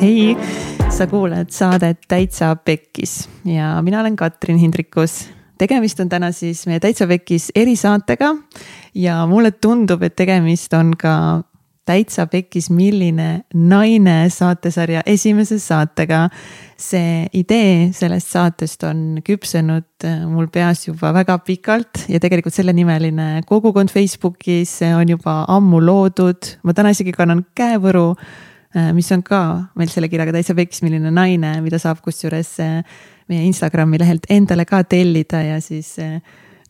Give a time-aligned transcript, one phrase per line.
[0.00, 0.36] hei,
[0.90, 5.28] sa kuulad saadet Täitsa Pekkis ja mina olen Katrin Hindrikus.
[5.58, 8.34] tegemist on täna siis meie Täitsa Pekkis erisaatega
[8.94, 11.42] ja mulle tundub, et tegemist on ka
[11.86, 16.28] täitsa pekkis, milline naine saatesarja esimese saatega.
[16.76, 23.88] see idee sellest saatest on küpsenud mul peas juba väga pikalt ja tegelikult sellenimeline kogukond
[23.88, 26.58] Facebookis on juba ammu loodud.
[26.62, 28.14] ma täna isegi kannan käevõru,
[28.96, 29.42] mis on ka
[29.78, 32.98] meil selle kirjaga täitsa pekkis, milline naine, mida saab kusjuures äh,
[33.30, 35.96] meie Instagrami lehelt endale ka tellida ja siis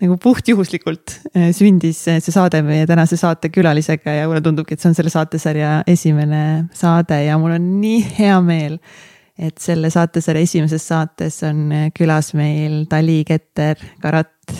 [0.02, 4.90] nagu puhtjuhuslikult äh, sündis see saade meie tänase saate külalisega ja mulle tundubki, et see
[4.92, 6.42] on selle saatesarja esimene
[6.76, 8.76] saade ja mul on nii hea meel,
[9.38, 14.52] et selle saatesarja esimeses saates on äh, külas meil Dali Keter Karat.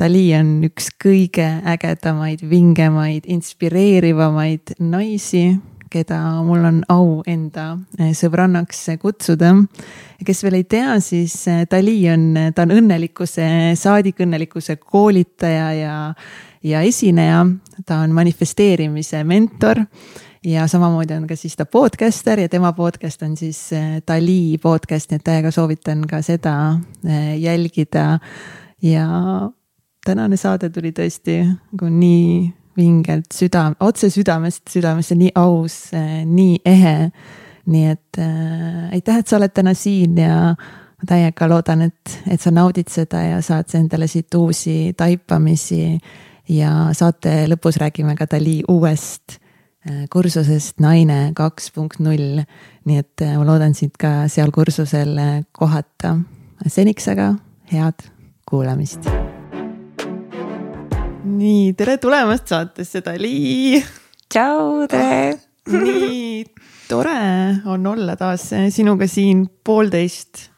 [0.00, 5.50] Dali on üks kõige ägedamaid, vingemaid, inspireerivamaid naisi
[5.90, 9.52] keda mul on au enda eh, sõbrannaks kutsuda.
[10.26, 13.46] kes veel ei tea, siis eh, Dali on, ta on õnnelikkuse,
[13.80, 15.96] saadikõnnelikkuse koolitaja ja,
[16.62, 17.44] ja esineja.
[17.86, 19.82] ta on manifesteerimise mentor
[20.46, 25.10] ja samamoodi on ka siis ta podcaster ja tema podcast on siis eh, Dali podcast,
[25.10, 26.54] nii et täiega soovitan ka seda
[27.38, 28.18] jälgida.
[28.82, 29.06] ja
[30.06, 35.90] tänane saade tuli tõesti nagu nii vingelt süda, otse südamest südamesse, nii aus,
[36.26, 37.10] nii ehe.
[37.70, 40.54] nii et äh, aitäh, et sa oled täna siin ja
[41.00, 45.98] ma täiega loodan, et, et sa naudid seda ja saad endale siit uusi taipamisi.
[46.50, 49.36] ja saate lõpus räägime ka Dali uuest
[49.86, 52.42] äh, kursusest Naine kaks punkt null.
[52.84, 56.18] nii et äh, ma loodan sind ka seal kursusel äh, kohata.
[56.66, 57.34] seniks aga
[57.72, 58.08] head
[58.50, 59.06] kuulamist
[61.24, 63.80] nii, tere tulemast saatesse, Dali.
[64.30, 65.36] tšau, tere.
[65.70, 66.44] nii
[66.88, 70.48] tore on olla taas sinuga siin poolteist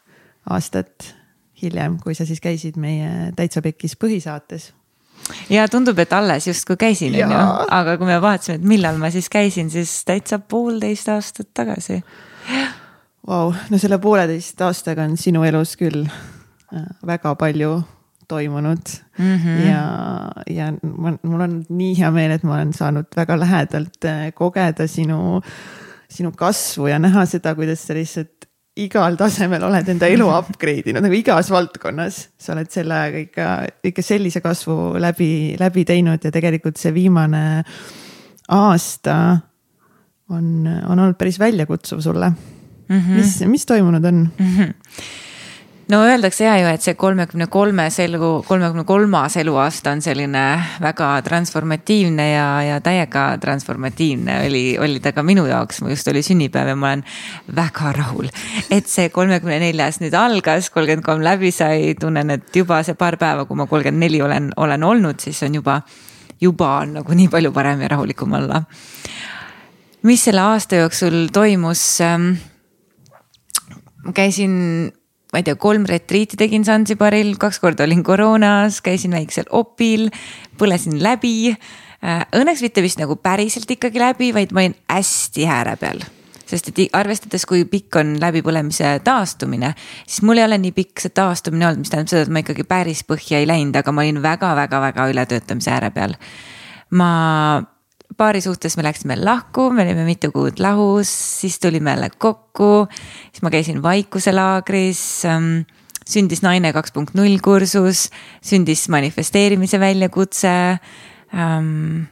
[0.49, 1.13] aastat
[1.61, 4.71] hiljem, kui sa siis käisid meie Täitsa Pekkis põhisaates
[5.51, 7.41] ja tundub, et alles justkui käisin, on ju,
[7.71, 12.01] aga kui me vaatasime, et millal ma siis käisin, siis täitsa poolteist aastat tagasi.
[13.27, 17.77] Vau, no selle pooleteist aastaga on sinu elus küll äh, väga palju
[18.27, 19.35] toimunud mm.
[19.37, 19.59] -hmm.
[19.67, 19.83] ja,
[20.49, 24.87] ja ma, mul on nii hea meel, et ma olen saanud väga lähedalt äh, kogeda
[24.87, 25.41] sinu,
[26.09, 31.05] sinu kasvu ja näha seda, kuidas sa lihtsalt igal tasemel oled enda elu upgrade inud
[31.05, 32.29] nagu igas valdkonnas.
[32.37, 33.49] sa oled selle ajaga ikka,
[33.91, 37.63] ikka sellise kasvu läbi, läbi teinud ja tegelikult see viimane
[38.49, 39.17] aasta
[40.29, 42.99] on, on olnud päris väljakutsuv sulle mm.
[42.99, 43.13] -hmm.
[43.19, 44.57] mis, mis toimunud on mm?
[44.57, 44.73] -hmm
[45.91, 50.43] no öeldakse ja ju, et see kolmekümne kolmes elu, kolmekümne kolmas eluaasta on selline
[50.81, 56.23] väga transformatiivne ja, ja täiega transformatiivne oli, oli ta ka minu jaoks, mul just oli
[56.25, 57.03] sünnipäev ja ma olen
[57.55, 58.29] väga rahul.
[58.71, 63.19] et see kolmekümne neljas nüüd algas, kolmkümmend kolm läbi sai, tunnen, et juba see paar
[63.19, 65.81] päeva, kui ma kolmkümmend neli olen, olen olnud, siis on juba,
[66.41, 68.63] juba on nagu nii palju parem ja rahulikum olla.
[70.03, 71.83] mis selle aasta jooksul toimus?
[72.01, 72.33] Ähm,
[74.03, 74.91] ma käisin
[75.33, 80.09] ma ei tea, kolm retriiti tegin Zanzibaril, kaks korda olin koroonas, käisin väiksel opil,
[80.61, 81.53] põlesin läbi.
[82.03, 86.03] Äh, õnneks mitte vist nagu päriselt ikkagi läbi, vaid ma olin hästi ääre peal
[86.53, 89.73] sest et arvestades, kui pikk on läbipõlemise taastumine,
[90.05, 92.65] siis mul ei ole nii pikk see taastumine olnud, mis tähendab seda, et ma ikkagi
[92.67, 96.13] päris põhja ei läinud, aga ma olin väga-väga-väga ületöötamise ääre peal.
[96.93, 97.09] ma
[98.17, 101.09] paari suhtes me läksime lahku, me olime mitu kuud lahus,
[101.41, 102.87] siis tulime jälle kokku.
[103.31, 105.65] siis ma käisin vaikuselaagris ähm,.
[106.03, 108.09] sündis Naine kaks punkt null kursus,
[108.43, 110.79] sündis manifesteerimise väljakutse
[111.33, 112.03] ähm,.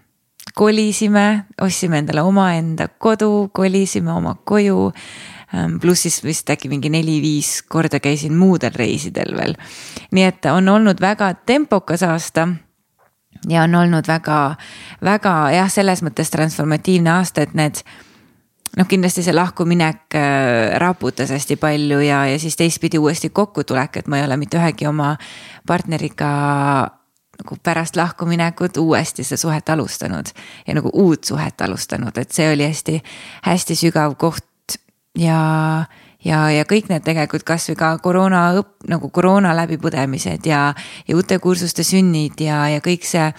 [0.56, 4.91] kolisime, ostsime endale omaenda kodu, kolisime oma koju
[5.53, 5.79] ähm,.
[5.79, 9.56] pluss siis vist äkki mingi neli-viis korda käisin muudel reisidel veel.
[10.12, 12.47] nii et on olnud väga tempokas aasta
[13.50, 14.56] ja on olnud väga,
[15.03, 17.81] väga jah, selles mõttes transformatiivne aasta, et need
[18.77, 24.07] noh, kindlasti see lahkuminek äh, raputas hästi palju ja, ja siis teistpidi uuesti kokkutulek, et
[24.12, 25.15] ma ei ole mitte ühegi oma
[25.68, 26.31] partneriga
[27.42, 30.30] nagu pärast lahkuminekut uuesti seda suhet alustanud
[30.68, 33.01] ja nagu uut suhet alustanud, et see oli hästi,
[33.48, 34.77] hästi sügav koht
[35.18, 35.86] ja
[36.25, 40.63] ja, ja kõik need tegelikult kasvõi ka koroona õpp, nagu koroona läbipõdemised ja,
[41.07, 43.29] ja uute kursuste sünnid ja, ja kõik see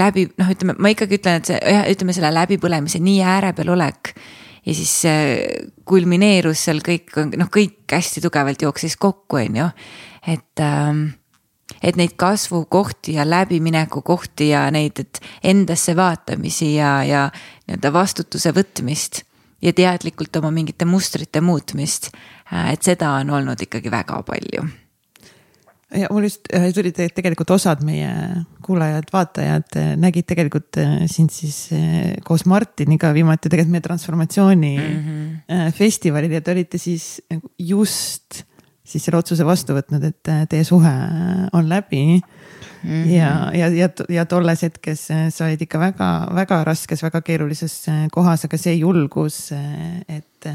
[0.00, 4.14] läbi, noh, ütleme, ma ikkagi ütlen, et see, ütleme selle läbipõlemise nii ääre peal olek.
[4.66, 4.94] ja siis
[5.84, 9.72] kulmineerus seal kõik, noh, kõik hästi tugevalt jooksis kokku, on ju,
[10.26, 11.10] et ähm,
[11.82, 17.22] et neid kasvukohti ja läbimineku kohti ja neid, et endasse vaatamisi ja, ja
[17.66, 19.22] nii-öelda vastutuse võtmist
[19.62, 22.10] ja teadlikult oma mingite mustrite muutmist.
[22.52, 24.68] et seda on olnud ikkagi väga palju
[25.92, 28.10] ja mul just äh, tuli tegelikult osad meie
[28.64, 31.68] kuulajad-vaatajad äh, nägid tegelikult äh, sind siis
[32.24, 35.76] koos Martiniga viimati tegelikult meie transformatsiooni mm -hmm.
[35.76, 37.22] festivalil ja te olite siis
[37.58, 38.44] just
[38.84, 40.92] siis selle otsuse vastu võtnud, et teie suhe
[41.52, 42.22] on läbi mm.
[42.82, 43.04] -hmm.
[43.12, 48.58] ja, ja, ja, ja tolles hetkes sa olid ikka väga-väga raskes, väga keerulises kohas, aga
[48.58, 49.52] see julgus,
[50.08, 50.50] et,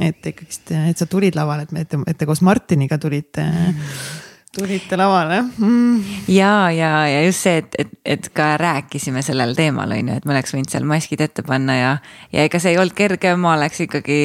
[0.00, 3.74] et ikkagist, et sa tulid lavale, et, et, et te koos Martiniga tulite mm.
[3.74, 4.25] -hmm
[4.56, 6.22] tulite lavale mm..
[6.32, 10.26] ja, ja, ja just see, et, et, et ka rääkisime sellel teemal, on ju, et
[10.28, 11.92] me oleks võinud seal maskid ette panna ja,
[12.32, 14.20] ja ega see ei olnud kerge, ma oleks ikkagi,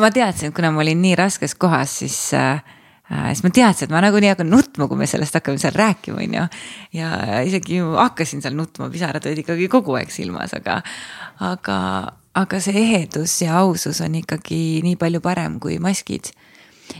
[0.00, 2.62] ma teadsin, et kuna ma olin nii raskes kohas, siis äh,
[3.10, 6.36] siis ma teadsin, et ma nagunii hakkan nutma, kui me sellest hakkame seal rääkima, on
[6.38, 6.44] ju.
[7.00, 7.10] ja
[7.44, 10.80] isegi hakkasin seal nutma, pisarad olid ikkagi kogu aeg silmas, aga,
[11.44, 11.78] aga,
[12.34, 16.32] aga see ehedus ja ausus on ikkagi nii palju parem kui maskid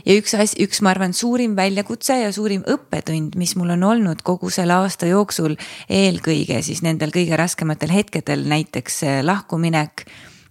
[0.05, 4.23] ja üks asi, üks, ma arvan, suurim väljakutse ja suurim õppetund, mis mul on olnud
[4.25, 5.55] kogu selle aasta jooksul,
[5.89, 10.05] eelkõige siis nendel kõige raskematel hetkedel, näiteks lahkuminek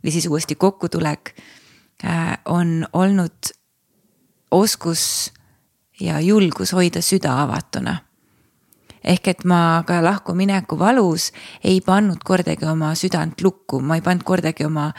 [0.04, 1.34] või siis uuesti kokkutulek,
[2.04, 3.54] äh, on olnud
[4.54, 5.32] oskus
[6.00, 7.98] ja julgus hoida süda avatuna
[9.04, 11.30] ehk et ma ka lahkumineku valus
[11.64, 14.90] ei pannud kordagi oma südant lukku, ma ei pannud kordagi oma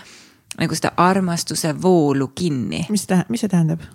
[0.60, 2.86] nagu seda armastuse voolu kinni.
[2.90, 3.86] mis tähendab, mis see tähendab?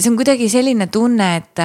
[0.00, 1.60] See on kuidagi selline tunne, et,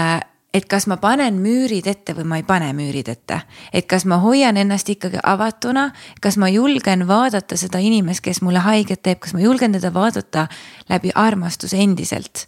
[0.53, 3.41] et kas ma panen müürid ette või ma ei pane müürid ette.
[3.73, 5.91] et kas ma hoian ennast ikkagi avatuna,
[6.21, 10.47] kas ma julgen vaadata seda inimest, kes mulle haiget teeb, kas ma julgen teda vaadata
[10.89, 12.47] läbi armastuse endiselt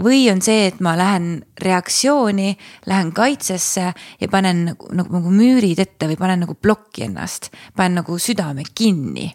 [0.00, 2.56] või on see, et ma lähen reaktsiooni,
[2.90, 8.00] lähen kaitsesse ja panen nagu, nagu, nagu müürid ette või panen nagu plokki ennast, panen
[8.02, 9.30] nagu südame kinni.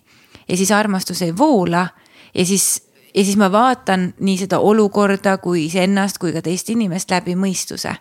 [0.48, 1.88] ja siis armastus ei voola
[2.34, 7.12] ja siis ja siis ma vaatan nii seda olukorda kui iseennast kui ka teist inimest
[7.12, 7.96] läbi mõistuse.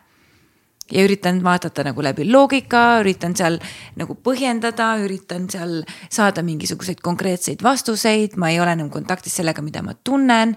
[0.93, 3.59] ja üritan vaadata nagu läbi loogika, üritan seal
[3.97, 9.83] nagu põhjendada, üritan seal saada mingisuguseid konkreetseid vastuseid, ma ei ole enam kontaktis sellega, mida
[9.83, 10.57] ma tunnen.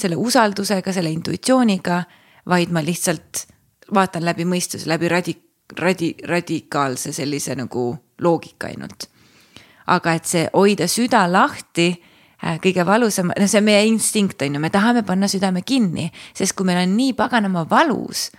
[0.00, 2.04] selle usaldusega, selle intuitsiooniga,
[2.48, 3.46] vaid ma lihtsalt
[3.94, 5.42] vaatan läbi mõistuse, läbi radi-,
[5.78, 9.08] radi-, radikaalse sellise nagu loogika ainult.
[9.86, 12.02] aga et see hoida süda lahti
[12.62, 16.56] kõige valusam, no see on meie instinkt, on ju, me tahame panna südame kinni, sest
[16.58, 18.30] kui meil on nii paganama valus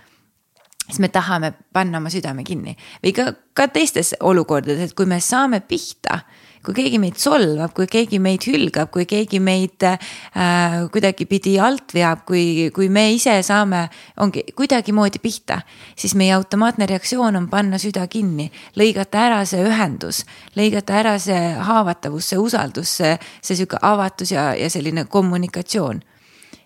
[0.84, 2.76] siis me tahame panna oma südame kinni.
[3.04, 6.20] Või ka, ka teistes olukordades, et kui me saame pihta
[6.64, 12.24] kui keegi meid solvab, kui keegi meid hülgab, kui keegi meid äh, kuidagipidi alt veab,
[12.28, 13.84] kui, kui me ise saame,
[14.24, 15.60] ongi kuidagimoodi pihta,
[15.98, 18.48] siis meie automaatne reaktsioon on panna süda kinni,
[18.80, 20.24] lõigata ära see ühendus,
[20.56, 23.14] lõigata ära see haavatavus, see usaldus, see,
[23.44, 26.02] see sihuke avatus ja, ja selline kommunikatsioon.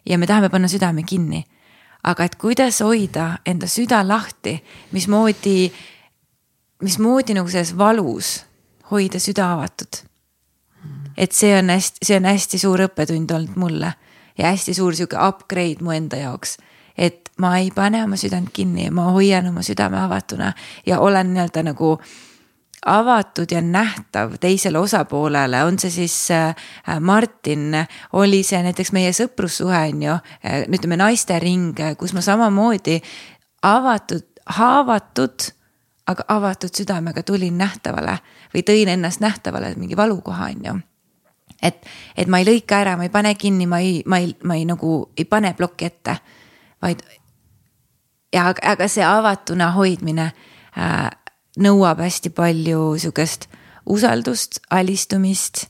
[0.07, 1.45] ja me tahame panna südame kinni.
[2.03, 4.63] aga et kuidas hoida enda süda lahti,
[4.93, 5.73] mismoodi,
[6.83, 8.48] mismoodi nagu selles valus
[8.91, 10.05] hoida süda avatud.
[11.17, 13.93] et see on hästi, see on hästi suur õppetund olnud mulle
[14.39, 16.57] ja hästi suur sihuke upgrade mu enda jaoks.
[16.99, 20.53] et ma ei pane oma südant kinni, ma hoian oma südame avatuna
[20.87, 21.99] ja olen nii-öelda nagu
[22.87, 26.55] avatud ja nähtav teisele osapoolele, on see siis äh,
[27.01, 27.75] Martin,
[28.13, 33.01] oli see näiteks meie sõprussuhe on ju, äh, ütleme naistering, kus ma samamoodi
[33.63, 34.27] avatud,
[34.59, 35.51] haavatud
[36.09, 38.19] aga avatud südamega tulin nähtavale
[38.55, 40.75] või tõin ennast nähtavale mingi valukoha, on ju.
[41.63, 41.87] et,
[42.17, 44.65] et ma ei lõika ära, ma ei pane kinni, ma ei, ma ei, ma ei
[44.69, 46.17] nagu ei pane plokki ette,
[46.83, 47.03] vaid.
[48.33, 51.11] ja aga, see avatuna hoidmine äh,
[51.59, 53.49] nõuab hästi palju sihukest
[53.89, 55.67] usaldust, alistumist,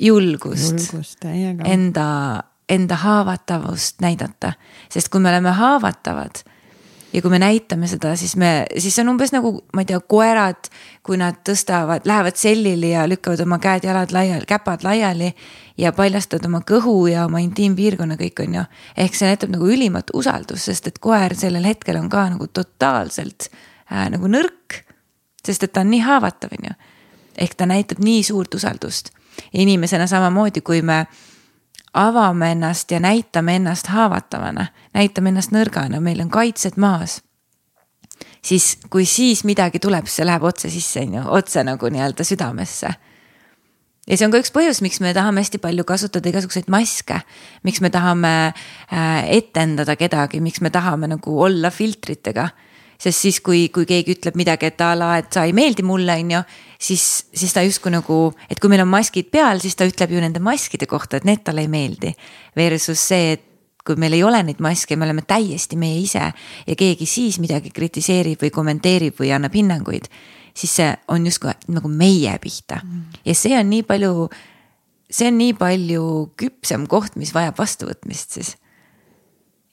[0.00, 1.24] julgust, julgust,
[1.64, 2.08] enda,
[2.68, 4.54] enda haavatavust näidata,
[4.90, 6.42] sest kui me oleme haavatavad
[7.14, 10.00] ja kui me näitame seda, siis me, siis see on umbes nagu, ma ei tea,
[10.10, 10.68] koerad,
[11.06, 15.30] kui nad tõstavad, lähevad sellili ja lükkavad oma käed-jalad laiali, käpad laiali
[15.78, 18.64] ja paljastavad oma kõhu ja oma intiimpiirkonna kõik, on ju.
[19.06, 23.48] ehk see näitab nagu ülimat usaldust, sest et koer sellel hetkel on ka nagu totaalselt
[23.50, 24.82] äh, nagu nõrk.
[25.46, 26.74] sest et ta on nii haavatav, on ju.
[27.46, 29.14] ehk ta näitab nii suurt usaldust.
[29.52, 31.06] inimesena samamoodi, kui me
[31.94, 37.22] avame ennast ja näitame ennast haavatavana, näitame ennast nõrgana, meil on kaitsed maas.
[38.42, 42.24] siis kui siis midagi tuleb, siis see läheb otse sisse, on ju, otse nagu nii-öelda
[42.24, 42.94] südamesse.
[44.06, 47.20] ja see on ka üks põhjus, miks me tahame hästi palju kasutada igasuguseid maske.
[47.62, 52.48] miks me tahame äh, etendada kedagi, miks me tahame nagu olla filtritega
[53.04, 56.16] sest siis, kui, kui keegi ütleb midagi, et a la, et sa ei meeldi mulle,
[56.24, 56.42] on ju.
[56.80, 57.04] siis,
[57.36, 60.40] siis ta justkui nagu, et kui meil on maskid peal, siis ta ütleb ju nende
[60.44, 62.14] maskide kohta, et need talle ei meeldi.
[62.56, 63.50] Versus see, et
[63.84, 66.24] kui meil ei ole neid maske, me oleme täiesti meie ise
[66.64, 70.08] ja keegi siis midagi kritiseerib või kommenteerib või annab hinnanguid.
[70.54, 72.80] siis see on justkui nagu meie pihta
[73.24, 74.28] ja see on nii palju,
[75.10, 76.04] see on nii palju
[76.40, 78.54] küpsem koht, mis vajab vastuvõtmist siis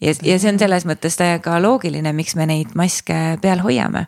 [0.02, 4.08] ja, ja see on selles mõttes täiega loogiline, miks me neid maske peal hoiame.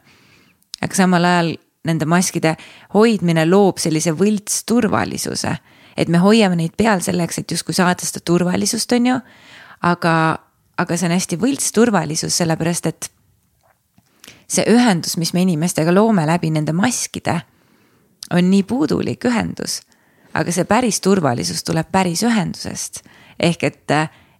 [0.82, 1.54] aga samal ajal
[1.88, 2.56] nende maskide
[2.94, 5.56] hoidmine loob sellise võltsturvalisuse,
[5.98, 9.20] et me hoiame neid peal selleks, et justkui saada seda turvalisust, on ju.
[9.82, 10.14] aga,
[10.78, 13.10] aga see on hästi võltsturvalisus, sellepärast et
[14.48, 17.42] see ühendus, mis me inimestega loome läbi nende maskide,
[18.32, 19.82] on nii puudulik ühendus.
[20.34, 23.04] aga see päris turvalisus tuleb päris ühendusest
[23.40, 23.92] ehk et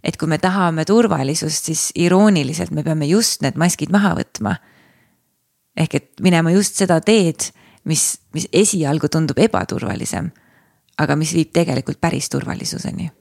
[0.04, 4.58] et kui me tahame turvalisust, siis irooniliselt me peame just need maskid maha võtma.
[5.78, 7.48] ehk et minema just seda teed,
[7.90, 10.30] mis, mis esialgu tundub ebaturvalisem,
[11.02, 13.12] aga mis viib tegelikult päris turvalisuseni.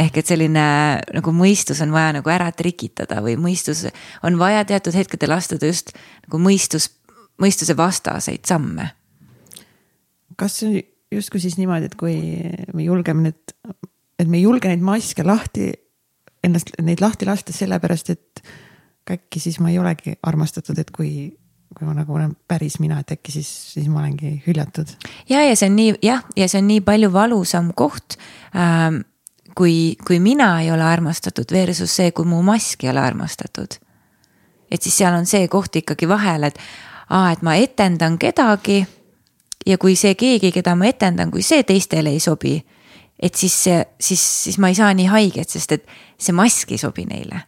[0.00, 0.66] ehk et selline
[1.12, 3.84] nagu mõistus on vaja nagu ära trikitada või mõistus
[4.22, 5.92] on vaja teatud hetkedel astuda just
[6.26, 6.88] nagu mõistus,
[7.42, 8.92] mõistuse vastaseid samme.
[10.36, 12.14] kas see justkui siis niimoodi, et kui
[12.74, 13.54] me julgeme nüüd
[14.18, 15.72] et me ei julge neid maske lahti,
[16.44, 18.44] ennast, neid lahti lasta sellepärast, et
[19.10, 21.32] äkki siis ma ei olegi armastatud, et kui,
[21.74, 24.94] kui ma nagu olen päris mina, et äkki siis, siis ma olengi hüljatud.
[25.28, 28.16] ja, ja see on nii jah, ja see on nii palju valusam koht
[28.56, 29.02] ähm,
[29.54, 33.78] kui, kui mina ei ole armastatud versus see, kui mu mask ei ole armastatud.
[34.70, 36.58] et siis seal on see koht ikkagi vahel, et
[37.10, 38.86] aa, et ma etendan kedagi.
[39.66, 42.58] ja kui see keegi, keda ma etendan, kui see teistele ei sobi,
[43.24, 43.56] et siis,
[44.00, 45.86] siis, siis ma ei saa nii haiget, sest et
[46.20, 47.46] see mask ei sobi neile.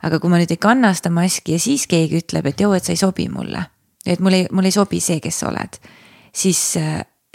[0.00, 2.86] aga kui ma nüüd ei kanna seda maski ja siis keegi ütleb, et joo, et
[2.86, 3.64] sa ei sobi mulle.
[4.06, 5.80] et mul ei, mul ei sobi see, kes sa oled.
[6.32, 6.60] siis,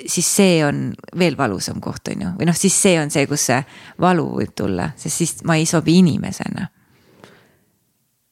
[0.05, 0.87] siis see on
[1.17, 3.59] veel valusam koht, on ju, või noh, siis see on see, kus see
[4.01, 6.69] valu võib tulla, sest siis ma ei sobi inimesena.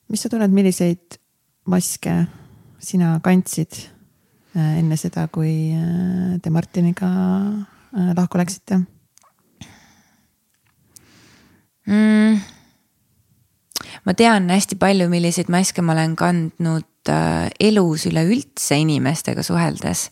[0.10, 1.20] mis sa tunned, milliseid
[1.70, 2.24] maske
[2.84, 3.78] sina kandsid
[4.58, 7.12] äh, enne seda, kui äh, te Martiniga
[7.94, 8.82] äh, lahku läksite?
[11.88, 12.40] Mm,?
[14.04, 20.10] ma tean hästi palju, milliseid maske ma olen kandnud äh, elus üleüldse inimestega suheldes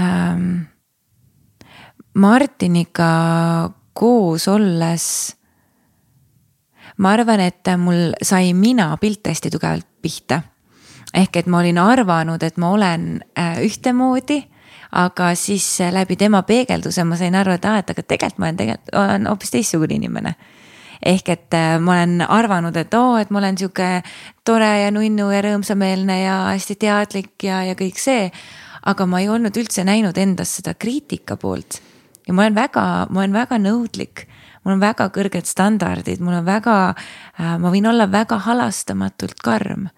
[0.00, 0.66] ähm,.
[2.16, 5.36] Martiniga koos olles
[6.96, 10.42] ma arvan, et mul sai mina pilt hästi tugevalt pihta.
[11.14, 14.42] ehk et ma olin arvanud, et ma olen äh, ühtemoodi
[14.96, 18.46] aga siis äh, läbi tema peegelduse ma sain aru, et aa, et aga tegelikult ma
[18.48, 20.36] olen tegelikult, olen hoopis teistsugune inimene
[21.04, 23.88] ehk et äh, ma olen arvanud, et oo, et ma olen sihuke
[24.46, 28.30] tore ja nunnu ja rõõmsameelne ja hästi teadlik ja, ja kõik see.
[28.86, 31.80] aga ma ei olnud üldse näinud endas seda kriitika poolt.
[32.26, 34.26] ja ma olen väga, ma olen väga nõudlik,
[34.64, 36.94] mul on väga kõrged standardid, mul on väga,
[37.40, 39.88] äh, ma võin olla väga halastamatult karm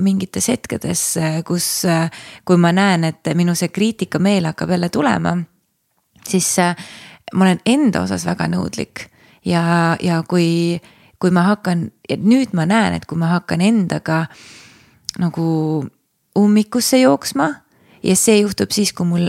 [0.00, 2.10] mingites hetkedes, äh, kus, äh,
[2.44, 5.36] kui ma näen, et minu see kriitikameel hakkab jälle tulema,
[6.28, 6.48] siis
[7.32, 9.08] ma olen enda osas väga nõudlik.
[9.44, 10.80] Ja, ja kui,
[11.18, 11.88] kui ma hakkan,
[12.22, 14.26] nüüd ma näen, et kui ma hakkan endaga
[15.18, 15.46] nagu
[16.38, 17.48] ummikusse jooksma
[18.02, 19.26] ja see juhtub siis, kui mul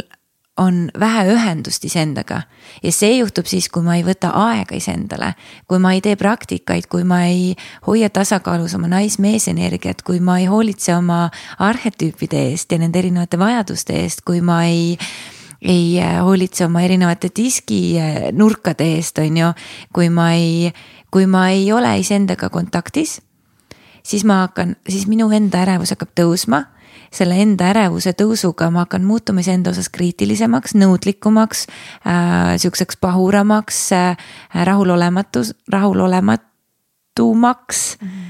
[0.58, 2.42] on vähe ühendust iseendaga.
[2.84, 5.34] Ja see juhtub siis, kui ma ei võta aega iseendale,
[5.68, 7.56] kui ma ei tee praktikaid, kui ma ei
[7.88, 11.26] hoia tasakaalus oma nais-mees energiat, kui ma ei hoolitse oma
[11.60, 14.98] arhetüüpide eest ja nende erinevate vajaduste eest, kui ma ei
[15.64, 19.52] ei äh, hoolitse oma erinevate diski-nurkade eest, on ju,
[19.96, 20.74] kui ma ei,
[21.12, 23.22] kui ma ei ole iseendaga kontaktis,
[24.04, 26.66] siis ma hakkan, siis minu enda ärevus hakkab tõusma
[27.14, 31.74] selle enda ärevuse tõusuga ma hakkan muutuma iseenda osas kriitilisemaks, nõudlikumaks äh,,
[32.58, 34.18] sihukeseks pahuramaks äh,,
[34.54, 38.08] rahulolematus, rahulolematuumaks mm.
[38.08, 38.24] -hmm.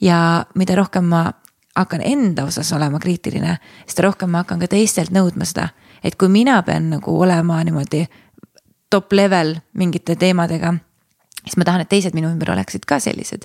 [0.00, 1.32] ja mida rohkem ma
[1.76, 5.68] hakkan enda osas olema kriitiline, seda rohkem ma hakkan ka teistelt nõudma seda,
[6.04, 8.06] et kui mina pean nagu olema niimoodi
[8.90, 10.74] top level mingite teemadega,
[11.44, 13.44] siis ma tahan, et teised minu ümber oleksid ka sellised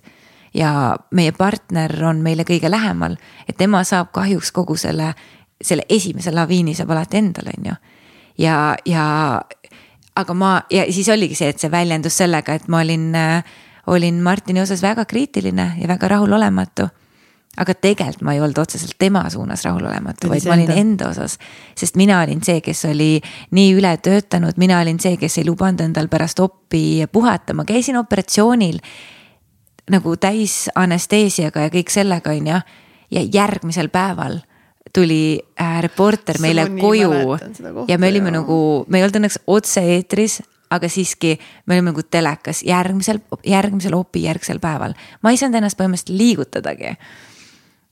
[0.53, 3.15] ja meie partner on meile kõige lähemal,
[3.47, 5.13] et tema saab kahjuks kogu selle,
[5.61, 7.75] selle esimese laviini saab alati endale, on ju.
[8.37, 9.05] ja, ja
[10.15, 13.11] aga ma ja siis oligi see, et see väljendus sellega, et ma olin,
[13.87, 16.89] olin Martini osas väga kriitiline ja väga rahulolematu
[17.59, 21.37] aga tegelikult ma ei olnud otseselt tema suunas rahulolematu, vaid ma olin enda osas.
[21.75, 23.19] sest mina olin see, kes oli
[23.51, 28.79] nii ületöötanud, mina olin see, kes ei lubanud endal pärast oppi puhata, ma käisin operatsioonil
[29.89, 32.61] nagu täis anesteesiaga ja kõik sellega, on ju.
[33.11, 34.39] ja järgmisel päeval
[34.93, 37.11] tuli äh, reporter meile koju
[37.87, 38.41] ja me olime jah.
[38.41, 44.25] nagu, me ei olnud õnneks otse-eetris, aga siiski me olime nagu telekas järgmisel, järgmisel opi
[44.27, 44.93] järgsel päeval.
[45.21, 46.95] ma ei saanud ennast põhimõtteliselt liigutadagi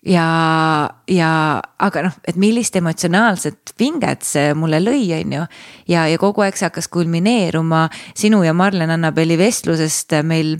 [0.05, 1.31] ja, ja
[1.79, 5.45] aga noh, et millist emotsionaalset pinget see mulle lõi, on ju.
[5.91, 10.57] ja, ja kogu aeg see hakkas kulmineeruma sinu ja Marlen Annabeli vestlusest meil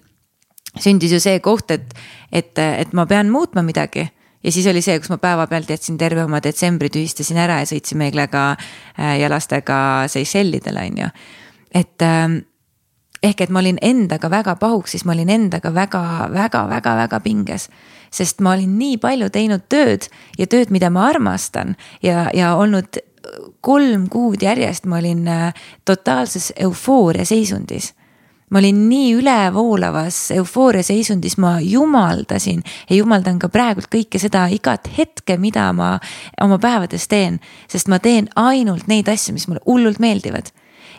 [0.80, 1.94] sündis ju see koht, et,
[2.32, 4.08] et, et ma pean muutma midagi
[4.44, 8.10] ja siis oli see, kus ma päevapealt jätsin terve oma detsembri, tühistasin ära ja sõitsime
[8.10, 11.10] Eglega äh, ja lastega Seychellidele, on ju.
[11.76, 12.40] et ähm,
[13.24, 17.20] ehk et ma olin endaga väga pahuks, siis ma olin endaga väga, väga, väga, väga
[17.20, 17.70] pinges.
[18.12, 20.08] sest ma olin nii palju teinud tööd
[20.38, 22.98] ja tööd, mida ma armastan ja, ja olnud
[23.62, 25.54] kolm kuud järjest ma olin äh,
[25.86, 27.94] totaalses eufooria seisundis
[28.50, 34.90] ma olin nii ülevoolavas eufooria seisundis, ma jumaldasin ja jumaldan ka praegult kõike seda igat
[34.98, 35.98] hetke, mida ma
[36.42, 37.40] oma päevades teen.
[37.68, 40.52] sest ma teen ainult neid asju, mis mulle hullult meeldivad.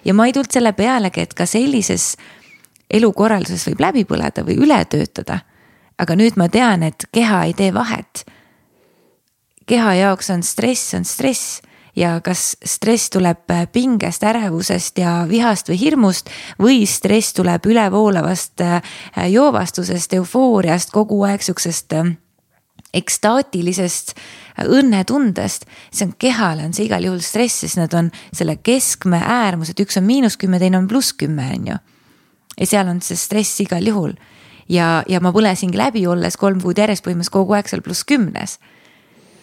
[0.05, 2.17] ja ma ei tulnud selle pealegi, et ka sellises
[2.91, 5.41] elukorralduses võib läbi põleda või üle töötada.
[5.99, 8.25] aga nüüd ma tean, et keha ei tee vahet.
[9.67, 11.61] keha jaoks on stress, on stress
[11.97, 16.31] ja kas stress tuleb äh, pingest, ärevusest ja vihast või hirmust
[16.61, 18.83] või stress tuleb ülevoolavast äh,
[19.31, 22.13] joovastusest, eufooriast, kogu aeg sihukesest äh,
[22.95, 24.15] ekstaatilisest
[24.67, 29.79] õnnetundest, see on kehale on see igal juhul stress, sest nad on selle keskme äärmused,
[29.81, 31.79] üks on miinus kümme, teine on pluss kümme, on ju.
[32.59, 34.17] ja seal on see stress igal juhul
[34.71, 38.59] ja, ja ma põlesingi läbi, olles kolm kuud järjest põhimõtteliselt kogu aeg seal pluss kümnes.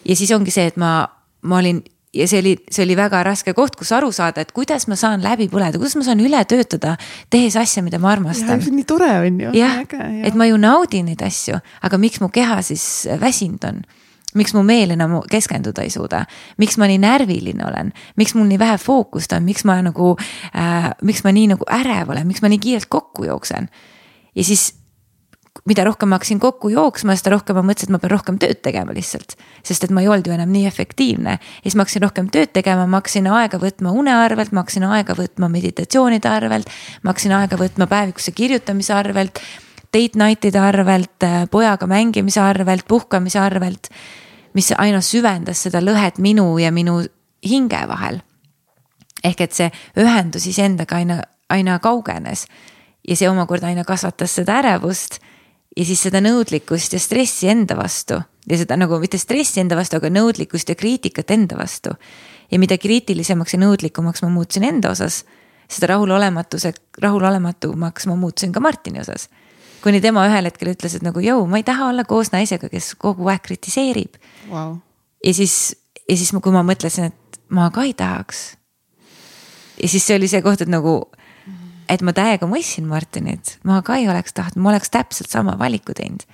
[0.04, 1.08] ja siis ongi see, et ma,
[1.42, 1.82] ma olin
[2.14, 5.22] ja see oli, see oli väga raske koht, kus aru saada, et kuidas ma saan
[5.24, 6.96] läbi põleda, kuidas ma saan üle töötada,
[7.30, 8.62] tehes asja, mida ma armastan.
[8.64, 9.52] nii tore on ju.
[9.58, 9.80] jah,
[10.24, 13.82] et ma ju naudin neid asju, aga miks mu keha siis väsinud on?
[14.36, 16.20] miks mu meel enam keskenduda ei suuda,
[16.60, 20.12] miks ma nii närviline olen, miks mul nii vähe fookust on, miks ma nagu
[20.52, 23.70] äh,, miks ma nii nagu ärev olen, miks ma nii kiirelt kokku jooksen?
[24.36, 24.74] ja siis
[25.68, 28.60] mida rohkem ma hakkasin kokku jooksma, seda rohkem ma mõtlesin, et ma pean rohkem tööd
[28.64, 29.36] tegema lihtsalt.
[29.66, 32.52] sest et ma ei olnud ju enam nii efektiivne ja siis ma hakkasin rohkem tööd
[32.56, 36.70] tegema, ma hakkasin aega võtma une arvelt, ma hakkasin aega võtma meditatsioonide arvelt.
[37.02, 39.40] ma hakkasin aega võtma päevikusse kirjutamise arvelt,
[39.92, 43.88] date night'ide arvelt, pojaga mängimise arvelt, puhkamise arvelt.
[44.54, 47.02] mis aina süvendas seda lõhet minu ja minu
[47.44, 48.22] hinge vahel.
[49.24, 52.46] ehk et see ühendus iseendaga aina, aina kaugenes
[53.08, 55.18] ja see omakorda aina kasvatas seda ärevust
[55.76, 59.98] ja siis seda nõudlikkust ja stressi enda vastu ja seda nagu mitte stressi enda vastu,
[59.98, 61.94] aga nõudlikkust ja kriitikat enda vastu.
[62.50, 65.24] ja mida kriitilisemaks ja nõudlikumaks ma muutusin enda osas,
[65.68, 69.28] seda rahulolematuse, rahulolematumaks ma muutusin ka Martini osas.
[69.82, 72.94] kuni tema ühel hetkel ütles, et nagu jõu, ma ei taha olla koos naisega, kes
[72.94, 74.16] kogu aeg kritiseerib
[74.50, 74.78] wow..
[75.24, 75.76] ja siis,
[76.08, 78.56] ja siis, kui ma mõtlesin, et ma ka ei tahaks.
[79.82, 81.04] ja siis see oli see koht, et nagu
[81.88, 85.96] et ma täiega mõistsin Martinit, ma ka ei oleks tahtnud, ma oleks täpselt sama valiku
[85.96, 86.26] teinud.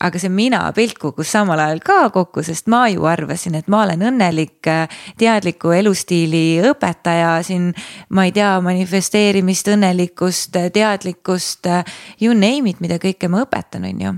[0.00, 3.82] aga see mina pilt kukkus samal ajal ka kokku, sest ma ju arvasin, et ma
[3.84, 4.64] olen õnnelik
[5.20, 7.74] teadliku elustiili õpetaja siin.
[8.08, 11.68] ma ei tea, manifesteerimist, õnnelikkust, teadlikkust,
[12.20, 14.14] you name it, mida kõike ma õpetan, on ju.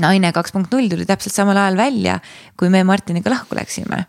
[0.00, 2.20] naine kaks punkt null tuli täpselt samal ajal välja,
[2.56, 4.06] kui me Martiniga lahku läksime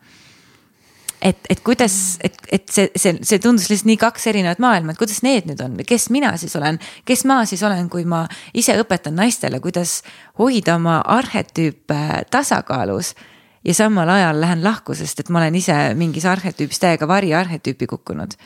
[1.21, 4.99] et, et kuidas, et, et see, see, see tundus lihtsalt nii kaks erinevat maailma, et
[4.99, 8.23] kuidas need nüüd on kes mina siis olen, kes ma siis olen, kui ma
[8.57, 10.01] ise õpetan naistele, kuidas
[10.39, 13.15] hoida oma arhetüüpe tasakaalus.
[13.65, 18.37] ja samal ajal lähen lahku, sest et ma olen ise mingis arhetüübis täiega variarhetüüpi kukkunud.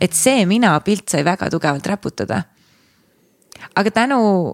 [0.00, 2.42] et see mina pilt sai väga tugevalt raputada.
[3.74, 4.52] aga tänu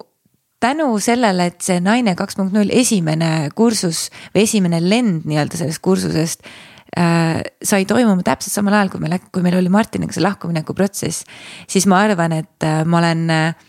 [0.60, 5.80] tänu sellele, et see naine kaks punkt null esimene kursus või esimene lend nii-öelda sellest
[5.80, 6.44] kursusest
[6.90, 11.22] sai toimuma täpselt samal ajal, kui me, kui meil oli Martiniga see lahkumineku protsess,
[11.70, 13.68] siis ma arvan, et äh, ma olen äh,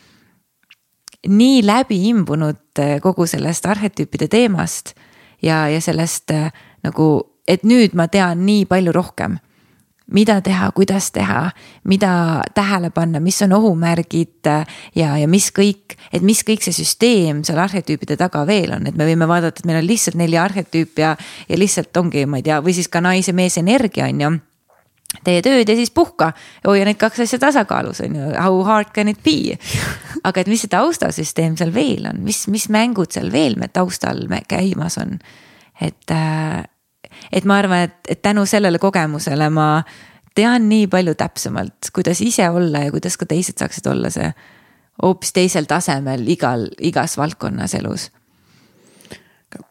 [1.29, 4.95] nii läbi imbunud äh, kogu sellest arhetüüpide teemast
[5.41, 6.49] ja, ja sellest äh,
[6.85, 9.37] nagu, et nüüd ma tean nii palju rohkem
[10.11, 11.49] mida teha, kuidas teha,
[11.87, 12.11] mida
[12.55, 14.49] tähele panna, mis on ohumärgid
[14.95, 18.97] ja, ja mis kõik, et mis kõik see süsteem seal arhetüüpide taga veel on, et
[18.97, 21.15] me võime vaadata, et meil on lihtsalt neli arhetüüpi ja,
[21.49, 24.31] ja lihtsalt ongi, ma ei tea, või siis ka naise-mees energia on ju
[25.25, 26.31] tee tööd ja siis puhka,
[26.65, 29.57] hoia need kaks asja tasakaalus on ju, how hard can it be.
[30.27, 34.23] aga et mis see taustasüsteem seal veel on, mis, mis mängud seal veel me taustal
[34.49, 35.17] käimas on,
[35.81, 36.63] et äh,
[37.31, 39.83] et ma arvan, et, et tänu sellele kogemusele ma
[40.35, 44.31] tean nii palju täpsemalt, kuidas ise olla ja kuidas ka teised saaksid olla see
[45.01, 48.09] hoopis teisel tasemel igal, igas valdkonnas elus.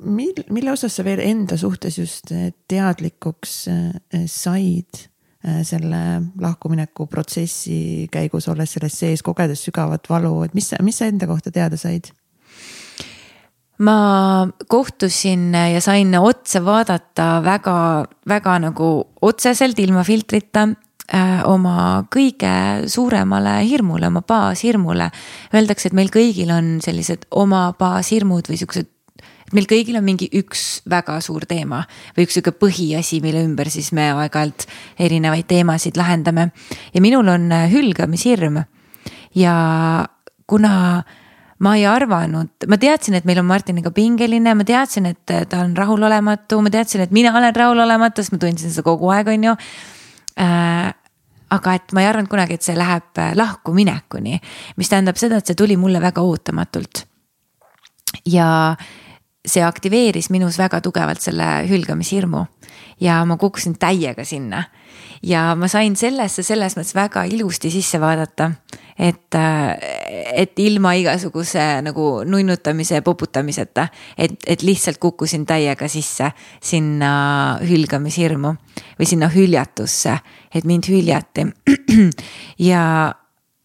[0.05, 2.33] mil-, mille osas sa veel enda suhtes just
[2.69, 5.07] teadlikuks eh, said
[5.45, 6.03] eh, selle
[6.41, 11.53] lahkumineku protsessi käigus, olles selles sees, kogedes sügavat valu, et mis, mis sa enda kohta
[11.55, 12.13] teada said?
[13.81, 18.91] Ma kohtusin ja sain otsa vaadata väga, väga nagu
[19.23, 20.69] otseselt ilma filtrita
[21.11, 25.09] Äh, oma kõige suuremale hirmule, oma baashirmule.
[25.51, 28.87] Öeldakse, et meil kõigil on sellised oma baashirmud või siuksed
[29.19, 31.81] et meil kõigil on mingi üks väga suur teema
[32.15, 34.69] või üks sihuke põhiasi, mille ümber siis me aeg-ajalt
[35.03, 36.53] erinevaid teemasid lahendame.
[36.95, 38.63] ja minul on hülgamishirm.
[39.35, 39.57] ja
[40.47, 41.03] kuna
[41.61, 45.75] ma ei arvanud, ma teadsin, et meil on Martiniga pingeline, ma teadsin, et ta on
[45.77, 49.53] rahulolematu, ma teadsin, et mina olen rahulolematu, sest ma tundsin seda kogu aeg, on ju
[50.41, 50.89] äh,
[51.51, 54.41] aga et ma ei arvanud kunagi, et see läheb äh, lahkuminekuni,
[54.81, 57.05] mis tähendab seda, et see tuli mulle väga ootamatult.
[58.27, 58.77] ja
[59.47, 62.45] see aktiveeris minus väga tugevalt selle hülgamishirmu
[63.01, 64.65] ja ma kukkusin täiega sinna.
[65.23, 68.51] ja ma sain sellesse selles mõttes väga ilusti sisse vaadata,
[69.01, 69.37] et,
[70.37, 76.31] et ilma igasuguse nagu nunnutamise ja poputamiseta, et, et lihtsalt kukkusin täiega sisse
[76.63, 77.13] sinna
[77.65, 78.53] hülgamishirmu
[78.99, 80.19] või sinna hüljatusse,
[80.55, 81.47] et mind hüljati.
[82.71, 82.83] ja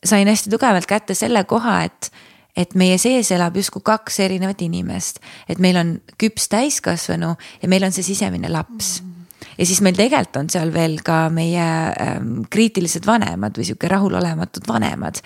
[0.05, 2.11] sain hästi tugevalt kätte selle koha, et
[2.55, 5.19] et meie sees elab justkui kaks erinevat inimest,
[5.51, 9.01] et meil on küps täiskasvanu ja meil on see sisemine laps.
[9.03, 9.14] Mm
[9.57, 11.65] ja siis meil tegelikult on seal veel ka meie
[12.01, 15.21] ähm, kriitilised vanemad või sihuke rahulolematud vanemad,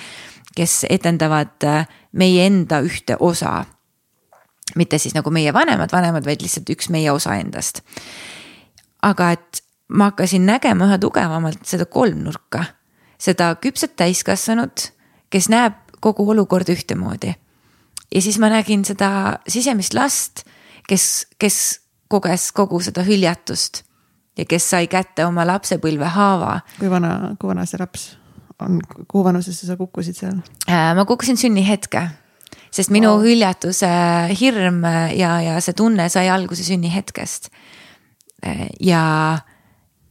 [0.56, 3.66] kes etendavad äh, meie enda ühte osa.
[4.76, 7.82] mitte siis nagu meie vanemad vanemad, vaid lihtsalt üks meie osa endast.
[9.02, 12.66] aga et ma hakkasin nägema üha tugevamalt seda kolmnurka,
[13.18, 14.92] seda küpset täiskasvanut,
[15.30, 17.34] kes näeb kogu olukorda ühtemoodi.
[18.16, 20.46] ja siis ma nägin seda sisemist last,
[20.88, 23.89] kes, kes koges kogu seda hüljatust
[24.40, 26.60] ja kes sai kätte oma lapsepõlve haava.
[26.80, 28.10] kui vana, kui vana see laps
[28.64, 30.40] on, kuhu vanusesse sa kukkusid seal?
[30.70, 32.06] Äh, ma kukkusin sünnihetke,
[32.72, 33.24] sest minu oh.
[33.24, 33.90] hüljatuse
[34.40, 34.84] hirm
[35.16, 37.52] ja, ja see tunne sai alguse sünnihetkest.
[38.46, 39.04] Äh, ja,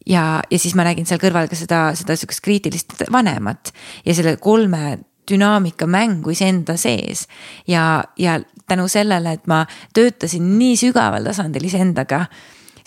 [0.07, 3.73] ja, ja siis ma nägin seal kõrval ka seda, seda sihukest kriitilist vanemat
[4.05, 7.27] ja selle kolme dünaamika mängu iseenda sees
[7.69, 8.39] ja, ja
[8.69, 12.25] tänu sellele, et ma töötasin nii sügaval tasandil iseendaga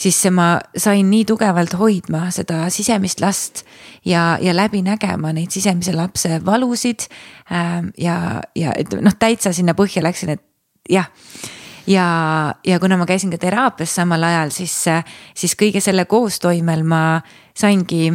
[0.01, 3.63] siis ma sain nii tugevalt hoidma seda sisemist last
[4.05, 7.07] ja, ja läbi nägema neid sisemise lapse valusid.
[7.51, 10.45] Ähm, ja, ja noh, täitsa sinna põhja läksin, et
[10.89, 11.09] jah
[11.87, 14.73] ja, ja kuna ma käisin ka teraapias samal ajal, siis,
[15.37, 17.21] siis kõige selle koostoimel ma
[17.57, 18.11] saingi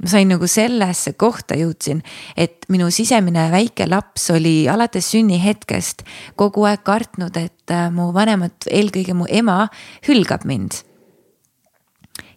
[0.00, 2.00] ma sain nagu sellesse kohta jõudsin,
[2.36, 6.06] et minu sisemine väike laps oli alates sünnihetkest
[6.40, 9.66] kogu aeg kartnud, et äh, mu vanemad, eelkõige mu ema
[10.08, 10.80] hülgab mind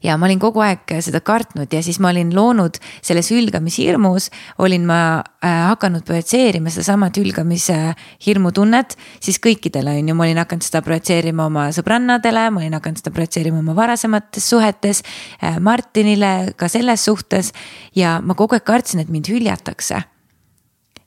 [0.04, 4.30] ja ma olin kogu aeg seda kartnud ja siis ma olin loonud selles hülgamishirmus,
[4.64, 7.78] olin ma äh, hakanud projitseerima sedasama hülgamise
[8.26, 13.04] hirmutunnet siis kõikidele on ju, ma olin hakanud seda projitseerima oma sõbrannadele, ma olin hakanud
[13.04, 15.04] seda projitseerima oma varasemates suhetes
[15.42, 15.60] äh,.
[15.64, 17.54] Martinile ka selles suhtes
[17.96, 20.04] ja ma kogu aeg kartsin, et mind hüljatakse.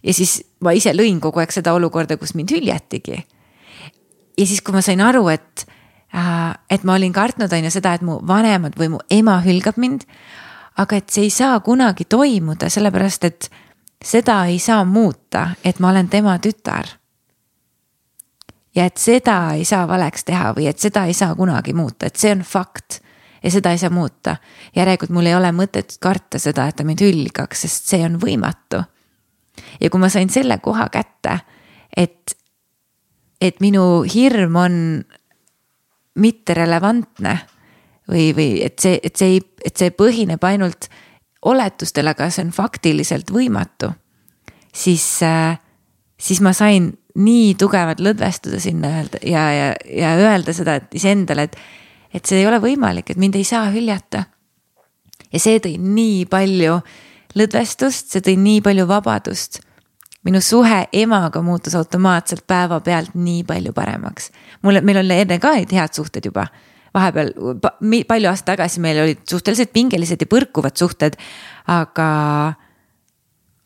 [0.03, 3.25] ja siis ma ise lõin kogu aeg seda olukorda, kus mind hüljatigi.
[4.39, 5.76] ja siis, kui ma sain aru, et Äh,
[6.71, 10.07] et ma olin kartnud, on ju seda, et mu vanemad või mu ema hülgab mind.
[10.77, 13.49] aga et see ei saa kunagi toimuda, sellepärast et
[14.05, 16.87] seda ei saa muuta, et ma olen tema tütar.
[18.75, 22.17] ja et seda ei saa valeks teha või et seda ei saa kunagi muuta, et
[22.17, 23.01] see on fakt
[23.43, 24.37] ja seda ei saa muuta.
[24.77, 28.83] järelikult mul ei ole mõtet karta seda, et ta mind hülgaks, sest see on võimatu.
[29.81, 31.39] ja kui ma sain selle koha kätte,
[31.97, 32.37] et,
[33.41, 34.75] et minu hirm on
[36.17, 37.35] mitterelevantne
[38.11, 40.89] või, või et see, et see ei, et see põhineb ainult
[41.47, 43.93] oletustel, aga see on faktiliselt võimatu.
[44.73, 45.59] siis, äh,
[46.19, 51.57] siis ma sain nii tugevalt lõdvestuda sinna öelda ja, ja, ja öelda seda, iseendale, et,
[52.15, 54.25] et see ei ole võimalik, et mind ei saa hüljata.
[55.33, 56.81] ja see tõi nii palju
[57.37, 59.61] lõdvestust, see tõi nii palju vabadust
[60.27, 64.31] minu suhe emaga muutus automaatselt päevapealt nii palju paremaks.
[64.63, 66.47] mulle, meil oli enne ka head suhted juba.
[66.95, 67.33] vahepeal
[68.09, 71.19] palju aastaid tagasi meil olid suhteliselt pingelised ja põrkuvad suhted,
[71.67, 72.11] aga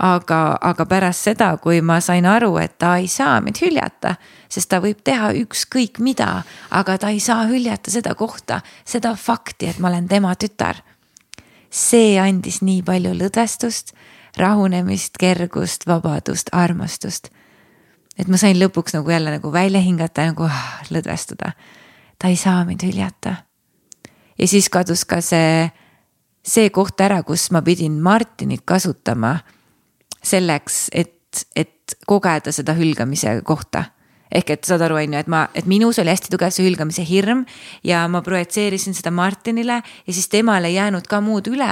[0.00, 4.14] aga, aga pärast seda, kui ma sain aru, et ta ei saa mind hüljata,
[4.48, 9.70] sest ta võib teha ükskõik mida, aga ta ei saa hüljata seda kohta, seda fakti,
[9.70, 10.82] et ma olen tema tütar.
[11.70, 13.92] see andis nii palju lõdvestust,
[14.40, 17.30] rahunemist, kergust, vabadust, armastust.
[18.18, 21.52] et ma sain lõpuks nagu jälle nagu välja hingata, nagu ah, lõdvestuda.
[22.18, 23.34] ta ei saa mind hüljata.
[24.38, 25.70] ja siis kadus ka see,
[26.42, 29.38] see koht ära, kus ma pidin Martinit kasutama
[30.22, 33.84] selleks, et, et kogeda seda hülgamise kohta
[34.30, 37.04] ehk et saad aru, on ju, et ma, et minus oli hästi tugev see hülgamise
[37.06, 37.42] hirm
[37.86, 41.70] ja ma projitseerisin seda Martinile ja siis temal ei jäänud ka muud üle,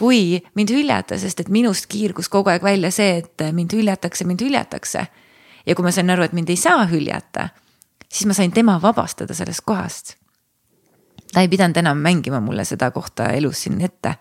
[0.00, 4.40] kui mind hüljata, sest et minust kiirgus kogu aeg välja see, et mind hüljatakse, mind
[4.44, 5.06] hüljatakse.
[5.66, 7.50] ja kui ma sain aru, et mind ei saa hüljata,
[8.08, 10.14] siis ma sain tema vabastada sellest kohast.
[11.32, 14.14] ta ei pidanud enam mängima mulle seda kohta elus siin ette,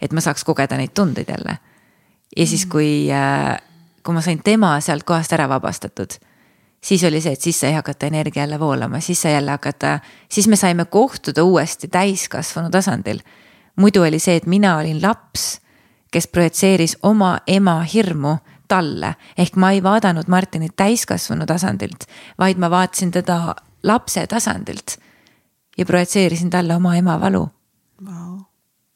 [0.00, 1.58] et ma saaks kogeda neid tundeid jälle.
[2.36, 3.56] ja siis, kui, äh,
[4.02, 6.18] kui ma sain tema sealt kohast ära vabastatud
[6.80, 10.48] siis oli see, et siis sai hakata energia jälle voolama, siis sai jälle hakata, siis
[10.48, 13.20] me saime kohtuda uuesti täiskasvanu tasandil.
[13.80, 15.60] Muidu oli see, et mina olin laps,
[16.10, 18.36] kes projitseeris oma ema hirmu
[18.70, 22.06] talle, ehk ma ei vaadanud Martinit täiskasvanu tasandilt,
[22.38, 24.98] vaid ma vaatasin teda lapse tasandilt.
[25.78, 27.48] ja projitseerisin talle oma ema valu
[28.06, 28.40] wow..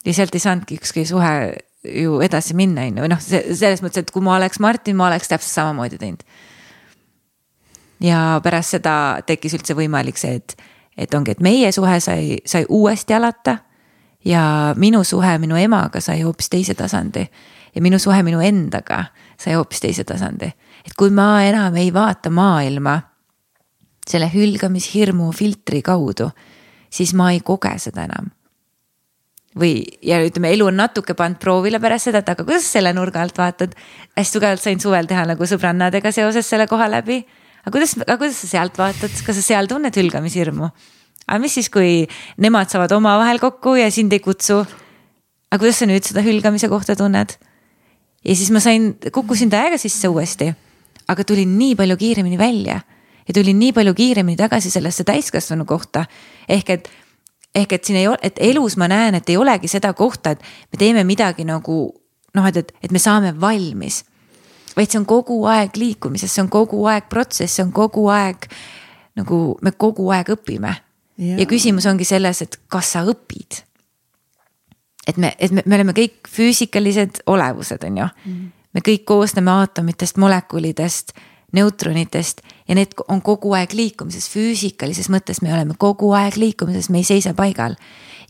[0.05, 4.05] ja sealt ei saanudki ükski suhe ju edasi minna, on ju, või noh, selles mõttes,
[4.05, 6.27] et kui ma oleks Martin, ma oleks täpselt samamoodi teinud
[8.05, 8.94] ja pärast seda
[9.27, 10.57] tekkis üldse võimalik see, et,
[10.97, 13.59] et ongi, et meie suhe sai, sai uuesti alata.
[14.24, 17.24] Ja minu suhe minu emaga sai hoopis teise tasandi
[17.74, 19.04] ja minu suhe minu endaga
[19.37, 20.52] sai hoopis teise tasandi.
[20.84, 23.00] et kui ma enam ei vaata maailma
[24.08, 26.28] selle hülgamishirmu filtri kaudu,
[26.90, 28.32] siis ma ei koge seda enam
[29.58, 33.22] või, ja ütleme, elu on natuke pannud proovile pärast seda, et aga kuidas selle nurga
[33.22, 33.74] alt vaatad.
[34.16, 37.22] hästi tugevalt sain suvel teha nagu sõbrannadega seoses selle koha läbi
[37.64, 40.70] aga kuidas, aga kuidas sa sealt vaatad, kas sa seal tunned hülgamishirmu?
[41.28, 42.04] Aga mis siis, kui
[42.40, 44.60] nemad saavad omavahel kokku ja sind ei kutsu?
[45.50, 47.37] aga kuidas sa nüüd seda hülgamise kohta tunned?
[48.24, 50.50] ja siis ma sain, kukkusin täiega sisse uuesti,
[51.08, 52.80] aga tulin nii palju kiiremini välja
[53.28, 56.06] ja tulin nii palju kiiremini tagasi sellesse täiskasvanu kohta.
[56.48, 56.88] ehk et,
[57.54, 60.42] ehk et siin ei ole, et elus ma näen, et ei olegi seda kohta, et
[60.72, 61.94] me teeme midagi nagu
[62.34, 64.04] noh, et, et, et me saame valmis
[64.76, 68.48] vaid see on kogu aeg liikumises, see on kogu aeg protsess, see on kogu aeg
[69.18, 70.72] nagu me kogu aeg õpime.
[71.18, 73.62] Ja küsimus ongi selles, et kas sa õpid.
[75.07, 78.50] et me, et me, me oleme kõik füüsikalised olevused, on ju mm..
[78.72, 81.12] me kõik koosneme aatomitest, molekulidest,
[81.53, 87.03] neutronitest ja need on kogu aeg liikumises, füüsikalises mõttes me oleme kogu aeg liikumises, me
[87.03, 87.77] ei seisa paigal.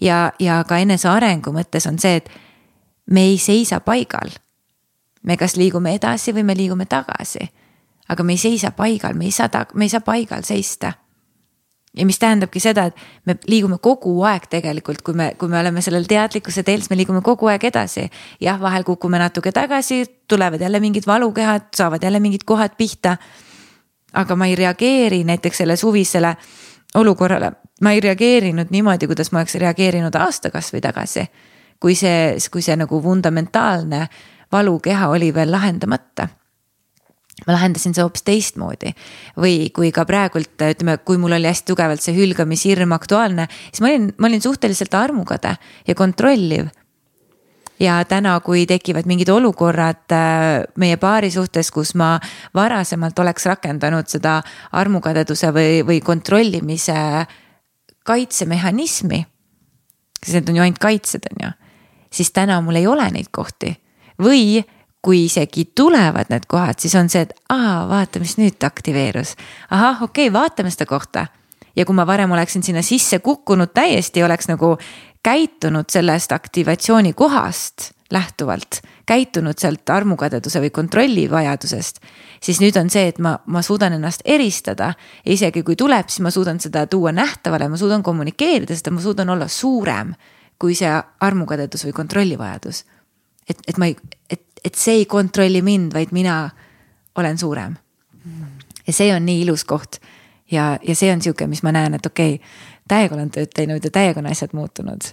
[0.01, 2.29] ja, ja ka enesearengu mõttes on see, et
[3.07, 4.31] me ei seisa paigal
[5.25, 7.49] me kas liigume edasi või me liigume tagasi.
[8.09, 10.93] aga me ei seisa paigal, me ei saa, me ei saa paigal seista.
[11.95, 15.83] Ja mis tähendabki seda, et me liigume kogu aeg tegelikult, kui me, kui me oleme
[15.85, 18.09] sellel teadlikkuse teel, siis me liigume kogu aeg edasi.
[18.41, 23.17] jah, vahel kukume natuke tagasi, tulevad jälle mingid valukehad, saavad jälle mingid kohad pihta.
[24.13, 26.37] aga ma ei reageeri näiteks selle suvisele
[26.95, 27.53] olukorrale,
[27.83, 31.27] ma ei reageerinud niimoodi, kuidas ma oleks reageerinud aasta kasvõi tagasi.
[31.81, 34.09] kui see, kui see nagu fundamentaalne
[34.53, 36.29] valukeha oli veel lahendamata
[37.47, 38.95] ma lahendasin see hoopis teistmoodi.
[39.41, 43.93] või kui ka praegult ütleme, kui mul oli hästi tugevalt see hülgamishirm aktuaalne, siis ma
[43.93, 46.69] olin, ma olin suhteliselt armukade ja kontrolliv.
[47.81, 52.19] ja täna, kui tekivad mingid olukorrad äh, meie paari suhtes, kus ma
[52.55, 54.41] varasemalt oleks rakendanud seda
[54.73, 57.27] armukadeduse või, või kontrollimise
[58.05, 59.27] kaitsemehhanismi.
[60.25, 61.51] sest need on ju ainult kaitsed, on ju,
[62.13, 63.75] siis täna mul ei ole neid kohti
[64.23, 64.63] või
[65.05, 69.35] kui isegi tulevad need kohad, siis on see, et aa, vaata, mis nüüd aktiveerus.
[69.71, 71.27] ahah, okei okay,, vaatame seda kohta.
[71.77, 74.77] ja kui ma varem oleksin sinna sisse kukkunud täiesti, oleks nagu
[75.23, 82.01] käitunud sellest aktivatsiooni kohast lähtuvalt, käitunud sealt armukadeduse või kontrolli vajadusest.
[82.41, 86.25] siis nüüd on see, et ma, ma suudan ennast eristada ja isegi kui tuleb, siis
[86.25, 90.15] ma suudan seda tuua nähtavale, ma suudan kommunikeerida seda, ma suudan olla suurem
[90.59, 90.91] kui see
[91.21, 92.85] armukadedus või kontrollivajadus
[93.49, 93.97] et, et ma ei,
[94.31, 96.51] et, et see ei kontrolli mind, vaid mina
[97.17, 97.77] olen suurem.
[98.87, 100.01] ja see on nii ilus koht
[100.51, 102.49] ja, ja see on sihuke, mis ma näen, et okei okay,,
[102.89, 105.13] täiega olen tööd teinud ja täiega on asjad muutunud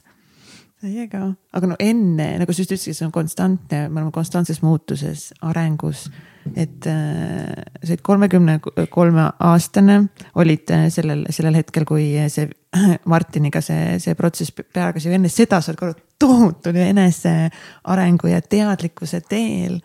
[0.81, 5.29] täiega, aga no enne, nagu sa just ütlesid, see on konstantne, me oleme konstantses muutuses,
[5.45, 6.07] arengus.
[6.55, 7.51] Et äh,
[7.83, 9.97] sa olid kolmekümne kolme aastane,
[10.35, 12.49] olid sellel, sellel hetkel, kui see
[13.11, 19.21] Martiniga see, see protsess hakkas ju enne seda sa oled korra tohutul enesearengu ja teadlikkuse
[19.29, 19.79] teel.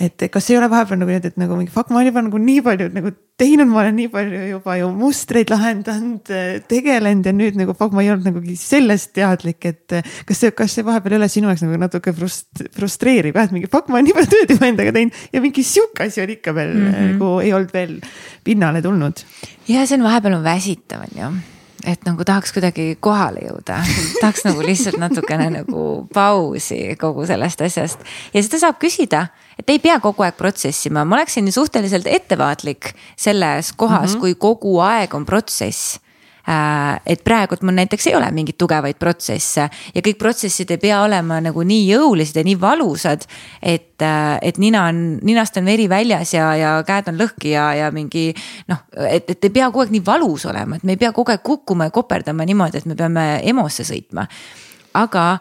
[0.00, 2.40] Et kas ei ole vahepeal nagu nii, et nagu mingi fuck, ma olen juba nagu
[2.40, 6.32] nii palju nagu teinud, ma olen nii palju juba ju mustreid lahendanud,
[6.70, 10.78] tegelenud ja nüüd nagu fuck, ma ei olnud nagu sellest teadlik, et kas see, kas
[10.78, 14.00] see vahepeal ei ole sinu jaoks nagu natuke frust-, frustreeriv jah, et mingi fuck, ma
[14.00, 16.90] olen nii palju tööd juba endaga teinud ja mingi sihuke asi on ikka veel mm
[16.90, 17.14] -hmm.
[17.14, 17.96] nagu ei olnud veel
[18.44, 19.24] pinnale tulnud.
[19.68, 21.32] ja see on vahepeal on väsitav on ju
[21.86, 23.80] et nagu tahaks kuidagi kohale jõuda,
[24.20, 28.04] tahaks nagu lihtsalt natukene nagu pausi kogu sellest asjast.
[28.34, 29.26] Ja seda saab küsida,
[29.58, 34.20] et ei pea kogu aeg protsessima, ma oleksin suhteliselt ettevaatlik selles kohas mm, -hmm.
[34.20, 35.98] kui kogu aeg on protsess
[37.06, 41.38] et praegult mul näiteks ei ole mingeid tugevaid protsesse ja kõik protsessid ei pea olema
[41.44, 43.26] nagu nii jõulised ja nii valusad.
[43.62, 47.74] et, äh, et nina on, ninast on veri väljas ja, ja käed on lõhki ja,
[47.74, 48.34] ja mingi
[48.68, 51.30] noh, et, et ei pea kogu aeg nii valus olema, et me ei pea kogu
[51.30, 54.26] aeg kukkuma ja koperdama niimoodi, et me peame EMO-sse sõitma.
[54.94, 55.38] aga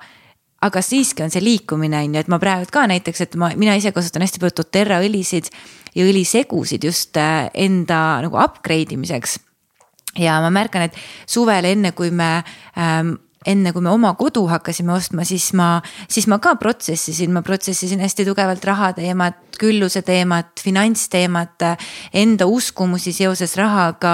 [0.62, 3.76] aga siiski on see liikumine on ju, et ma praegu ka näiteks, et ma, mina
[3.80, 5.50] ise kasutan hästi palju doTERRA õlisid
[5.96, 9.40] ja õlisegusid just äh, enda nagu upgrade imiseks
[10.18, 10.98] ja ma märkan, et
[11.30, 12.40] suvel, enne kui me
[12.78, 13.16] ähm,
[13.48, 15.78] enne kui me oma kodu hakkasime ostma, siis ma,
[16.12, 21.66] siis ma ka protsessisin, ma protsessisin hästi tugevalt raha teemat, külluse teemat, finantsteemat,
[22.16, 24.14] enda uskumusi seoses rahaga.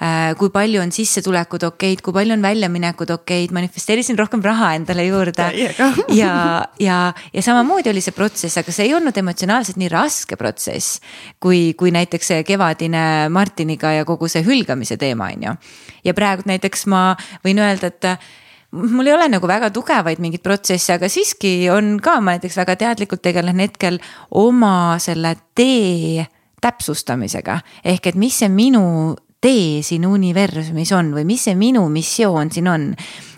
[0.00, 5.06] Äh, kui palju on sissetulekud okeid, kui palju on väljaminekud okeid, manifesteerisin rohkem raha endale
[5.08, 5.48] juurde.
[6.22, 6.34] ja,
[6.80, 6.98] ja,
[7.32, 11.00] ja samamoodi oli see protsess, aga see ei olnud emotsionaalselt nii raske protsess.
[11.40, 15.56] kui, kui näiteks see kevadine Martiniga ja kogu see hülgamise teema, on ju.
[16.04, 17.10] ja praegu näiteks ma
[17.44, 18.40] võin öelda, et
[18.72, 22.76] mul ei ole nagu väga tugevaid mingeid protsesse, aga siiski on ka, ma näiteks väga
[22.80, 23.98] teadlikult tegelen hetkel
[24.40, 26.24] oma selle tee
[26.62, 27.60] täpsustamisega.
[27.84, 32.68] ehk et mis see minu tee siin universumis on või mis see minu missioon siin
[32.68, 32.94] on.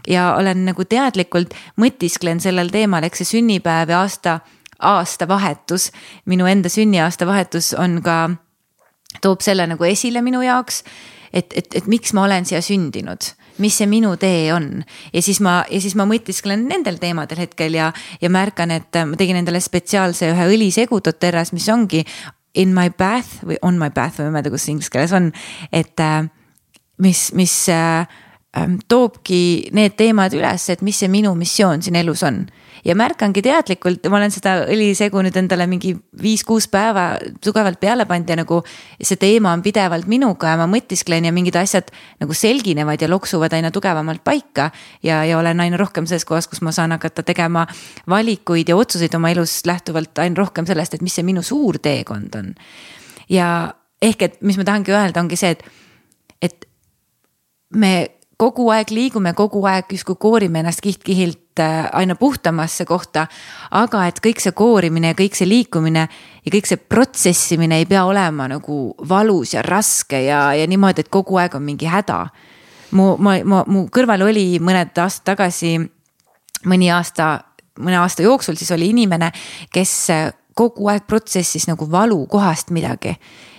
[0.09, 4.41] ja olen nagu teadlikult mõtisklen sellel teemal, eks see sünnipäev ja aasta,
[4.79, 5.91] aastavahetus,
[6.27, 8.31] minu enda sünniaasta vahetus on ka,
[9.23, 10.85] toob selle nagu esile minu jaoks.
[11.33, 14.85] et, et, et miks ma olen siia sündinud mis see minu tee on.
[15.13, 19.19] ja siis ma, ja siis ma mõtisklen nendel teemadel hetkel ja, ja märkan, et ma
[19.21, 22.05] tegin endale spetsiaalse ühe õlisegu doTERRAs, mis ongi
[22.55, 25.31] in my bath või on my bath või ma ei mäleta, kuidas inglise keeles on,
[25.73, 26.27] et äh,
[27.03, 28.07] mis, mis äh,
[28.59, 32.45] ähm, toobki need teemad üles, et mis see minu missioon siin elus on
[32.85, 38.29] ja märkangi teadlikult, ma olen seda õlisegu nüüd endale mingi viis-kuus päeva tugevalt peale pannud
[38.29, 38.61] ja nagu.
[39.01, 43.53] see teema on pidevalt minuga ja ma mõtisklen ja mingid asjad nagu selginevad ja loksuvad
[43.53, 44.71] aina tugevamalt paika.
[45.03, 47.67] ja, ja olen aina rohkem selles kohas, kus ma saan hakata tegema
[48.09, 52.35] valikuid ja otsuseid oma elus lähtuvalt aina rohkem sellest, et mis see minu suur teekond
[52.35, 52.55] on.
[53.29, 55.65] ja ehk, et mis ma tahangi öelda, ongi see, et,
[56.43, 56.69] et
[57.75, 57.95] me
[58.37, 61.44] kogu aeg liigume, kogu aeg justkui koorime ennast kiht-kihilt
[61.93, 63.27] aina puhtamasse kohta.
[63.71, 66.09] aga et kõik see koorimine ja kõik see liikumine
[66.45, 71.09] ja kõik see protsessimine ei pea olema nagu valus ja raske ja, ja niimoodi, et
[71.09, 72.27] kogu aeg on mingi häda.
[72.91, 75.79] mu, ma, ma, mu kõrval oli mõned aastad tagasi,
[76.65, 77.41] mõni aasta,
[77.79, 79.33] mõne aasta jooksul siis oli inimene,
[79.73, 80.11] kes
[80.55, 83.17] kogu aeg protsessis nagu valukohast midagi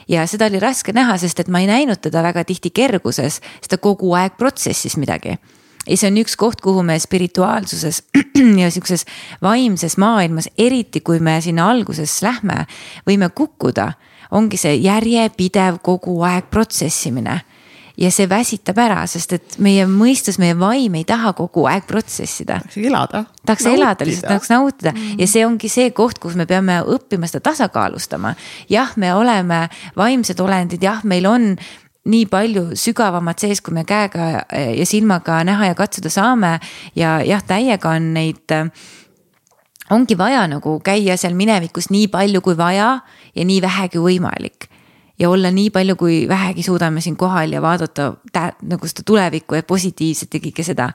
[0.08, 3.70] ja seda oli raske näha, sest et ma ei näinud teda väga tihti kerguses, sest
[3.70, 5.36] ta kogu aeg protsessis midagi
[5.88, 8.04] ja see on üks koht, kuhu me spirituaalsuses
[8.62, 9.06] ja sihukeses
[9.44, 12.66] vaimses maailmas, eriti kui me sinna alguses lähme,
[13.08, 13.94] võime kukkuda.
[14.32, 17.42] ongi see järjepidev kogu aeg protsessimine
[17.98, 22.60] ja see väsitab ära, sest et meie mõistus, meie vaim ei taha kogu aeg protsessida.
[22.60, 23.24] tahaks elada.
[23.46, 23.82] tahaks nautida.
[23.82, 25.22] elada, lihtsalt tahaks nautida mm.
[25.22, 28.36] ja see ongi see koht, kus me peame õppima seda tasakaalustama.
[28.70, 29.68] jah, me oleme
[29.98, 31.56] vaimsed olendid, jah, meil on
[32.06, 36.60] nii palju sügavamat sees, kui me käega ja silmaga näha ja katsuda saame.
[36.96, 38.54] ja jah, täiega on neid
[39.92, 43.00] ongi vaja nagu käia seal minevikus nii palju kui vaja
[43.36, 44.70] ja nii vähe kui võimalik
[45.20, 48.14] ja olla nii palju, kui vähegi suudame siin kohal ja vaadata
[48.62, 50.90] nagu seda tulevikku ja positiivset ja kõike seda.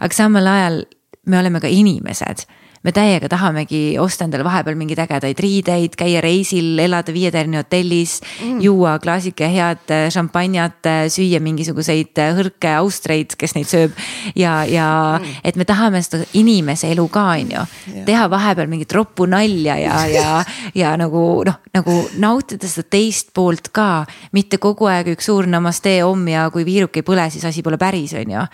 [0.00, 0.82] aga samal ajal
[1.26, 2.46] me oleme ka inimesed
[2.82, 8.58] me täiega tahamegi osta endale vahepeal mingeid ägedaid riideid, käia reisil, elada viietärni hotellis mm.,
[8.64, 13.94] juua klaasike head äh, šampanjat, äh, süüa mingisuguseid äh, hõrke austreid, kes neid sööb.
[14.34, 14.88] ja, ja
[15.20, 15.38] mm.
[15.44, 17.64] et me tahame seda inimese elu ka, on ju,
[18.08, 20.42] teha vahepeal mingit roppu nalja ja, ja,
[20.82, 26.00] ja nagu noh, nagu nautida seda teist poolt ka, mitte kogu aeg üks suur namaste
[26.06, 28.46] om ja kui viiruk ei põle, siis asi pole päris, on ju.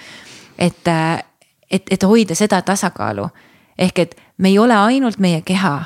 [0.69, 0.97] et,
[1.71, 3.31] et, et hoida seda tasakaalu
[3.79, 5.85] ehk et me ei ole ainult meie keha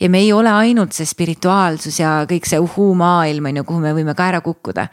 [0.00, 3.94] ja me ei ole ainult see spirituaalsus ja kõik see uhuu-maailm on ju, kuhu me
[3.94, 4.88] võime ka ära kukkuda.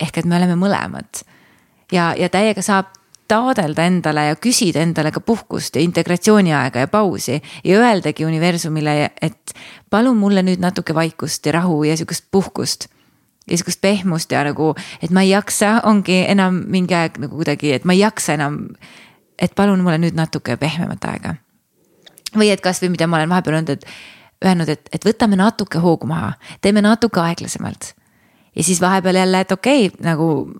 [0.00, 1.24] ehk et me oleme mõlemad
[1.92, 2.92] ja, ja täiega saab
[3.28, 9.54] taodelda endale ja küsida endale ka puhkust ja integratsiooniaega ja pausi ja öeldagi universumile, et
[9.90, 12.88] palun mulle nüüd natuke vaikust ja rahu ja sihukest puhkust
[13.46, 17.74] ja sihukest pehmust ja nagu, et ma ei jaksa, ongi enam mingi aeg nagu kuidagi,
[17.76, 18.60] et ma ei jaksa enam.
[19.38, 21.34] Et palun mulle nüüd natuke pehmemat aega.
[22.34, 23.84] või et kasvõi mida ma olen vahepeal öelnud, et
[24.44, 27.94] öelnud, et, et võtame natuke hoogu maha, teeme natuke aeglasemalt.
[28.56, 30.50] ja siis vahepeal jälle, et okei okay,, nagu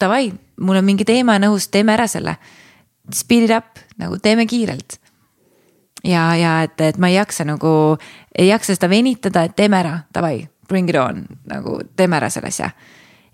[0.00, 2.36] davai, mul on mingi teema nõus, teeme ära selle.
[3.12, 4.98] Speed it up, nagu teeme kiirelt.
[6.04, 7.96] ja, ja et, et ma ei jaksa nagu,
[8.38, 12.48] ei jaksa seda venitada, et teeme ära, davai, bring it on, nagu teeme ära selle
[12.48, 12.70] asja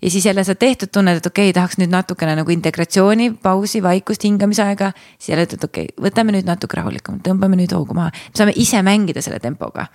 [0.01, 3.83] ja siis jälle sa tehtud tunned, et okei okay,, tahaks nüüd natukene nagu integratsiooni, pausi,
[3.83, 4.91] vaikust, hingamisaega.
[5.19, 8.81] siis jälle ütled, okei okay,, võtame nüüd natuke rahulikumalt, tõmbame nüüd hoogu maha, saame ise
[8.81, 9.85] mängida selle tempoga.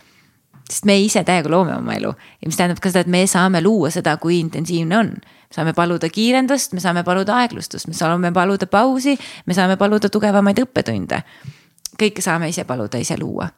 [0.71, 3.61] sest me ise täiega loome oma elu ja mis tähendab ka seda, et me saame
[3.63, 5.13] luua seda, kui intensiivne on.
[5.17, 10.09] me saame paluda kiirendust, me saame paluda aeglustust, me saame paluda pausi, me saame paluda
[10.09, 11.23] tugevamaid õppetunde.
[11.99, 13.51] kõike saame ise paluda, ise luua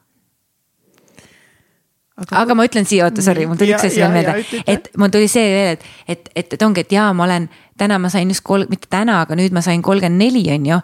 [2.19, 5.11] aga, aga ma ütlen siia, oota, sorry, mul tuli üks asi veel meelde, et mul
[5.13, 7.47] tuli see veel, et, et, et, et ongi, et jaa, ma olen,
[7.79, 10.79] täna ma sain just kolm, mitte täna, aga nüüd ma sain kolmkümmend neli, on ju.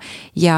[0.45, 0.57] ja,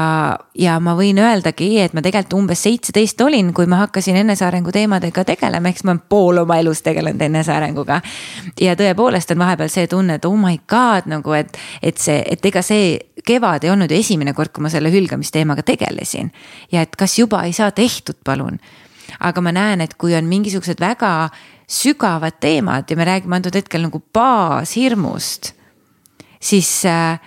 [0.58, 5.24] ja ma võin öeldagi, et ma tegelikult umbes seitseteist olin, kui ma hakkasin enesearengu teemadega
[5.28, 8.00] tegelema, ehk siis ma olen pool oma elust tegelenud enesearenguga.
[8.60, 12.50] ja tõepoolest on vahepeal see tunne, et oh my god nagu, et, et see, et
[12.52, 16.30] ega see kevad ei olnud ju esimene kord, kui ma selle hülgamisteemaga tegelesin.
[16.72, 18.60] ja et kas juba ei saa tehtud, palun
[19.18, 21.30] aga ma näen, et kui on mingisugused väga
[21.68, 25.52] sügavad teemad ja me räägime antud hetkel nagu baashirmust,
[26.40, 27.18] siis äh,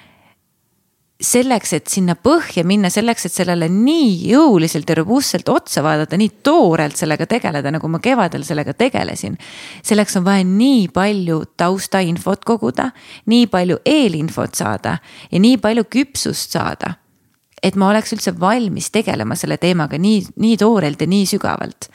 [1.22, 6.42] selleks, et sinna põhja minna, selleks, et sellele nii jõuliselt ja robustselt otsa vaadata, nii
[6.44, 9.38] toorelt sellega tegeleda, nagu ma kevadel sellega tegelesin.
[9.84, 12.90] selleks on vaja nii palju taustainfot koguda,
[13.26, 14.98] nii palju eelinfot saada
[15.32, 16.96] ja nii palju küpsust saada
[17.64, 21.92] et ma oleks üldse valmis tegelema selle teemaga nii, nii toorelt ja nii sügavalt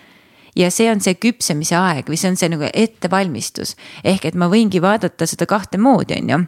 [0.56, 3.76] ja see on see küpsemise aeg või see on see nagu ettevalmistus.
[4.04, 6.44] ehk et ma võingi vaadata seda kahte moodi, on ju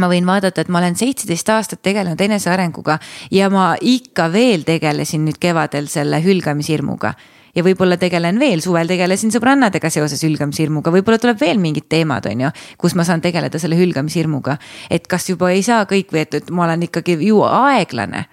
[0.00, 2.98] ma võin vaadata, et ma olen seitseteist aastat tegelenud enesearenguga
[3.30, 7.14] ja ma ikka veel tegelesin nüüd kevadel selle hülgamishirmuga.
[7.54, 12.46] ja võib-olla tegelen veel, suvel tegelesin sõbrannadega seoses hülgamishirmuga, võib-olla tuleb veel mingid teemad, on
[12.46, 14.56] ju, kus ma saan tegeleda selle hülgamishirmuga.
[14.90, 18.28] et kas juba ei saa kõik või et, et ma olen ikkagi ju aeglane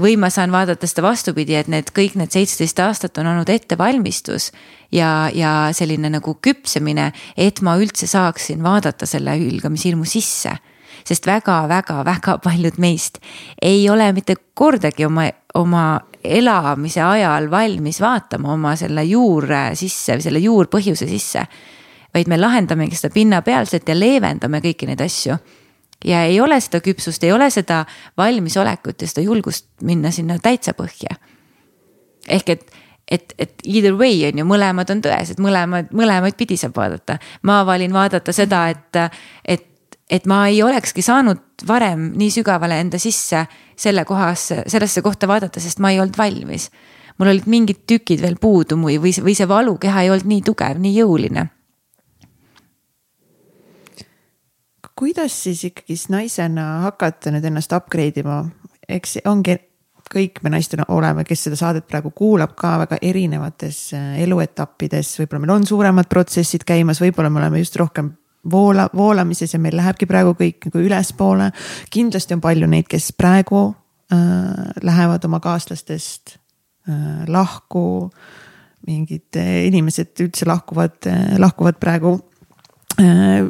[0.00, 4.50] või ma saan vaadata seda vastupidi, et need kõik need seitseteist aastat on olnud ettevalmistus
[4.92, 10.56] ja, ja selline nagu küpsemine, et ma üldse saaksin vaadata selle hülgamishirmu sisse
[11.08, 13.18] sest väga-väga-väga paljud meist
[13.62, 15.26] ei ole mitte kordagi oma,
[15.58, 15.84] oma
[16.22, 21.46] elamise ajal valmis vaatama oma selle juure sisse või selle juurpõhjuse sisse.
[22.14, 25.38] vaid me lahendamegi seda pinnapealselt ja leevendame kõiki neid asju
[26.04, 27.84] ja ei ole seda küpsust, ei ole seda
[28.18, 31.16] valmisolekut ja seda julgust minna sinna täitsa põhja.
[32.28, 32.70] ehk et,
[33.10, 37.18] et, et either way on ju, mõlemad on tõesed, mõlemad, mõlemaid pidi saab vaadata.
[37.42, 39.00] ma valin vaadata seda, et,
[39.44, 43.46] et, et ma ei olekski saanud varem nii sügavale enda sisse
[43.76, 46.70] selle kohasse, sellesse kohta vaadata, sest ma ei olnud valmis.
[47.18, 50.96] mul olid mingid tükid veel puudu või, või see valukeha ei olnud nii tugev, nii
[51.00, 51.50] jõuline
[54.98, 58.42] kuidas siis ikkagist naisena hakata nüüd ennast upgrade ima,
[58.88, 59.58] eks ongi
[60.12, 65.44] kõik me naistena oleme, kes seda saadet praegu kuulab ka väga erinevates äh, eluetappides, võib-olla
[65.44, 68.12] meil on suuremad protsessid käimas, võib-olla me oleme just rohkem
[68.50, 71.50] voola, voolamises ja meil lähebki praegu kõik nagu ülespoole.
[71.90, 73.64] kindlasti on palju neid, kes praegu
[74.12, 74.18] äh,
[74.82, 76.36] lähevad oma kaaslastest
[76.88, 78.10] äh, lahku.
[78.86, 82.16] mingid äh, inimesed üldse lahkuvad äh,, lahkuvad praegu
[82.98, 83.46] äh,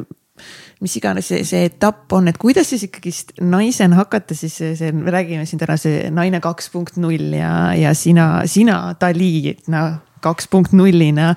[0.81, 5.11] mis iganes see, see etapp on, et kuidas siis ikkagist naisena hakata siis see, me
[5.13, 10.47] räägime siin täna see naine kaks punkt null ja, ja sina, sina Dali, noh kaks
[10.47, 11.35] punkt nullina.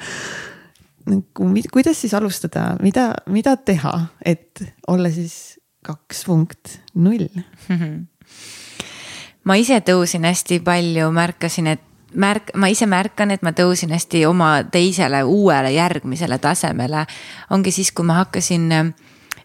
[1.72, 7.28] kuidas siis alustada, mida, mida teha, et olla siis kaks punkt null?
[9.46, 11.84] ma ise tõusin hästi palju, märkasin, et
[12.14, 17.06] märk-, ma ise märkan, et ma tõusin hästi oma teisele uuele järgmisele tasemele.
[17.50, 18.70] ongi siis, kui ma hakkasin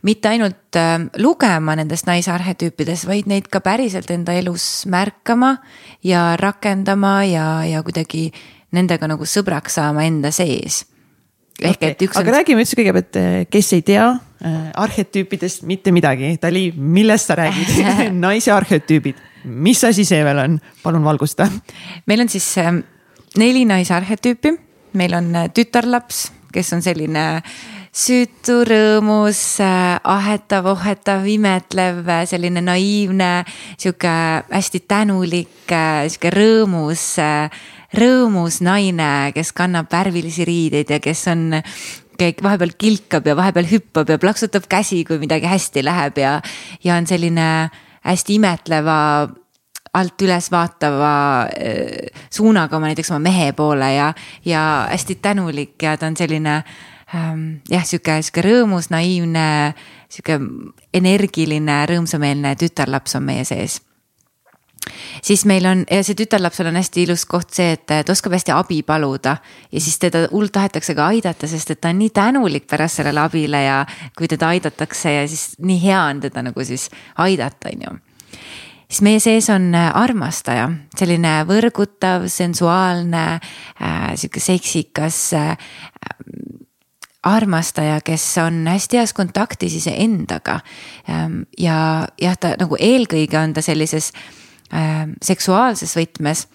[0.07, 5.55] mitte ainult äh, lugema nendest naisarhetüüpidest, vaid neid ka päriselt enda elus märkama
[6.05, 8.29] ja rakendama ja, ja kuidagi
[8.75, 10.85] nendega nagu sõbraks saama enda sees.
[11.61, 11.93] ehk okay.
[11.93, 12.17] et üks.
[12.17, 12.37] aga on...
[12.39, 17.77] räägime üldse kõigepealt, äh, kes ei tea äh, arhetüüpidest mitte midagi, Dali, millest sa räägid
[18.25, 21.49] naise arhetüübid, mis asi see veel on, palun valgusta.
[22.09, 22.47] meil on siis
[23.37, 24.55] neli naisarhetüüpi,
[24.97, 27.27] meil on tütarlaps, kes on selline
[27.91, 33.31] süütu, rõõmus, ahetav, ohetav, imetlev, selline naiivne,
[33.75, 34.13] sihuke
[34.51, 37.05] hästi tänulik, sihuke rõõmus
[37.91, 41.59] rõõmus naine, kes kannab värvilisi riideid ja kes on
[42.21, 46.35] vahepeal kilkab ja vahepeal hüppab ja plaksutab käsi, kui midagi hästi läheb ja,
[46.83, 47.47] ja on selline
[48.05, 48.97] hästi imetleva
[49.97, 51.13] alt üles vaatava
[51.49, 54.13] äh, suunaga oma näiteks oma mehe poole ja,
[54.45, 54.61] ja
[54.91, 56.61] hästi tänulik ja ta on selline
[57.11, 59.45] jah, sihuke, sihuke rõõmus, naiivne,
[60.11, 60.39] sihuke
[60.95, 63.81] energiline, rõõmsameelne tütarlaps on meie sees.
[65.21, 68.53] Siis meil on ja see tütarlapsel on hästi ilus koht see, et ta oskab hästi
[68.55, 69.37] abi paluda.
[69.71, 73.21] ja siis teda hullult tahetakse ka aidata, sest et ta on nii tänulik pärast sellele
[73.21, 73.85] abile ja
[74.17, 77.99] kui teda aidatakse ja siis nii hea on teda nagu siis aidata, on ju.
[78.89, 80.65] Siis meie sees on armastaja,
[80.97, 85.53] selline võrgutav, sensuaalne äh,, sihuke seksikas äh,
[87.23, 90.59] armastaja, kes on hästi heas kontaktis iseendaga.
[91.09, 94.11] Ähm, ja jah, ta nagu eelkõige on ta sellises
[94.73, 96.47] äh, seksuaalses võtmes.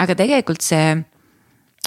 [0.00, 0.96] aga tegelikult see,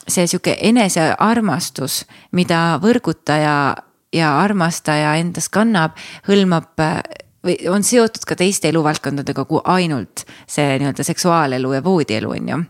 [0.07, 3.75] see sihuke enesearmastus, mida võrgutaja
[4.13, 5.97] ja armastaja endas kannab,
[6.27, 7.01] hõlmab äh,
[7.43, 12.63] või on seotud ka teiste eluvaldkondadega kui ainult see nii-öelda seksuaalelu ja voodielu, on ju.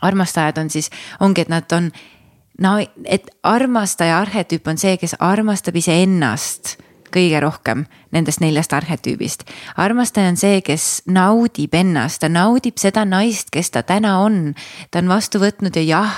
[0.00, 0.90] armastajad on siis,
[1.20, 1.90] ongi, et nad on
[2.60, 6.76] no, et armastaja arhetüüp on see, kes armastab iseennast
[7.14, 7.84] kõige rohkem
[8.14, 9.44] nendest neljast arhetüübist.
[9.76, 14.54] armastaja on see, kes naudib ennast, ta naudib seda naist, kes ta täna on.
[14.90, 16.16] ta on vastu võtnud ja jah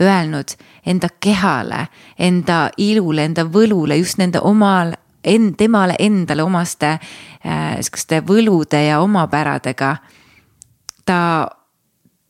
[0.00, 0.56] öelnud
[0.86, 1.86] enda kehale,
[2.18, 4.94] enda ilule, enda võlule, just nende omal,
[5.24, 9.96] en-, temale endale omaste äh, sihukeste võlude ja omapäradega.
[11.04, 11.48] ta,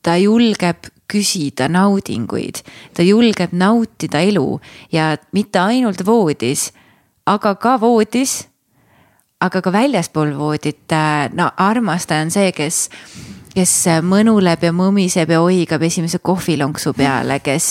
[0.03, 2.63] ta julgeb küsida naudinguid,
[2.97, 4.61] ta julgeb nautida elu
[4.93, 6.71] ja mitte ainult voodis
[7.27, 8.43] aga ka voodis,
[9.43, 12.89] aga ka väljaspool voodit, äh, no armastaja on see, kes
[13.53, 13.73] kes
[14.09, 17.67] mõnuleb ja mõmiseb ja oigab esimese kohvilonksu peale, kes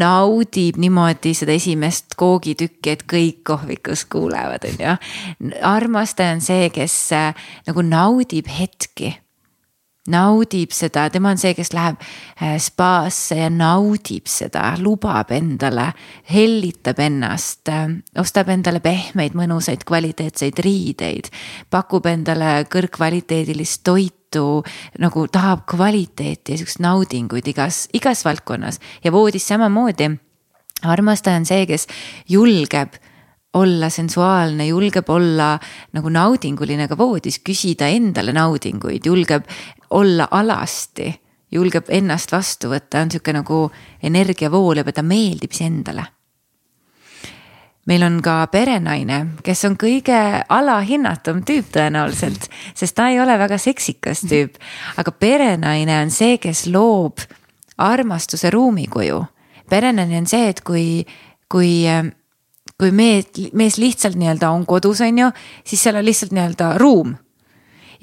[0.00, 4.94] naudib niimoodi seda esimest koogitükki, et kõik kohvikus kuulevad, on ju.
[5.60, 9.12] armastaja on see, kes äh, nagu naudib hetki
[10.10, 15.90] naudib seda, tema on see, kes läheb äh, spaasse ja naudib seda, lubab endale,
[16.30, 17.86] hellitab ennast, äh,
[18.20, 21.30] ostab endale pehmeid, mõnusaid, kvaliteetseid riideid,
[21.72, 24.60] pakub endale kõrgkvaliteedilist toitu,
[25.00, 28.80] nagu tahab kvaliteeti ja siukest naudinguid igas, igas valdkonnas.
[29.04, 30.10] Ja voodis samamoodi.
[30.84, 31.86] armastaja on see, kes
[32.28, 32.98] julgeb
[33.54, 35.54] olla sensuaalne, julgeb olla
[35.94, 39.46] nagu naudinguline ka voodis, küsida endale naudinguid, julgeb
[39.94, 41.12] olla alasti,
[41.54, 43.60] julgeb ennast vastu võtta, on sihuke nagu
[44.02, 46.06] energia voolab ja ta meeldib iseendale.
[47.86, 50.16] meil on ka perenaine, kes on kõige
[50.48, 54.56] alahinnatum tüüp tõenäoliselt, sest ta ei ole väga seksikas tüüp,
[54.96, 57.20] aga perenaine on see, kes loob
[57.78, 59.24] armastuse ruumikuju.
[59.70, 61.04] perenaine on see, et kui,
[61.48, 61.84] kui
[62.78, 65.30] kui mees, mees lihtsalt nii-öelda on kodus, on ju,
[65.64, 67.14] siis seal on lihtsalt nii-öelda ruum.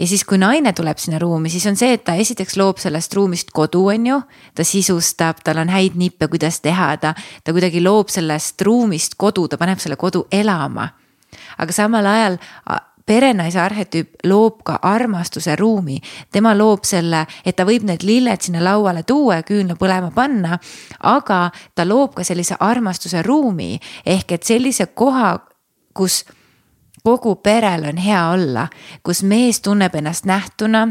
[0.02, 3.14] Ja siis, kui naine tuleb sinna ruumi, siis on see, et ta esiteks loob sellest
[3.14, 4.22] ruumist kodu, on ju.
[4.58, 9.48] ta sisustab, tal on häid nippe, kuidas teha, ta, ta kuidagi loob sellest ruumist kodu,
[9.48, 10.90] ta paneb selle kodu elama.
[11.58, 12.40] aga samal ajal
[13.06, 16.02] perenaise arhetüüp loob ka armastuse ruumi.
[16.32, 20.60] tema loob selle, et ta võib need lilled sinna lauale tuua ja küünla põlema panna.
[21.00, 25.40] aga ta loob ka sellise armastuse ruumi ehk et sellise koha,
[25.94, 26.26] kus
[27.04, 28.68] kogu perel on hea olla,
[29.04, 30.88] kus mees tunneb ennast nähtuna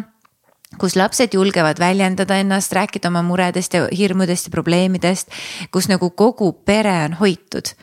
[0.79, 5.31] kus lapsed julgevad väljendada ennast, rääkida oma muredest ja hirmudest ja probleemidest,
[5.71, 7.75] kus nagu kogu pere on hoitud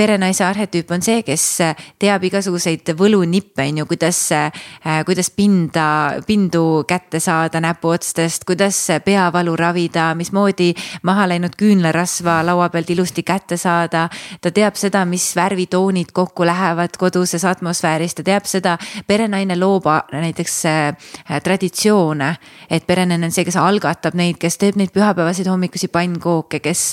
[0.00, 4.62] perenaise arhetüüp on see, kes äh, teab igasuguseid võlunippe, on ju, kuidas, äh,
[5.06, 5.86] kuidas pinda,
[6.26, 10.70] pindu kätte saada näpuotstest, kuidas peavalu ravida, mismoodi
[11.08, 14.08] maha läinud küünlarasva laua pealt ilusti kätte saada.
[14.40, 20.56] ta teab seda, mis värvitoonid kokku lähevad koduses atmosfääris, ta teab seda, perenaine loob näiteks
[20.66, 22.36] äh, traditsioone.
[22.70, 26.92] et perenaine on see, kes algatab neid, kes teeb neid pühapäevaseid hommikusi pannkooke, kes,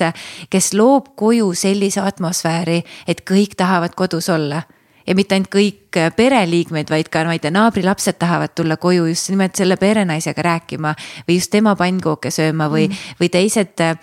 [0.50, 4.64] kes loob koju sellise atmosfääri et kõik tahavad kodus olla
[5.08, 9.32] ja mitte ainult kõik pereliikmed, vaid ka, ma ei tea, naabrilapsed tahavad tulla koju just
[9.32, 10.94] nimelt selle perenaisega rääkima
[11.28, 13.96] või just tema pannkooke sööma või mm., või teised äh,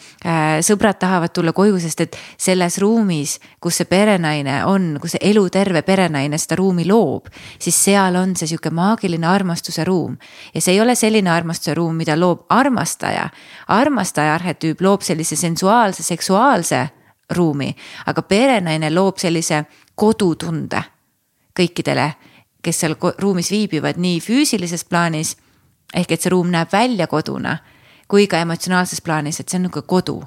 [0.64, 5.84] sõbrad tahavad tulla koju, sest et selles ruumis, kus see perenaine on, kus see eluterve
[5.86, 7.28] perenaine seda ruumi loob,
[7.58, 10.16] siis seal on see sihuke maagiline armastuse ruum.
[10.54, 13.28] ja see ei ole selline armastuse ruum, mida loob armastaja.
[13.68, 16.88] armastaja arhetüüp loob sellise sensuaalse, seksuaalse
[17.30, 17.70] ruumi,
[18.06, 19.64] aga perenaine loob sellise
[19.94, 20.82] kodutunde
[21.54, 22.10] kõikidele,
[22.62, 25.36] kes seal ruumis viibivad nii füüsilises plaanis
[25.94, 27.58] ehk et see ruum näeb välja koduna
[28.08, 30.18] kui ka emotsionaalses plaanis, et see on nagu kodu.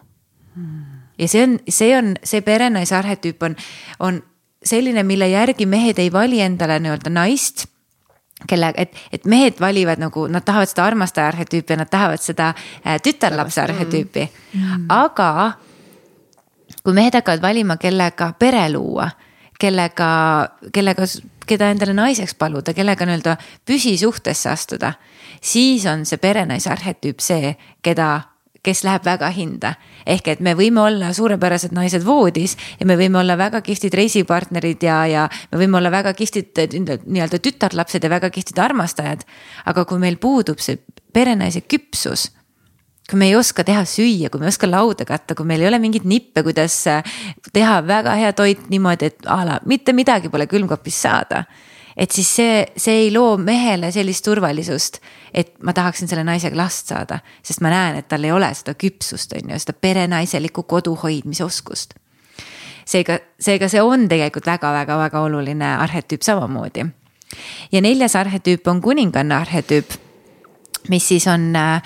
[0.57, 1.03] Hmm..
[1.19, 3.55] ja see on, see on, see perenaise arhetüüp on,
[3.99, 4.21] on
[4.65, 7.67] selline, mille järgi mehed ei vali endale nii-öelda naist
[8.49, 12.49] kelle, et, et mehed valivad nagu, nad tahavad seda armastaja arhetüüpi ja nad tahavad seda
[12.53, 14.27] äh, tütarlapse arhetüüpi.
[14.53, 14.85] Mm..
[14.93, 15.29] aga
[16.87, 19.09] kui mehed hakkavad valima, kellega pere luua,
[19.59, 20.07] kellega,
[20.71, 21.03] kellega,
[21.43, 23.33] keda endale naiseks paluda, kellega nii-öelda
[23.67, 24.93] püsisuhtesse astuda,
[25.43, 28.13] siis on see perenaise arhetüüp see, keda
[28.63, 29.73] kes läheb väga hinda.
[30.07, 34.83] ehk et me võime olla suurepärased naised voodis ja me võime olla väga kihvtid reisipartnerid
[34.83, 39.27] ja, ja me võime olla väga kihvtid nii-öelda tütarlapsed ja väga kihvtid armastajad.
[39.65, 40.79] aga kui meil puudub see
[41.13, 42.29] perenaise küpsus
[43.09, 45.69] kui me ei oska teha süüa, kui me ei oska lauda katta, kui meil ei
[45.69, 46.75] ole mingeid nippe, kuidas
[47.53, 51.45] teha väga hea toit niimoodi, et a la mitte midagi pole külmkapis saada
[51.97, 54.99] et siis see, see ei loo mehele sellist turvalisust,
[55.33, 58.75] et ma tahaksin selle naisega last saada, sest ma näen, et tal ei ole seda
[58.77, 61.97] küpsust, on ju, seda perenaiselikku kodu hoidmise oskust.
[62.87, 66.85] seega, seega see on tegelikult väga-väga-väga oluline arhetüüp samamoodi.
[67.71, 69.97] ja neljas arhetüüp on kuninganna arhetüüp,
[70.89, 71.81] mis siis on äh,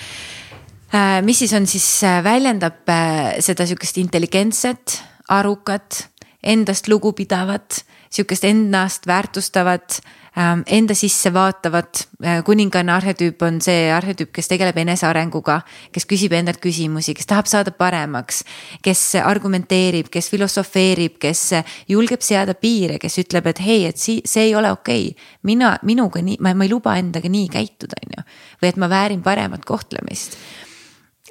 [1.24, 4.98] mis siis on siis äh, väljendab äh, seda sihukest intelligentset,
[5.30, 6.08] arukat,
[6.44, 10.02] endast lugupidavat sihukest ennast väärtustavat,
[10.38, 12.08] ähm, enda sisse vaatavat.
[12.24, 15.62] Äh, kuninganna arhetüüp on see arhetüüp, kes tegeleb enesearenguga,
[15.96, 18.44] kes küsib endalt küsimusi, kes tahab saada paremaks,
[18.84, 21.46] kes argumenteerib, kes filosofeerib, kes
[21.90, 25.30] julgeb seada piire, kes ütleb, et hei, et see, see ei ole okei okay..
[25.48, 28.28] mina, minuga nii, ma ei luba endaga nii käituda, on ju.
[28.62, 30.36] või et ma väärin paremat kohtlemist.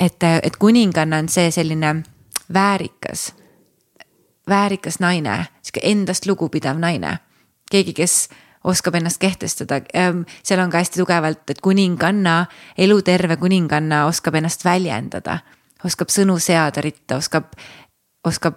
[0.00, 2.02] Et, et kuninganna on see selline
[2.52, 3.34] väärikas
[4.50, 7.18] väärikas naine, sihuke endast lugupidav naine.
[7.70, 8.28] keegi, kes
[8.64, 12.46] oskab ennast kehtestada, ehm, seal on ka hästi tugevalt, et kuninganna,
[12.78, 15.38] eluterve kuninganna oskab ennast väljendada.
[15.84, 17.44] oskab sõnu seada ritta, oskab,
[18.24, 18.54] oskab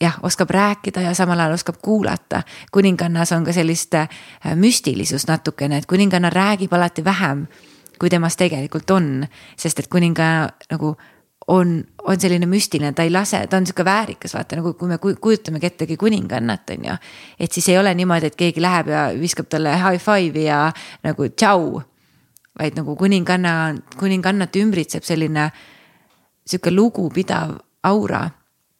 [0.00, 2.42] jah, oskab rääkida ja samal ajal oskab kuulata.
[2.72, 4.08] kuningannas on ka sellist äh,
[4.54, 7.48] müstilisust natukene, et kuninganna räägib alati vähem,
[8.02, 9.26] kui temas tegelikult on.
[9.56, 10.96] sest et kuninganna nagu
[11.54, 14.98] on, on selline müstiline, ta ei lase, ta on sihuke väärikas, vaata nagu kui me
[14.98, 16.98] kujutamegi ettegi kuningannat, on ju.
[17.38, 20.64] et siis ei ole niimoodi, et keegi läheb ja viskab talle high five'i ja
[21.06, 21.82] nagu tšau.
[22.58, 25.50] vaid nagu kuninganna, kuningannat ümbritseb selline
[26.46, 28.26] sihuke lugupidav aura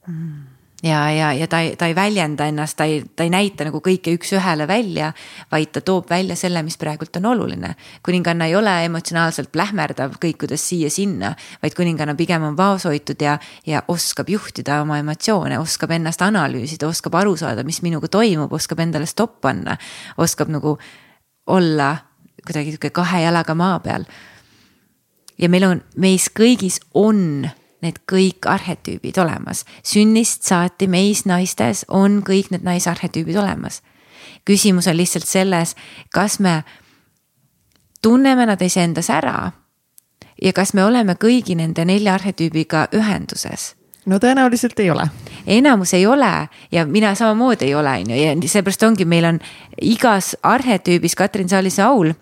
[0.07, 0.52] mm
[0.83, 3.81] ja, ja, ja ta ei, ta ei väljenda ennast, ta ei, ta ei näita nagu
[3.85, 5.13] kõike üks-ühele välja,
[5.53, 7.75] vaid ta toob välja selle, mis praegult on oluline.
[8.03, 14.29] kuninganna ei ole emotsionaalselt plähmerdav kõikudes siia-sinna, vaid kuninganna pigem on vaoshoitud ja, ja oskab
[14.29, 19.41] juhtida oma emotsioone, oskab ennast analüüsida, oskab aru saada, mis minuga toimub, oskab endale stopp
[19.41, 19.79] panna,
[20.19, 20.79] oskab nagu
[21.47, 21.97] olla
[22.43, 24.05] kuidagi sihuke kahe jalaga maa peal.
[25.39, 27.47] ja meil on, meis kõigis on
[27.83, 29.65] need kõik arhetüübid olemas.
[29.83, 33.83] sünnist saati meis naistes on kõik need naisarhetüübid olemas.
[34.45, 35.77] küsimus on lihtsalt selles,
[36.15, 36.65] kas me
[38.03, 39.53] tunneme nad iseendas ära
[40.43, 43.75] ja kas me oleme kõigi nende nelja arhetüübiga ühenduses
[44.07, 45.07] no tõenäoliselt ei ole.
[45.47, 49.41] enamus ei ole ja mina samamoodi ei ole, on ju, ja seepärast ongi, meil on
[49.81, 52.13] igas arhetüübis Katrin Saalise aul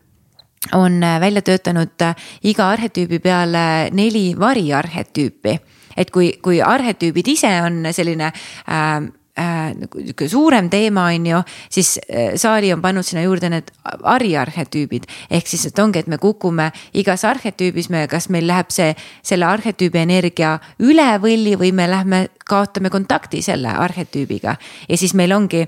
[0.73, 5.59] on äh, välja töötanud äh, iga arhetüübi peale neli variarhetüüpi.
[5.97, 9.01] et kui, kui arhetüübid ise on selline äh,
[9.41, 11.41] äh, nagu suurem teema, on ju,
[11.71, 13.71] siis äh, Saari on pannud sinna juurde need
[14.03, 15.07] ariarhetüübid.
[15.31, 19.49] ehk siis, et ongi, et me kukume igas arhetüübis, me, kas meil läheb see, selle
[19.49, 24.57] arhetüübi energia üle võlli või me lähme, kaotame kontakti selle arhetüübiga
[24.89, 25.67] ja siis meil ongi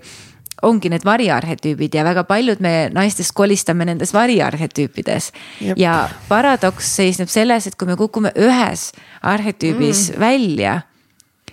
[0.63, 5.33] ongi need variarhetüübid ja väga paljud me naistest kolistame nendes variarhetüüpides.
[5.77, 8.91] ja paradoks seisneb selles, et kui me kukume ühes
[9.23, 10.21] arhetüübis mm.
[10.21, 10.81] välja,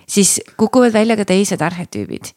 [0.06, 2.32] siis kukuvad välja ka teised arhetüübid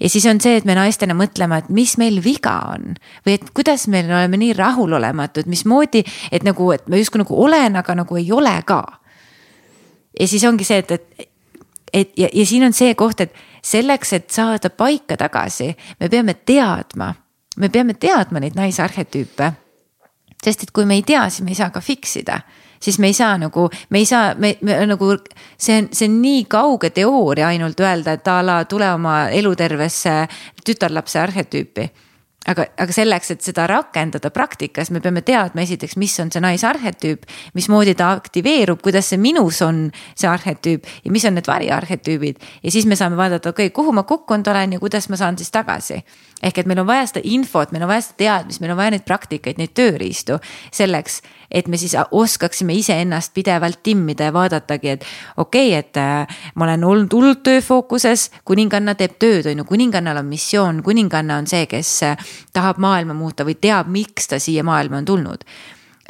[0.00, 2.96] ja siis on see, et me naistena mõtleme, et mis meil viga on
[3.26, 6.02] või et kuidas me oleme nii rahulolematud, mismoodi,
[6.32, 8.82] et nagu, et ma justkui nagu olen, aga nagu ei ole ka.
[10.20, 11.28] ja siis ongi see, et, et,
[11.92, 16.34] et ja, ja siin on see koht, et selleks, et saada paika tagasi, me peame
[16.34, 17.12] teadma,
[17.56, 19.52] me peame teadma neid naisarhetüüpe.
[20.42, 22.40] sest et kui me ei tea, siis me ei saa ka fix ida
[22.82, 25.12] siis me ei saa nagu, me ei saa, me, me nagu
[25.56, 30.16] see on, see on nii kauge teooria ainult öelda, et a la tule oma elutervesse
[30.66, 31.86] tütarlapse arhetüüpi
[32.48, 37.26] aga, aga selleks, et seda rakendada praktikas, me peame teadma esiteks, mis on see naisarhetüüp,
[37.58, 39.84] mismoodi ta aktiveerub, kuidas see minus on
[40.14, 42.42] see arhetüüp ja mis on need variarhetüübid.
[42.62, 45.38] ja siis me saame vaadata, okei okay,, kuhu ma kukkunud olen ja kuidas ma saan
[45.38, 46.02] siis tagasi.
[46.42, 48.94] Ehk et meil on vaja seda infot, meil on vaja seda teadmist, meil on vaja
[48.94, 50.38] neid praktikaid, neid tööriistu
[50.74, 51.20] selleks,
[51.50, 56.68] et me siis oskaksime iseennast pidevalt timmida ja vaadatagi, et okei okay,, et äh, ma
[56.68, 61.66] olen olnud hullult tööfookuses, kuninganna teeb tööd, on ju, kuningannal on missioon, kuninganna on see,
[61.70, 65.48] kes äh, tahab maailma muuta või teab, miks ta siia maailma on tulnud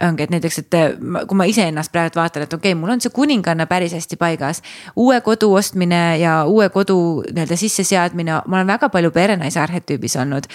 [0.03, 0.93] ongi, et näiteks, et äh,
[1.29, 4.63] kui ma iseennast praegu vaatan, et okei okay,, mul on see kuninganna päris hästi paigas.
[4.97, 6.99] uue kodu ostmine ja uue kodu
[7.31, 10.49] nii-öelda sisseseadmine, ma olen väga palju perenaise arhetüübis olnud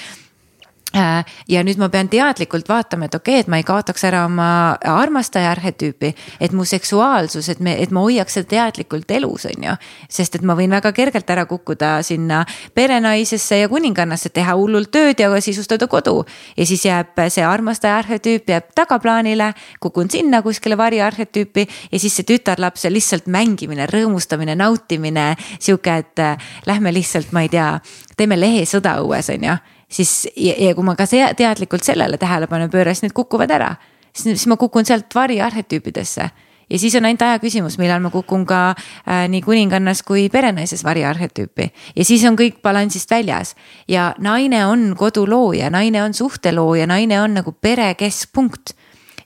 [0.93, 4.77] ja nüüd ma pean teadlikult vaatama, et okei okay,, et ma ei kaotaks ära oma
[4.88, 9.75] armastaja arhetüüpi, et mu seksuaalsus, et me, et ma hoiaks seda teadlikult elus, on ju.
[10.09, 12.43] sest et ma võin väga kergelt ära kukkuda sinna
[12.75, 16.23] perenaisesse ja kuningannasse, teha hullult tööd ja sisustada kodu.
[16.57, 22.27] ja siis jääb see armastaja arhetüüp jääb tagaplaanile, kukun sinna kuskile variarhetüüpi ja siis see
[22.27, 27.79] tütarlaps ja lihtsalt mängimine, rõõmustamine, nautimine, sihuke, et äh, lähme lihtsalt, ma ei tea,
[28.17, 29.57] teeme lehesõda õues, on ju
[29.89, 33.75] siis ja, ja kui ma ka teadlikult sellele tähelepanu pööran, siis need kukuvad ära.
[34.13, 36.29] siis, ma kukun sealt variarhetüüpidesse
[36.69, 40.83] ja siis on ainult aja küsimus, millal ma kukun ka äh, nii kuningannas kui perenaises
[40.83, 41.71] variarhetüüpi.
[41.95, 43.55] ja siis on kõik balansist väljas
[43.88, 48.73] ja naine on kodulooja, naine on suhtelooja, naine on nagu pere keskpunkt.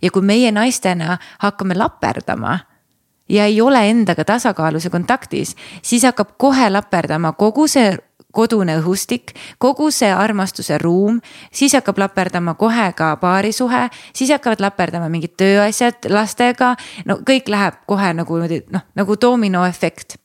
[0.02, 2.60] ja kui meie naistena hakkame laperdama
[3.30, 7.98] ja ei ole endaga tasakaalus ja kontaktis, siis hakkab kohe laperdama kogu see
[8.32, 11.20] kodune õhustik, kogu see armastuse ruum,
[11.54, 16.76] siis hakkab laperdama kohe ka paarisuhe, siis hakkavad laperdama mingid tööasjad lastega.
[17.06, 20.18] no kõik läheb kohe nagu niimoodi noh, nagu dominoefekt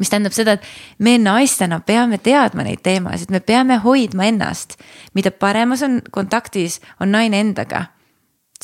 [0.00, 0.64] mis tähendab seda, et
[0.98, 4.78] me naistena peame teadma neid teemasid, me peame hoidma ennast.
[5.14, 7.84] mida paremas on kontaktis, on naine endaga.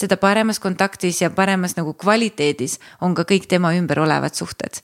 [0.01, 4.83] seda paremas kontaktis ja paremas nagu kvaliteedis on ka kõik tema ümber olevad suhted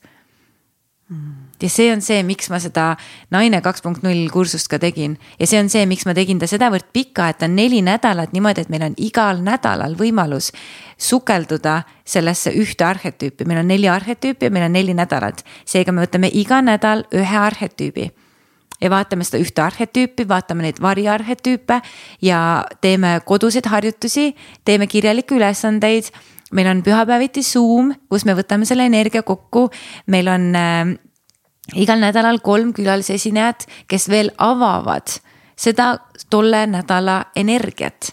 [1.09, 2.93] mm ja see on see, miks ma seda
[3.31, 5.15] Naine kaks punkt null kursust ka tegin.
[5.39, 8.33] Ja see on see, miks ma tegin ta sedavõrd pika, et ta on neli nädalat
[8.35, 10.51] niimoodi, et meil on igal nädalal võimalus
[10.97, 15.43] sukelduda sellesse ühte arhetüüpi, meil on neli arhetüüpi ja meil on neli nädalat.
[15.65, 18.11] seega me võtame iga nädal ühe arhetüübi.
[18.81, 21.79] Ja vaatame seda ühte arhetüüpi, vaatame neid variarhetüüpe
[22.21, 24.33] ja teeme koduseid harjutusi,
[24.65, 26.11] teeme kirjalikke ülesandeid.
[26.53, 29.69] Meil on pühapäeviti Zoom, kus me võtame selle energia kokku,
[30.11, 30.91] meil on äh,
[31.75, 35.19] igal nädalal kolm külalisesinejat, kes veel avavad
[35.55, 35.97] seda
[36.29, 38.11] tolle nädala energiat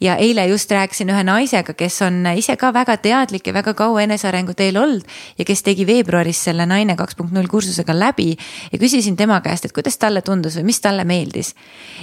[0.00, 4.02] ja eile just rääkisin ühe naisega, kes on ise ka väga teadlik ja väga kaua
[4.04, 5.04] enesearengu teel olnud
[5.38, 8.30] ja kes tegi veebruaris selle Naine kaks punkt null kursusega läbi
[8.72, 11.54] ja küsisin tema käest, et kuidas talle tundus või mis talle meeldis.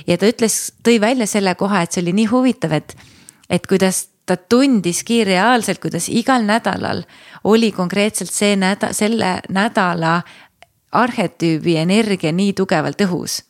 [0.07, 2.95] ja ta ütles, tõi välja selle koha, et see oli nii huvitav, et,
[3.49, 7.03] et kuidas ta tundiski reaalselt, kuidas igal nädalal
[7.43, 10.21] oli konkreetselt see nädal, selle nädala
[10.91, 13.41] arhetüübi energia nii tugevalt õhus.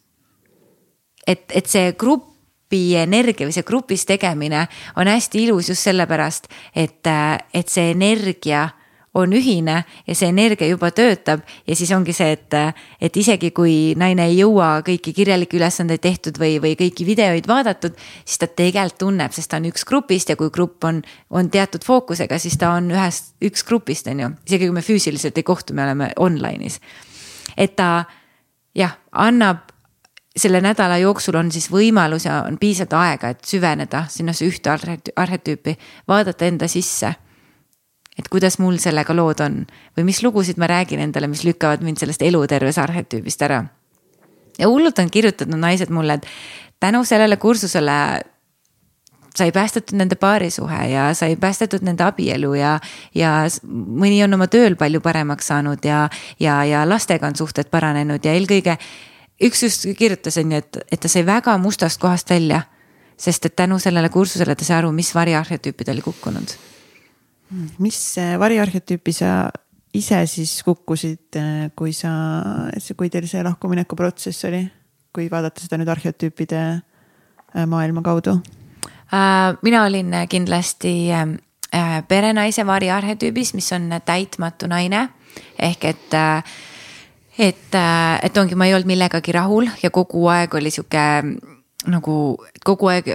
[1.27, 7.07] et, et see grupi energia või see grupis tegemine on hästi ilus just sellepärast, et,
[7.53, 8.69] et see energia
[9.13, 12.55] on ühine ja see energia juba töötab ja siis ongi see, et,
[13.01, 17.97] et isegi kui naine ei jõua kõiki kirjalikke ülesandeid tehtud või, või kõiki videoid vaadatud,
[18.23, 21.83] siis ta tegelikult tunneb, sest ta on üks grupist ja kui grupp on, on teatud
[21.83, 25.75] fookusega, siis ta on ühest, üks grupist, on ju, isegi kui me füüsiliselt ei kohtu,
[25.75, 26.79] me oleme online'is
[27.57, 28.05] et ta
[28.75, 29.71] jah, annab
[30.37, 34.71] selle nädala jooksul on siis võimalus ja on piisavalt aega, et süveneda sinnasse ühte
[35.15, 35.75] arhetüüpi,
[36.07, 37.15] vaadata enda sisse.
[38.19, 39.65] et kuidas mul sellega lood on
[39.97, 43.65] või mis lugusid ma räägin endale, mis lükkavad mind sellest eluterves arhetüübist ära.
[44.59, 46.27] ja hullult on kirjutanud naised mulle, et
[46.79, 48.21] tänu sellele kursusele
[49.35, 52.79] sai päästetud nende paarisuhe ja sai päästetud nende abielu ja,
[53.15, 53.31] ja
[53.65, 56.03] mõni on oma tööl palju paremaks saanud ja,
[56.39, 58.77] ja, ja lastega on suhted paranenud ja eelkõige.
[59.41, 62.63] üks just kirjutas, on ju, et, et ta sai väga mustast kohast välja.
[63.17, 66.55] sest et tänu sellele kursusele ta sai aru, mis variarhetüüpi ta oli kukkunud.
[67.79, 69.49] mis variarhetüüpi sa
[69.93, 71.39] ise siis kukkusid,
[71.75, 72.09] kui sa,
[72.97, 74.65] kui teil see lahkumineku protsess oli,
[75.13, 76.81] kui vaadata seda nüüd arhetüüpide
[77.67, 78.60] maailma kaudu Äh,
[79.61, 85.09] mina olin kindlasti äh, perenaise variarhetüübis, mis on täitmatu naine
[85.59, 86.43] ehk et äh,
[87.39, 87.75] et,
[88.23, 91.03] et ongi, ma ei olnud millegagi rahul ja kogu aeg oli sihuke
[91.89, 92.15] nagu
[92.65, 93.07] kogu aeg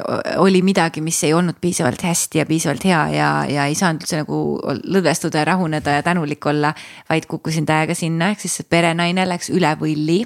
[0.43, 4.23] oli midagi, mis ei olnud piisavalt hästi ja piisavalt hea ja, ja ei saanud üldse
[4.25, 4.41] nagu
[4.83, 6.75] lõdvestuda ja rahuneda ja tänulik olla.
[7.09, 10.25] vaid kukkusin täiega sinna, ehk siis see perenaine läks üle võlli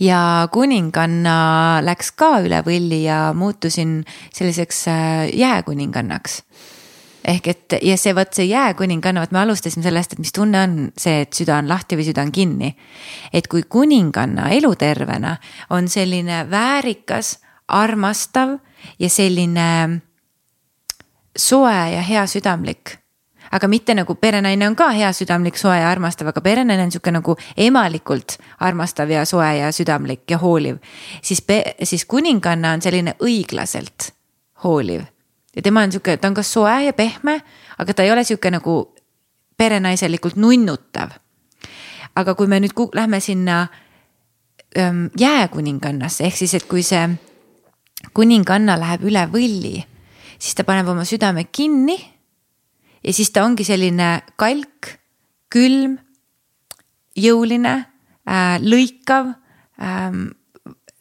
[0.00, 4.00] ja kuninganna läks ka üle võlli ja muutusin
[4.32, 6.42] selliseks äh, jääkuningannaks
[7.24, 10.76] ehk et ja see vot see jääkuninganna, vot me alustasime sellest, et mis tunne on
[10.98, 12.74] see, et süda on lahti või süda on kinni.
[13.32, 15.36] et kui kuninganna elutervena
[15.70, 17.38] on selline väärikas,
[17.68, 18.56] armastav
[18.98, 20.00] ja selline
[21.36, 22.99] soe ja heasüdamlik
[23.50, 27.36] aga mitte nagu perenaine on ka heasüdamlik, soe ja armastav, aga perenaine on sihuke nagu
[27.56, 30.76] emalikult armastav ja soe ja südamlik ja hooliv.
[31.22, 31.44] siis,
[31.82, 34.12] siis kuninganna on selline õiglaselt
[34.64, 35.02] hooliv
[35.56, 37.40] ja tema on sihuke, ta on ka soe ja pehme,
[37.78, 38.94] aga ta ei ole sihuke nagu
[39.56, 41.10] perenaiselikult nunnutav.
[42.16, 43.68] aga kui me nüüd lähme sinna
[44.78, 47.08] ähm, jääkuningannasse, ehk siis, et kui see
[48.14, 49.84] kuninganna läheb üle võlli,
[50.38, 51.98] siis ta paneb oma südame kinni.
[53.04, 54.94] Ja siis ta ongi selline kalk,
[55.52, 55.98] külm,
[57.16, 57.74] jõuline
[58.28, 59.32] äh,, lõikav
[59.80, 60.18] äh,,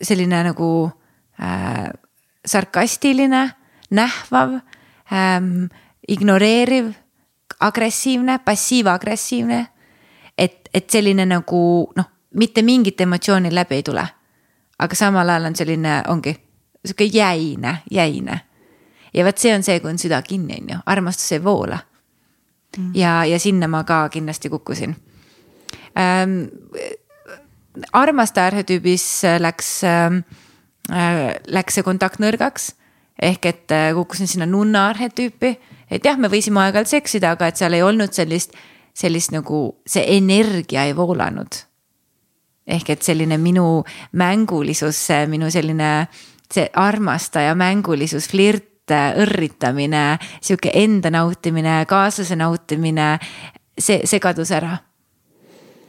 [0.01, 0.69] selline nagu
[1.39, 1.89] äh,
[2.45, 3.49] sarkastiline
[3.89, 4.59] nähvav
[5.11, 5.67] ähm,,
[6.07, 6.93] ignoreeriv,
[7.59, 9.67] agressiivne, passiiv-agressiivne.
[10.37, 14.07] et, et selline nagu noh, mitte mingit emotsiooni läbi ei tule.
[14.79, 16.35] aga samal ajal on selline, ongi
[16.85, 18.41] sihuke jäine, jäine.
[19.13, 21.79] ja vot see on see, kui on süda kinni, on ju, armastus ei voola.
[22.93, 24.95] Ja, ja sinna ma ka kindlasti kukkusin
[25.97, 26.47] ähm,.
[27.93, 30.23] armastaja arhetüübis läks ähm,,
[31.47, 32.73] läks see kontakt nõrgaks
[33.21, 35.53] ehk et äh, kukkusin sinna nunna arhetüüpi,
[35.91, 38.55] et jah, me võisime aeg-ajalt seksida, aga et seal ei olnud sellist,
[38.95, 41.65] sellist nagu see energia ei voolanud.
[42.69, 46.07] ehk et selline minu mängulisus, minu selline
[46.53, 53.17] see armastaja mängulisus, flirt, õrritamine, sihuke enda nautimine, kaaslase nautimine,
[53.77, 54.77] see, see kadus ära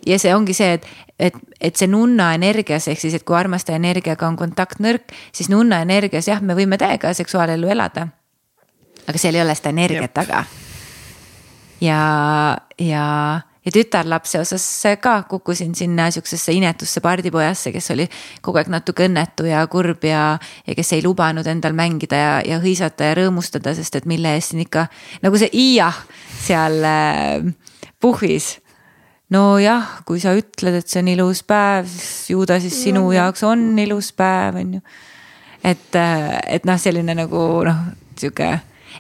[0.07, 0.87] ja see ongi see, et,
[1.19, 5.51] et, et see nunna energias ehk siis, et kui armastaja energiaga on kontakt nõrk, siis
[5.53, 8.09] nunna energias jah, me võime täiega seksuaalelu elada.
[9.07, 10.45] aga seal ei ole seda energiat taga.
[11.81, 12.01] ja,
[12.79, 13.07] ja,
[13.71, 14.65] ja tütarlapse osas
[15.01, 18.09] ka kukkusin sinna sihukesesse inetusse pardipojasse, kes oli
[18.43, 22.59] kogu aeg natuke õnnetu ja kurb ja, ja kes ei lubanud endal mängida ja, ja
[22.63, 24.89] hõisata ja rõõmustada, sest et mille eest siin ikka
[25.23, 26.03] nagu see iiah
[26.41, 27.47] seal äh,
[28.03, 28.57] puhvis
[29.31, 33.45] nojah, kui sa ütled, et see on ilus päev, siis ju ta siis sinu jaoks
[33.47, 34.83] on ilus päev, on ju.
[35.63, 37.87] et, äh, et noh, selline nagu noh,
[38.19, 38.51] sihuke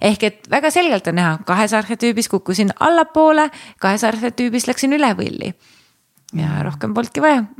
[0.00, 5.52] ehk et väga selgelt on näha, kahes arhetüübis kukkusin allapoole, kahes arhetüübis läksin üle võlli.
[6.38, 7.44] ja rohkem polnudki vaja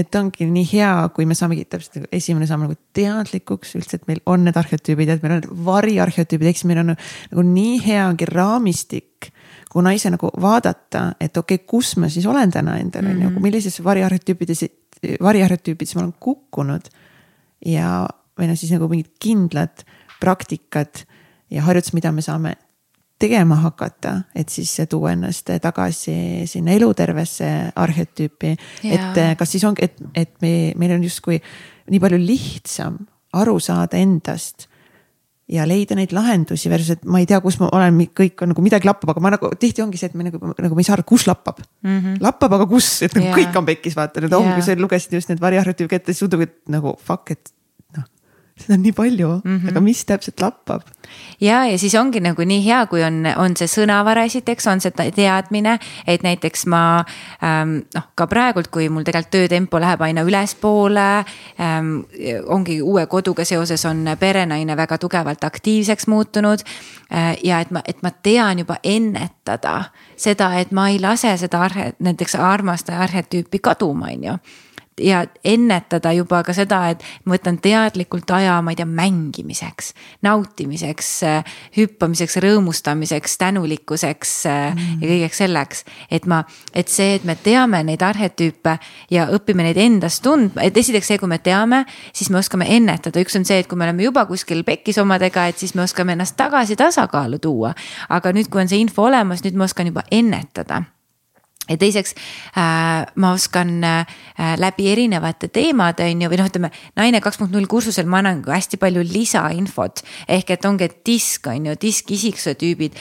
[0.00, 4.08] et ongi nii hea, kui me saamegi täpselt nagu esimene samm nagu teadlikuks üldse, et
[4.10, 8.28] meil on need arhetüübid, et meil on variarhetüübid, siis meil on nagu nii hea ongi
[8.28, 9.32] raamistik
[9.76, 13.30] kuna ise nagu vaadata, et okei okay,, kus ma siis olen täna endal on ju,
[13.30, 13.42] mhm.
[13.44, 14.64] millisesse variarhetüüpides,
[15.22, 16.88] variarhetüüpides ma olen kukkunud.
[17.66, 18.06] ja,
[18.36, 19.84] või noh, siis nagu mingid kindlad
[20.20, 21.04] praktikad
[21.52, 22.56] ja harjutused, mida me saame
[23.18, 28.56] tegema hakata, et siis tuua ennast tagasi sinna elutervesse arhetüüpi.
[28.92, 31.40] et kas siis ongi, et, et me, meil on justkui
[31.90, 32.98] nii palju lihtsam
[33.36, 34.68] aru saada endast
[35.48, 38.64] ja leida neid lahendusi versus, et ma ei tea, kus ma olen, kõik on nagu
[38.64, 40.96] midagi lappab, aga ma nagu tihti ongi see, et me nagu, nagu ma ei saa
[40.98, 41.98] aru, kus lappab mm.
[41.98, 42.16] -hmm.
[42.24, 43.36] lappab, aga kus, et nagu yeah.
[43.38, 46.42] kõik on pekkis, vaata nüüd ongi yeah., sa lugesid just need variarhitektuuri ette, siis tundub,
[46.48, 47.52] et nagu fuck, et
[48.56, 49.68] seda on nii palju mm, -hmm.
[49.68, 50.82] aga mis täpselt lappab?
[51.40, 54.90] ja, ja siis ongi nagu nii hea, kui on, on see sõnavara esiteks, on see
[54.90, 57.04] teadmine, et näiteks ma
[57.44, 61.24] ähm, noh, ka praegult, kui mul tegelikult töötempo läheb aina ülespoole
[61.60, 62.00] ähm,.
[62.46, 66.60] ongi uue koduga seoses on perenaine väga tugevalt aktiivseks muutunud
[67.12, 67.36] äh,.
[67.44, 69.84] ja et ma, et ma tean juba ennetada
[70.16, 74.38] seda, et ma ei lase seda arhe, näiteks armastaja arhetüüpi kaduma, on ju
[75.00, 79.92] ja ennetada juba ka seda, et ma võtan teadlikult aja, ma ei tea, mängimiseks,
[80.24, 81.10] nautimiseks,
[81.76, 85.02] hüppamiseks, rõõmustamiseks, tänulikkuseks mm.
[85.02, 85.84] ja kõigeks selleks.
[86.10, 86.42] et ma,
[86.74, 88.78] et see, et me teame neid arhetüüpe
[89.12, 91.84] ja õpime neid endast tundma, et esiteks see, kui me teame,
[92.16, 95.48] siis me oskame ennetada, üks on see, et kui me oleme juba kuskil pekkis omadega,
[95.50, 97.74] et siis me oskame ennast tagasi tasakaalu tuua.
[98.08, 100.86] aga nüüd, kui on see info olemas, nüüd ma oskan juba ennetada
[101.68, 102.14] ja teiseks
[102.56, 104.16] äh, ma oskan äh,
[104.58, 108.42] läbi erinevate teemade on ju, või noh, ütleme naine kaks punkt null kursusel ma annan
[108.46, 110.04] hästi palju lisainfot.
[110.28, 112.98] ehk et ongi, et disk on ju, disk isiksuse tüübid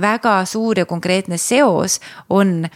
[0.00, 1.98] väga suur ja konkreetne seos
[2.32, 2.68] on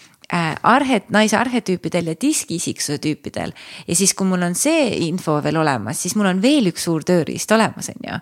[0.63, 3.53] arhet-, naise arhetüüpidel ja diskisiksuse tüüpidel.
[3.87, 7.05] ja siis, kui mul on see info veel olemas, siis mul on veel üks suur
[7.07, 8.19] tööriist olemas, on ju.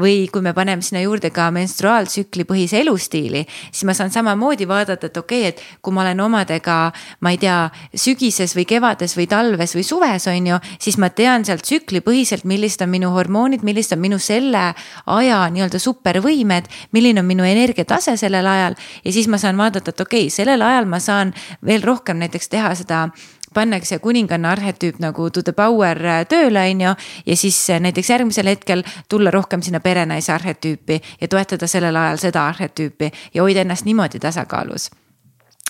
[0.00, 5.06] või kui me paneme sinna juurde ka menstruaaltsükli põhise elustiili, siis ma saan samamoodi vaadata,
[5.06, 9.26] et okei okay,, et kui ma olen omadega, ma ei tea, sügises või kevades või
[9.30, 13.96] talves või suves, on ju, siis ma tean sealt tsüklipõhiselt, millised on minu hormoonid, millised
[13.96, 14.70] on minu selle
[15.06, 20.00] aja nii-öelda supervõimed, milline on minu energiatase sellel ajal ja siis ma saan vaadata, et
[20.04, 23.08] okei okay,, sellel ajal ma saan saan veel rohkem näiteks teha seda
[23.54, 26.94] pannakse kuninganna arhetüüp nagu to the power äh, tööle, on ju.
[27.26, 32.16] ja siis äh, näiteks järgmisel hetkel tulla rohkem sinna perenaise arhetüüpi ja toetada sellel ajal
[32.16, 34.90] seda arhetüüpi ja hoida ennast niimoodi tasakaalus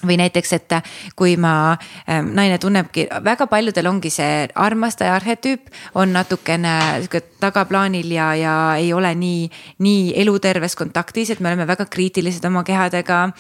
[0.06, 0.72] või näiteks, et
[1.16, 1.76] kui ma,
[2.08, 8.54] ähm, naine tunnebki, väga paljudel ongi see armastaja arhetüüp on natukene sihuke tagaplaanil ja, ja
[8.78, 13.30] ei ole nii, nii eluterves kontaktis, et me oleme väga kriitilised oma kehadega.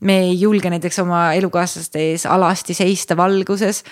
[0.00, 3.84] me ei julge näiteks oma elukaaslaste ees alasti seista valguses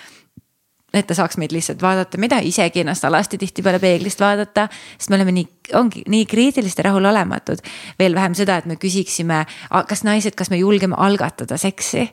[0.93, 4.67] et ta saaks meid lihtsalt vaadata, me ei taha isegi ennast alasti tihtipeale peeglist vaadata,
[4.97, 7.61] sest me oleme nii, ongi nii kriitilised ja rahulolematud.
[7.99, 9.45] veel vähem seda, et me küsiksime,
[9.87, 12.09] kas naised, kas me julgeme algatada seksi?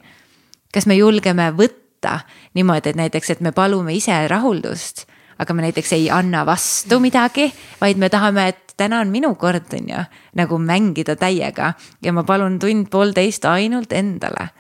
[0.74, 2.18] kas me julgeme võtta
[2.54, 5.06] niimoodi, et näiteks, et me palume ise rahuldust,
[5.38, 7.48] aga me näiteks ei anna vastu midagi,
[7.80, 10.02] vaid me tahame, et täna on minu kord, on ju,
[10.36, 11.72] nagu mängida täiega
[12.02, 14.50] ja ma palun tund-poolteist ainult endale.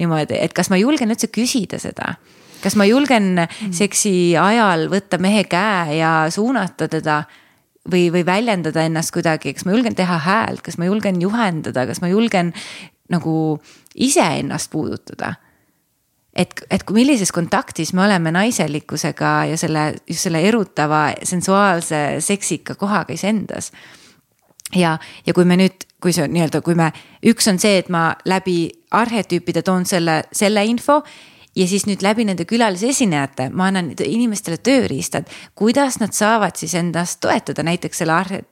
[0.00, 2.14] niimoodi, et kas ma julgen üldse küsida seda
[2.62, 3.72] kas ma julgen mm.
[3.74, 7.22] seksi ajal võtta mehe käe ja suunata teda
[7.90, 12.02] või, või väljendada ennast kuidagi, kas ma julgen teha häält, kas ma julgen juhendada, kas
[12.02, 12.52] ma julgen
[13.12, 13.34] nagu
[13.94, 15.34] iseennast puudutada
[16.36, 23.14] et, et millises kontaktis me oleme naiselikkusega ja selle, just selle erutava sensuaalse seksika kohaga
[23.14, 23.72] iseendas.
[24.76, 26.90] ja, ja kui me nüüd, kui see nii-öelda, kui me,
[27.28, 31.02] üks on see, et ma läbi arhetüüpide toon selle, selle info
[31.56, 35.28] ja siis nüüd läbi nende külalisesinejate ma annan inimestele tööriistad,
[35.58, 38.44] kuidas nad saavad siis endast toetada näiteks selle arhe-,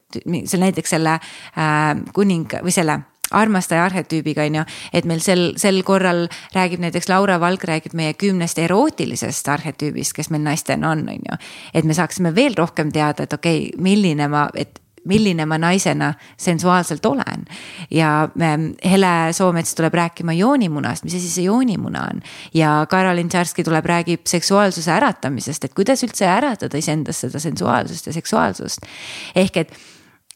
[0.45, 5.83] selle näiteks selle äh, kuning või selle armastaja arhetüübiga on ju, et meil sel, sel
[5.87, 6.25] korral
[6.55, 11.41] räägib näiteks Laura Valk räägib meie kümnest erootilisest arhetüübist, kes meil naistena on, on ju.
[11.75, 16.15] et me saaksime veel rohkem teada, et okei okay,, milline ma, et milline ma naisena
[16.37, 17.45] sensuaalselt olen.
[17.91, 22.23] ja ähm, Hele Soomets tuleb rääkima joonimunast, mis asi see joonimuna on.
[22.55, 28.13] ja Karolin Tšarski tuleb, räägib seksuaalsuse äratamisest, et kuidas üldse äratada iseendas seda sensuaalsust ja
[28.13, 28.87] seksuaalsust.
[29.35, 29.75] ehk et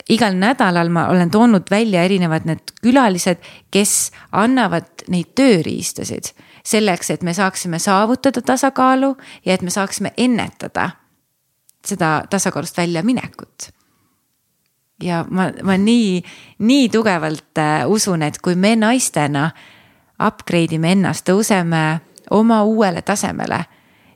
[0.09, 3.41] igal nädalal ma olen toonud välja erinevad need külalised,
[3.71, 6.33] kes annavad neid tööriistasid
[6.65, 10.91] selleks, et me saaksime saavutada tasakaalu ja et me saaksime ennetada
[11.85, 13.74] seda tasakaalust väljaminekut
[15.03, 16.23] ja ma, ma nii,
[16.59, 19.51] nii tugevalt äh, usun, et kui me naistena
[20.23, 21.85] upgrade ime ennast, tõuseme
[22.35, 23.65] oma uuele tasemele,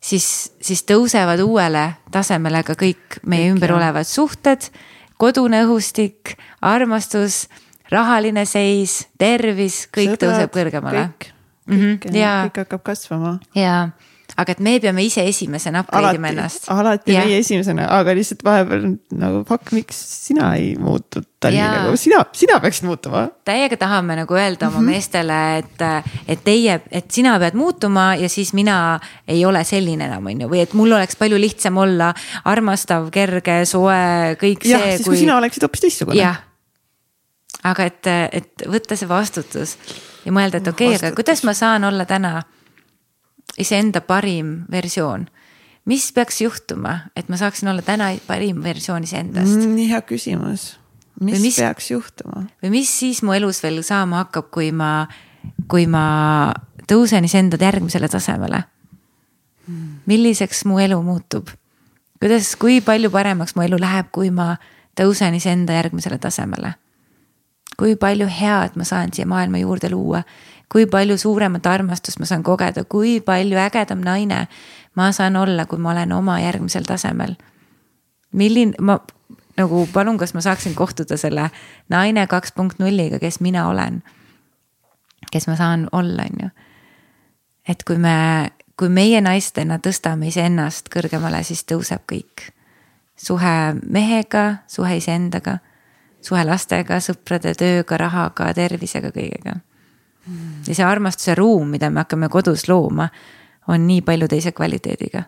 [0.00, 3.80] siis, siis tõusevad uuele tasemele ka kõik meie kõik, ümber jah.
[3.80, 4.68] olevad suhted,
[5.18, 7.46] kodune õhustik, armastus,
[7.90, 11.08] rahaline seis, tervis, kõik Sõbrad, tõuseb kõrgemale.
[11.08, 13.38] kõik, kõik, mm -hmm, ja, kõik hakkab kasvama.
[13.54, 13.90] jaa
[14.38, 16.68] aga et me peame ise esimesena upgrade ima ennast.
[16.70, 17.24] alati ja.
[17.26, 18.84] meie esimesena, aga lihtsalt vahepeal
[19.18, 23.24] nagu fuck, miks sina ei muutu Tallinn nagu sina, sina peaksid muutuma.
[23.46, 24.90] täiega tahame nagu öelda oma mm -hmm.
[24.90, 30.26] meestele, et, et teie, et sina pead muutuma ja siis mina ei ole selline enam,
[30.26, 32.12] on ju, või et mul oleks palju lihtsam olla
[32.44, 34.96] armastav, kerge, soe, kõik ja, see.
[34.96, 36.20] siis kui, kui sina oleksid hoopis teistsugune.
[36.20, 36.42] jah,
[37.62, 39.76] aga et, et võtta see vastutus
[40.24, 42.42] ja mõelda, et okei okay,, aga kuidas ma saan olla täna
[43.56, 45.26] iseenda parim versioon.
[45.88, 49.74] mis peaks juhtuma, et ma saaksin olla täna parim versioon iseendast mm,?
[49.74, 50.78] nii hea küsimus.
[51.20, 52.46] mis, mis peaks juhtuma?
[52.62, 55.06] või mis siis mu elus veel saama hakkab, kui ma,
[55.68, 56.52] kui ma
[56.88, 58.62] tõusen iseenda järgmisele tasemele
[59.66, 60.02] mm.?
[60.06, 61.48] milliseks mu elu muutub?
[62.20, 64.56] kuidas, kui palju paremaks mu elu läheb, kui ma
[64.98, 66.74] tõusen iseenda järgmisele tasemele?
[67.78, 70.24] kui palju head ma saan siia maailma juurde luua
[70.72, 74.46] kui palju suuremat armastust ma saan kogeda, kui palju ägedam naine
[74.94, 77.36] ma saan olla, kui ma olen oma järgmisel tasemel.
[78.32, 78.98] milline, ma
[79.56, 81.50] nagu palun, kas ma saaksin kohtuda selle
[81.88, 84.02] naine kaks punkt nulliga, kes mina olen.
[85.32, 86.48] kes ma saan olla, on ju.
[87.68, 92.52] et kui me, kui meie naistena tõstame iseennast kõrgemale, siis tõuseb kõik.
[93.16, 95.58] suhe mehega, suhe iseendaga,
[96.20, 99.60] suhe lastega, sõprade, tööga, rahaga, tervisega, kõigega
[100.66, 103.08] ja see armastuse ruum, mida me hakkame kodus looma,
[103.68, 105.22] on nii palju teise kvaliteediga.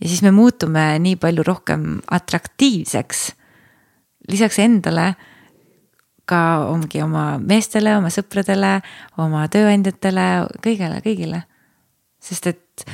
[0.00, 3.32] ja siis me muutume nii palju rohkem atraktiivseks.
[4.28, 5.14] lisaks endale
[6.24, 8.80] ka ongi oma meestele, oma sõpradele,
[9.18, 10.28] oma tööandjatele,
[10.62, 11.42] kõigele, kõigile.
[12.22, 12.86] sest et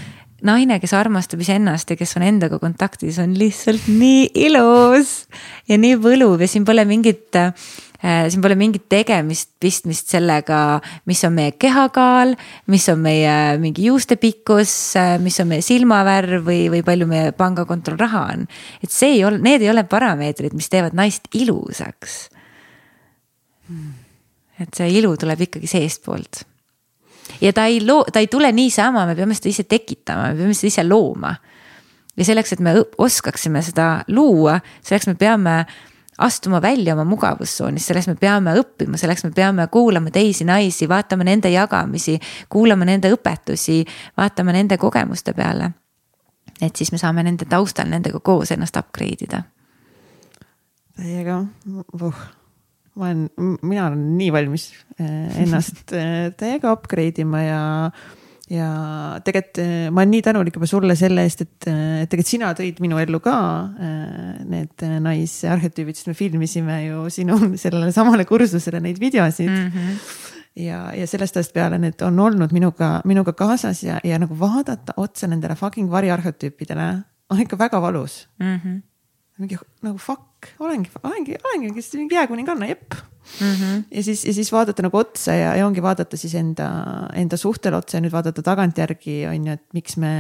[0.43, 5.27] naine, kes armastab iseennast ja kes on endaga kontaktis, on lihtsalt nii ilus
[5.69, 7.53] ja nii võluv ja siin pole mingit äh,
[7.99, 10.79] siin pole mingit tegemist, pistmist sellega,
[11.11, 12.37] mis on meie kehakaal,
[12.71, 17.33] mis on meie mingi juuste pikkus, äh, mis on meie silmavärv või, või palju meie
[17.35, 18.47] pangakontol raha on.
[18.83, 22.29] et see ei ole, need ei ole parameetrid, mis teevad naist ilusaks.
[24.59, 26.45] et see ilu tuleb ikkagi seestpoolt
[27.41, 30.55] ja ta ei loo, ta ei tule niisama, me peame seda ise tekitama, me peame
[30.55, 31.35] seda ise looma.
[32.17, 35.59] ja selleks, et me oskaksime seda luua, selleks me peame
[36.19, 41.27] astuma välja oma mugavustsoonist, selleks me peame õppima, selleks me peame kuulama teisi naisi, vaatama
[41.29, 43.83] nende jagamisi, kuulama nende õpetusi,
[44.17, 45.71] vaatama nende kogemuste peale.
[46.63, 49.43] et siis me saame nende taustal nendega koos ennast upgrade ida.
[50.97, 52.27] täiega uh
[52.99, 53.29] ma olen,
[53.63, 57.61] mina olen nii valmis eh, ennast eh, täiega upgrade ima ja,
[58.53, 58.69] ja
[59.25, 63.01] tegelikult eh, ma olen nii tänulik juba sulle selle eest, et tegelikult sina tõid minu
[63.01, 63.35] ellu ka
[64.49, 69.71] need naisarhetüübid, sest me filmisime ju sinu sellele samale kursusele neid videosid mm.
[69.77, 70.01] -hmm
[70.59, 74.97] ja, ja sellest ajast peale need on olnud minuga, minuga kaasas ja, ja nagu vaadata
[74.97, 76.89] otsa nendele fucking variarhetüüpidele
[77.31, 78.57] on ikka väga valus mm.
[78.57, 78.81] -hmm
[79.39, 80.28] mingi nagu fuck,
[80.59, 82.95] olengi, olengi, olengi mingi jääkuninganna, jepp
[83.41, 83.53] mm.
[83.55, 83.85] -hmm.
[83.91, 86.71] ja siis, ja siis vaadata nagu otsa ja, ja ongi vaadata siis enda,
[87.15, 90.15] enda suhtele otsa ja nüüd vaadata tagantjärgi on ju, et miks me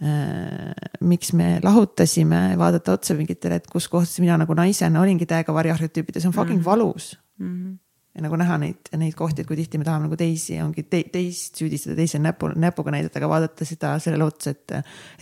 [0.00, 0.72] äh,.
[1.00, 6.26] miks me lahutasime, vaadata otsa mingitele, et kus kohas mina nagu naisena olingi täiega variarhetüüpides,
[6.26, 6.64] on fucking mm -hmm.
[6.64, 7.54] valus mm.
[7.54, 7.78] -hmm
[8.14, 11.04] ja nagu näha neid, neid kohti, et kui tihti me tahame nagu teisi, ongi te,
[11.12, 14.72] teist süüdistada, teise näpu, näpuga näidata, aga vaadata seda sellele otsa, et,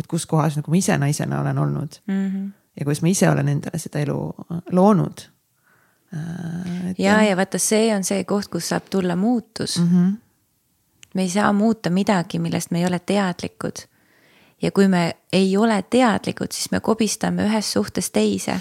[0.01, 2.25] et kus kohas nagu ma ise naisena olen olnud mm.
[2.29, 2.49] -hmm
[2.79, 5.27] ja kuidas ma ise olen endale seda elu äh, loonud.
[6.15, 9.89] Äh, ja, ja vaata, see on see koht, kus saab tulla muutus mm.
[9.89, 10.17] -hmm.
[11.15, 13.87] me ei saa muuta midagi, millest me ei ole teadlikud.
[14.63, 18.61] ja kui me ei ole teadlikud, siis me kobistame ühest suhtest teise.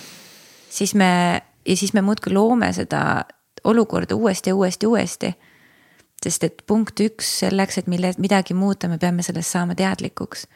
[0.70, 3.26] siis me ja siis me muudkui loome seda
[3.64, 5.34] olukorda uuesti ja uuesti, uuesti.
[6.24, 10.48] sest et punkt üks selleks, et mille, midagi muuta, me peame sellest saama teadlikuks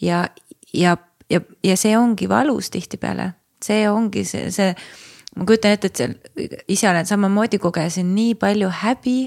[0.00, 0.28] ja,
[0.74, 0.96] ja
[1.30, 3.32] ja, ja see ongi valus tihtipeale,
[3.64, 4.74] see ongi see, see.
[5.36, 6.16] ma kujutan ette, et seal
[6.68, 9.20] ise olen samamoodi kogesin nii palju häbi.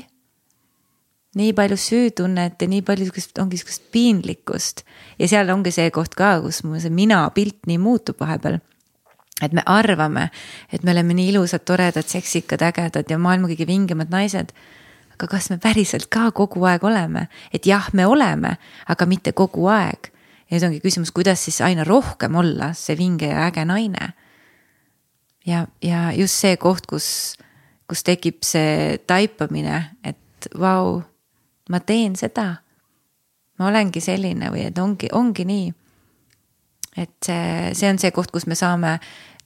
[1.36, 4.84] nii palju süütunnet ja nii palju sihukest, ongi sihukest piinlikkust
[5.20, 8.60] ja seal ongi see koht ka, kus mu see mina pilt nii muutub vahepeal
[9.41, 10.30] et me arvame,
[10.72, 14.54] et me oleme nii ilusad, toredad, seksikad, ägedad ja maailma kõige vingemad naised.
[15.14, 18.58] aga kas me päriselt ka kogu aeg oleme, et jah, me oleme,
[18.89, 20.12] aga mitte kogu aeg
[20.54, 24.14] ja nüüd ongi küsimus, kuidas siis aina rohkem olla see vinge ja äge naine.
[25.45, 27.38] ja, ja just see koht, kus,
[27.89, 31.01] kus tekib see taipamine, et vau,
[31.70, 32.62] ma teen seda.
[33.60, 35.74] ma olengi selline või et ongi, ongi nii.
[36.97, 38.99] et see, see on see koht, kus me saame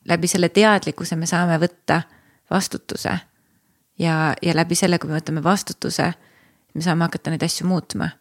[0.07, 2.01] läbi selle teadlikkuse, me saame võtta
[2.51, 3.19] vastutuse.
[3.99, 6.13] ja, ja läbi selle, kui me võtame vastutuse,
[6.73, 8.11] me saame hakata neid asju muutma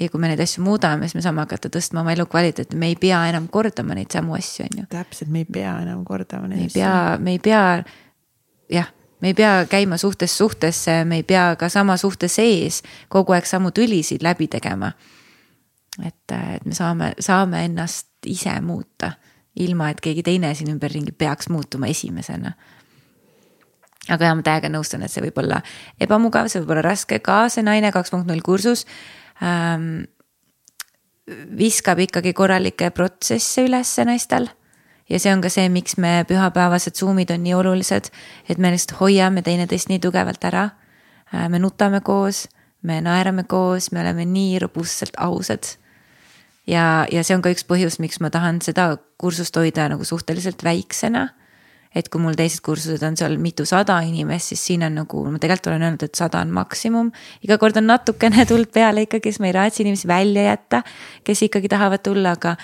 [0.00, 2.96] ja kui me neid asju muudame, siis me saame hakata tõstma oma elukvaliteeti, me ei
[3.00, 4.88] pea enam kordama neid samu asju, on ju.
[4.92, 6.80] täpselt, me ei pea enam kordama neid asju.
[6.80, 7.62] me ei pea, me ei pea,
[8.78, 12.82] jah, me ei pea käima suhtest suhtesse, me ei pea ka sama suhte sees
[13.12, 14.92] kogu aeg samu tülisid läbi tegema.
[16.04, 19.12] et, et me saame, saame ennast ise muuta,
[19.60, 22.52] ilma et keegi teine siin ümberringi peaks muutuma esimesena
[24.08, 25.60] aga jah, ma täiega nõustun, et see võib olla
[26.00, 28.86] ebamugav, see võib olla raske, ka see naine kaks punkt null kursus
[29.42, 30.04] ähm,
[31.58, 34.48] viskab ikkagi korralikke protsesse üles naistel.
[35.10, 38.08] ja see on ka see, miks me pühapäevased Zoom'id on nii olulised,
[38.48, 40.70] et me lihtsalt hoiame teineteist nii tugevalt ära.
[41.34, 42.46] Äh, me nutame koos,
[42.82, 45.76] me naerame koos, me oleme nii robustselt ausad.
[46.66, 50.64] ja, ja see on ka üks põhjus, miks ma tahan seda kursust hoida nagu suhteliselt
[50.64, 51.28] väiksena
[51.94, 55.70] et kui mul teised kursused on seal mitusada inimest, siis siin on nagu, ma tegelikult
[55.72, 57.12] olen öelnud, et sada on maksimum.
[57.44, 60.82] iga kord on natukene tuld peale ikkagi, sest ma ei raatsi inimesi välja jätta,
[61.24, 62.56] kes ikkagi tahavad tulla, aga,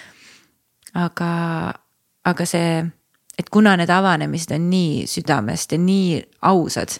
[1.04, 1.30] aga,
[2.24, 2.82] aga see,
[3.38, 6.98] et kuna need avanemised on nii südamest ja nii ausad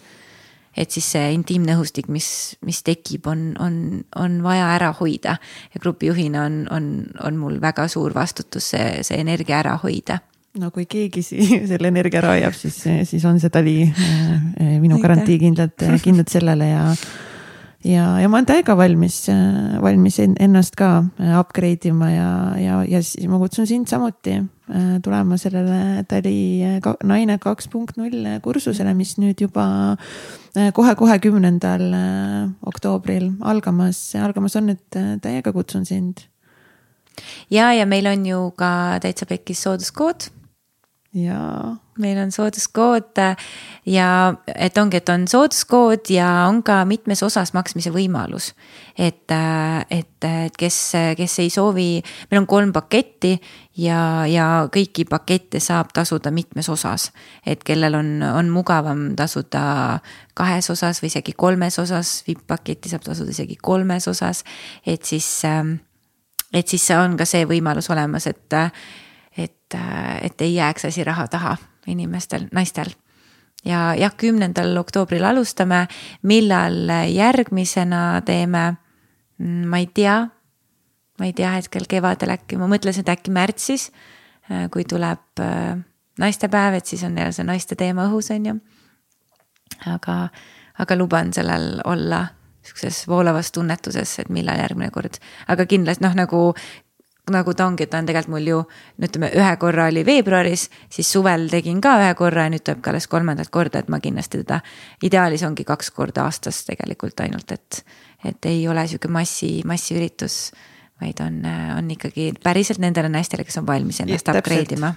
[0.79, 2.29] et siis see intiimne õhustik, mis,
[2.63, 3.79] mis tekib, on, on,
[4.15, 5.35] on vaja ära hoida.
[5.75, 6.85] ja grupijuhina on, on,
[7.25, 10.21] on mul väga suur vastutus see, see energia ära hoida
[10.59, 11.23] no kui keegi
[11.71, 16.69] selle energia ära hoiab, siis, siis on see tali äh, minu garantii kindlalt, kindlalt sellele
[16.71, 16.85] ja.
[17.87, 19.25] ja, ja ma olen täiega valmis,
[19.83, 20.93] valmis ennast ka
[21.41, 22.31] upgrade ima ja,
[22.61, 26.39] ja, ja siis ma kutsun sind samuti äh, tulema sellele Tali
[26.85, 29.69] ka, naine kaks punkt null kursusele, mis nüüd juba
[30.75, 31.85] kohe-kohe kümnendal
[32.67, 36.25] oktoobril algamas, algamas on, et täiega kutsun sind.
[37.51, 40.33] ja, ja meil on ju ka täitsa pekkis sooduskood
[41.15, 41.77] jaa.
[41.99, 43.17] meil on sooduskood
[43.87, 44.09] ja
[44.55, 48.53] et ongi, et on sooduskood ja on ka mitmes osas maksmise võimalus.
[48.99, 49.25] et,
[49.91, 50.79] et, et kes,
[51.17, 53.39] kes ei soovi, meil on kolm paketti
[53.77, 57.11] ja, ja kõiki pakette saab tasuda mitmes osas.
[57.47, 59.99] et kellel on, on mugavam tasuda
[60.35, 64.45] kahes osas või isegi kolmes osas, vipp-paketti saab tasuda isegi kolmes osas.
[64.87, 65.43] et siis,
[66.53, 68.61] et siis on ka see võimalus olemas, et
[69.75, 69.81] et,
[70.23, 72.91] et ei jääks asi raha taha inimestel, naistel.
[73.65, 75.87] ja jah, kümnendal oktoobril alustame,
[76.23, 78.75] millal järgmisena teeme,
[79.39, 80.29] mm, ma ei tea.
[81.19, 83.91] ma ei tea hetkel kevadel äkki, ma mõtlesin, et äkki märtsis,
[84.51, 85.79] äh, kui tuleb äh,
[86.19, 88.59] naistepäev, et siis on jälle see naiste teema õhus, on ju.
[89.87, 90.29] aga,
[90.79, 92.27] aga luban sellel olla
[92.63, 95.19] sihukeses voolavas tunnetuses, et millal järgmine kord,
[95.49, 96.55] aga kindlasti noh, nagu
[97.35, 98.61] nagu ta ongi, et ta on tegelikult mul ju,
[98.99, 102.83] no ütleme, ühe korra oli veebruaris, siis suvel tegin ka ühe korra ja nüüd tuleb
[102.85, 104.61] ka alles kolmandat korda, et ma kindlasti teda.
[105.03, 107.83] ideaalis ongi kaks korda aastas tegelikult ainult, et,
[108.25, 110.53] et ei ole sihuke massi, massiüritus.
[111.01, 111.43] vaid on,
[111.77, 114.95] on ikkagi päriselt nendele naistele, kes on valmis ennast upgrade ima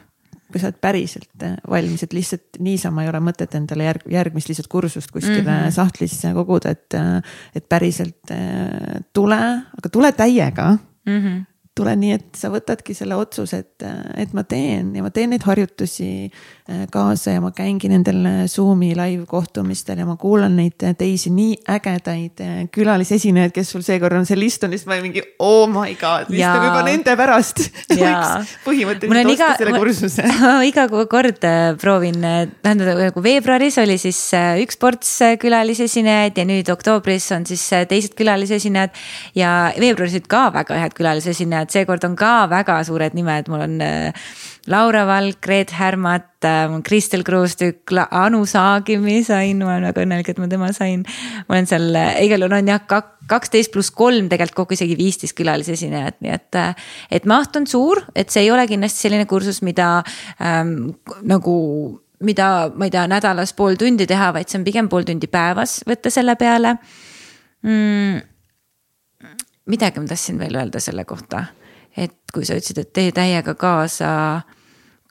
[0.51, 4.67] kui sa oled päriselt valmis, et lihtsalt niisama ei ole mõtet endale järg, järgmist lihtsalt
[4.67, 5.71] kursust kuskile mm -hmm.
[5.71, 6.97] sahtlisse koguda, et,
[7.55, 8.33] et päriselt
[9.13, 9.39] tule,
[9.77, 10.73] aga tule täiega
[11.05, 11.19] mm.
[11.19, 13.83] -hmm tule nii, et sa võtadki selle otsuse, et,
[14.19, 18.39] et ma teen ja ma teen neid harjutusi äh, kaasa ja ma käingi nendel äh,
[18.51, 22.43] Zoom'i live kohtumistel ja ma kuulan neid äh, teisi nii ägedaid
[22.75, 26.81] külalisesinejaid, kes sul seekord on seal istunud, siis ma mingi oh my god, istun juba
[26.89, 27.63] nende pärast.
[28.67, 30.27] põhimõtteliselt osta iga, selle kursuse.
[30.71, 31.47] iga kord
[31.79, 32.19] proovin,
[32.65, 34.19] tähendab nagu veebruaris oli siis
[34.59, 38.91] üks ports külalisesinejaid ja nüüd oktoobris on siis teised külalisesinejad.
[39.39, 43.63] ja veebruaris olid ka väga head külalisesinejad et seekord on ka väga suured nimed, mul
[43.65, 44.27] on äh,
[44.71, 50.41] Laura Valk, Reet Härmat, äh, Kristel Kruustükk, Anu Saagimi sain, ma olen väga õnnelik, et
[50.41, 51.05] ma tema sain.
[51.47, 52.83] ma olen seal, äh, igal juhul on jah,
[53.31, 56.61] kaksteist pluss kolm tegelikult kokku isegi viisteist külalisesinejat, nii et.
[57.11, 60.01] et maht on suur, et see ei ole kindlasti selline kursus, mida
[60.41, 60.91] ähm,
[61.23, 61.55] nagu
[62.21, 65.79] mida, ma ei tea, nädalas pool tundi teha, vaid see on pigem pool tundi päevas
[65.89, 66.75] võtta selle peale
[67.65, 68.27] mm
[69.65, 71.45] midagi ma tahtsin veel öelda selle kohta,
[71.97, 74.41] et kui sa ütlesid, et tee täiega kaasa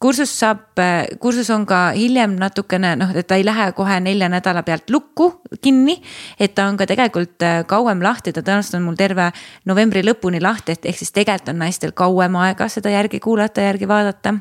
[0.01, 0.81] kursus saab,
[1.21, 5.43] kursus on ka hiljem natukene noh, et ta ei lähe kohe nelja nädala pealt lukku
[5.61, 6.01] kinni.
[6.41, 9.31] et ta on ka tegelikult äh, kauem lahti, ta tõenäoliselt on mul terve
[9.69, 13.89] novembri lõpuni lahti, et ehk siis tegelikult on naistel kauem aega seda järgi kuulata, järgi
[13.89, 14.35] vaadata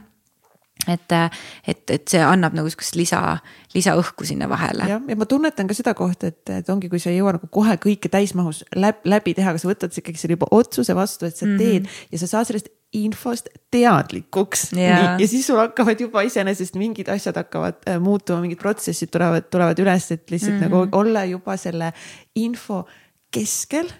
[0.87, 1.11] et,
[1.67, 3.19] et, et see annab nagu sihukest lisa,
[3.75, 4.87] lisaõhku sinna vahele.
[4.87, 7.49] jah, ja ma tunnetan ka seda kohta, et, et ongi, kui sa ei jõua nagu
[7.51, 11.35] kohe kõike täismahus läbi, läbi teha, aga sa võtad ikkagi selle juba otsuse vastu, et
[11.35, 11.59] sa mm -hmm.
[11.59, 14.71] teed ja sa saad sellest infost teadlikuks.
[14.73, 19.79] ja siis sul hakkavad juba iseenesest mingid asjad hakkavad äh, muutuma, mingid protsessid tulevad, tulevad
[19.79, 20.69] üles, et lihtsalt mm -hmm.
[20.69, 21.93] nagu olla juba selle
[22.35, 22.85] info
[23.31, 23.91] keskel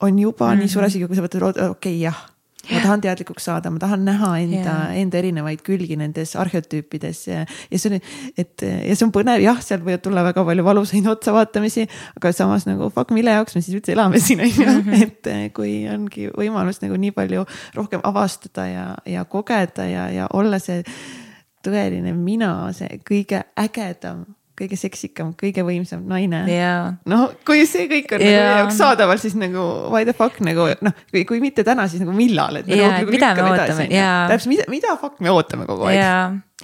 [0.00, 0.58] on juba mm -hmm.
[0.58, 2.33] nii suur asi, kui sa võtad, okei okay, jah
[2.70, 7.80] ma tahan teadlikuks saada, ma tahan näha enda, enda erinevaid külgi nendes arheotüüpides ja, ja
[7.80, 7.98] see on,
[8.40, 11.86] et ja see on põnev, jah, seal võivad tulla väga palju valusaid otsavaatamisi,
[12.18, 15.02] aga samas nagu fuck, mille jaoks me siis üldse elame siin on ju, mhm.
[15.08, 17.44] et eh, kui ongi võimalus nagu nii palju
[17.76, 20.82] rohkem avastada ja, ja kogeda ja, ja olla see
[21.64, 24.24] tõeline mina, see kõige ägedam
[24.58, 26.94] kõige seksikam, kõige võimsam naine yeah..
[27.10, 28.34] no kui see kõik on yeah.
[28.34, 31.88] nagu meie jaoks saadaval, siis nagu why the fuck nagu noh, kui, kui mitte täna,
[31.90, 34.18] siis nagu millal, et yeah, nagu, mida me ootame, jaa.
[34.30, 35.98] täpselt, mida, mida fuck me ootame kogu aeg.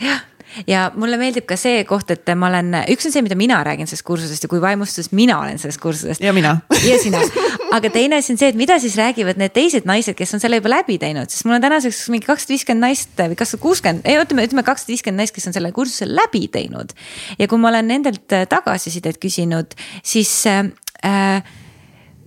[0.00, 0.22] jah,
[0.70, 3.90] ja mulle meeldib ka see koht, et ma olen, üks on see, mida mina räägin
[3.90, 6.22] sellest kursusest ja kui vaimustuses mina olen sellest kursusest.
[6.22, 6.56] ja mina.
[6.86, 7.22] ja sina,
[7.70, 10.58] aga teine asi on see, et mida siis räägivad need teised naised, kes on selle
[10.58, 14.18] juba läbi teinud, sest mul on tänaseks mingi kakssada viiskümmend naist või kakssada kuuskümmend, ei
[14.20, 16.94] ütleme, ütleme kakssada viiskümmend naist, kes on selle kursuse läbi teinud.
[17.38, 21.42] ja kui ma olen nendelt tagasisidet küsinud, siis äh,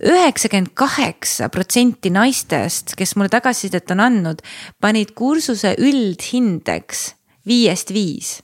[0.04, 4.40] üheksakümmend kaheksa protsenti naistest, kes mulle tagasisidet on andnud,
[4.80, 7.12] panid kursuse üldhindeks
[7.46, 8.40] viiest viis.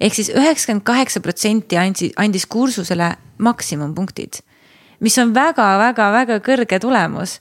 [0.00, 4.40] ehk siis üheksakümmend kaheksa protsenti andis, andis kursusele maksimumpunktid,
[5.00, 7.40] mis on väga-väga-väga kõrge tulemus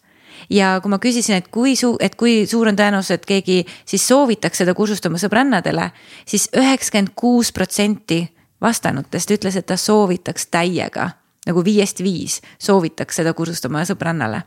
[0.49, 4.07] ja kui ma küsisin, et kui suu-, et kui suur on tõenäosus, et keegi siis
[4.07, 5.89] soovitaks seda kursust oma sõbrannadele
[6.25, 8.23] siis, siis üheksakümmend kuus protsenti
[8.61, 11.11] vastanutest ütles, et ta soovitaks täiega
[11.47, 14.43] nagu viiest viis soovitaks seda kursust oma sõbrannale.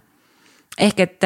[0.79, 1.25] ehk et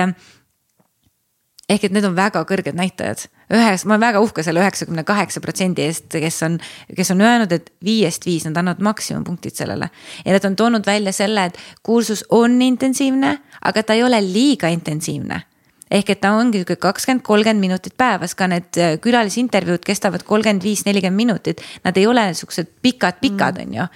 [1.69, 5.40] ehk et need on väga kõrged näitajad, ühes, ma olen väga uhke selle üheksakümne kaheksa
[5.40, 6.59] protsendi eest, kes on,
[6.97, 9.90] kes on öelnud, et viiest viis nad annavad maksimumpunktid sellele.
[10.24, 14.68] ja nad on toonud välja selle, et kursus on intensiivne, aga ta ei ole liiga
[14.68, 15.43] intensiivne
[15.91, 20.65] ehk et ta ongi sihuke kakskümmend, kolmkümmend minutit päevas, ka need äh, külalisintervjuud kestavad kolmkümmend
[20.67, 21.63] viis, nelikümmend minutit.
[21.85, 23.67] Nad ei ole siuksed pikad-pikad, mm.
[23.67, 23.87] on ju.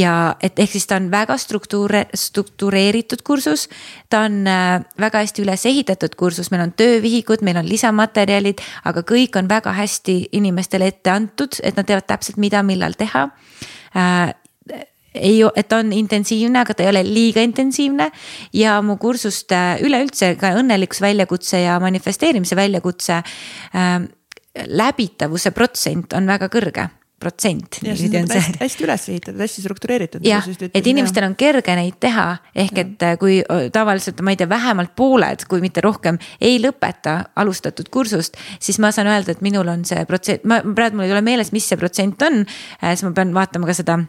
[0.00, 3.68] ja et ehk siis ta on väga struktuure, struktureeritud kursus.
[4.08, 9.02] ta on äh, väga hästi üles ehitatud kursus, meil on töövihikud, meil on lisamaterjalid, aga
[9.02, 13.30] kõik on väga hästi inimestele ette antud, et nad teavad täpselt, mida, millal teha
[13.96, 14.34] äh,
[15.14, 18.10] ei, et ta on intensiivne, aga ta ei ole liiga intensiivne.
[18.52, 23.90] ja mu kursuste üleüldse ka õnnelikkuse ja manifesteerimise väljakutse äh,
[24.66, 26.88] läbitavuse protsent on väga kõrge
[27.20, 27.80] protsent.
[27.84, 28.08] hästi,
[28.60, 30.24] hästi üles ehitatud, hästi struktureeritud.
[30.24, 32.26] jah, et inimestel on kerge neid teha,
[32.64, 33.40] ehk et äh, kui
[33.72, 38.40] tavaliselt ma ei tea, vähemalt pooled, kui mitte rohkem, ei lõpeta alustatud kursust.
[38.58, 41.52] siis ma saan öelda, et minul on see protsent, ma praegu mul ei ole meeles,
[41.52, 42.40] mis see protsent on,
[42.80, 44.00] äh, siis ma pean vaatama ka seda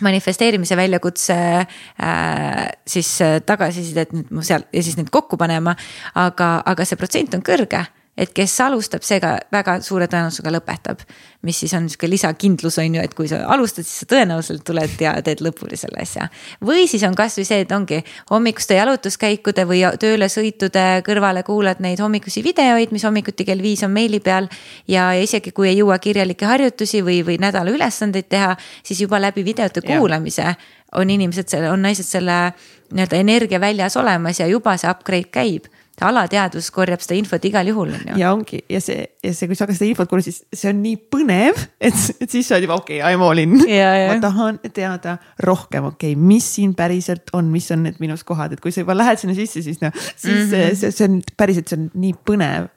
[0.00, 5.76] manifesteerimise väljakutse äh, siis äh, tagasisidet nüüd seal ja siis need kokku panema.
[6.14, 7.84] aga, aga see protsent on kõrge
[8.20, 11.04] et kes alustab, see ka väga suure tõenäosusega lõpetab.
[11.42, 15.00] mis siis on sihuke lisakindlus, on ju, et kui sa alustad, siis sa tõenäoliselt tuled
[15.00, 16.28] ja teed lõpuni selle asja.
[16.64, 22.00] või siis on kasvõi see, et ongi hommikuste jalutuskäikude või tööle sõitude kõrvale kuulad neid
[22.00, 24.48] hommikusi videoid, mis hommikuti kell viis on meili peal.
[24.88, 29.44] ja isegi kui ei jõua kirjalikke harjutusi või, või nädala ülesandeid teha, siis juba läbi
[29.44, 30.56] videote kuulamise
[30.92, 32.52] on inimesed on naised selle
[32.90, 35.70] nii-öelda energia väljas olemas ja juba see upgrade käib
[36.06, 38.18] alateadvus korjab seda infot igal juhul, on ju.
[38.20, 40.82] ja ongi ja see, ja see, kui sa hakkad seda infot kuulama, siis see on
[40.84, 43.56] nii põnev, et, et siis sa oled juba okei okay,, I m all in.
[43.60, 45.16] ma tahan teada
[45.46, 48.96] rohkem, okei okay,, mis siin päriselt on, mis on need miinuskohad, et kui sa juba
[48.98, 50.76] lähed sinna sisse, siis noh, siis mm -hmm.
[50.82, 52.70] see, see on päriselt, see on nii põnev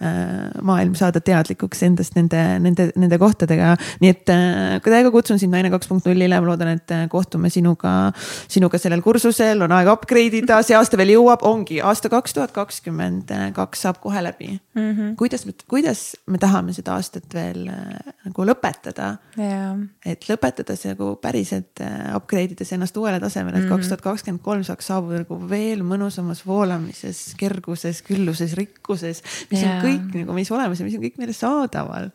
[0.00, 3.74] maailm saada teadlikuks endast nende, nende, nende kohtadega.
[4.00, 7.50] nii et äh, täiega kutsun sind Naine kaks punkt nullile, ma loodan, et äh, kohtume
[7.52, 8.12] sinuga,
[8.50, 12.54] sinuga sellel kursusel, on aega upgrade ida, see aasta veel jõuab, ongi aasta kaks tuhat
[12.56, 14.90] kakskümmend kaks saab kohe läbi mm.
[14.90, 15.14] -hmm.
[15.20, 19.76] kuidas, kuidas me tahame seda aastat veel nagu lõpetada yeah.?
[20.06, 21.82] et lõpetada see nagu päriselt
[22.16, 23.74] upgrade ides ennast uuele tasemele, et mhm.
[23.74, 29.76] kaks tuhat kakskümmend kolm saaks saabuda nagu veel mõnusamas voolamises, kerguses, külluses, rikkuses, mis yeah.
[29.76, 32.10] on kõik kõik nagu meis olemas ja mis on kõik meile saadaval.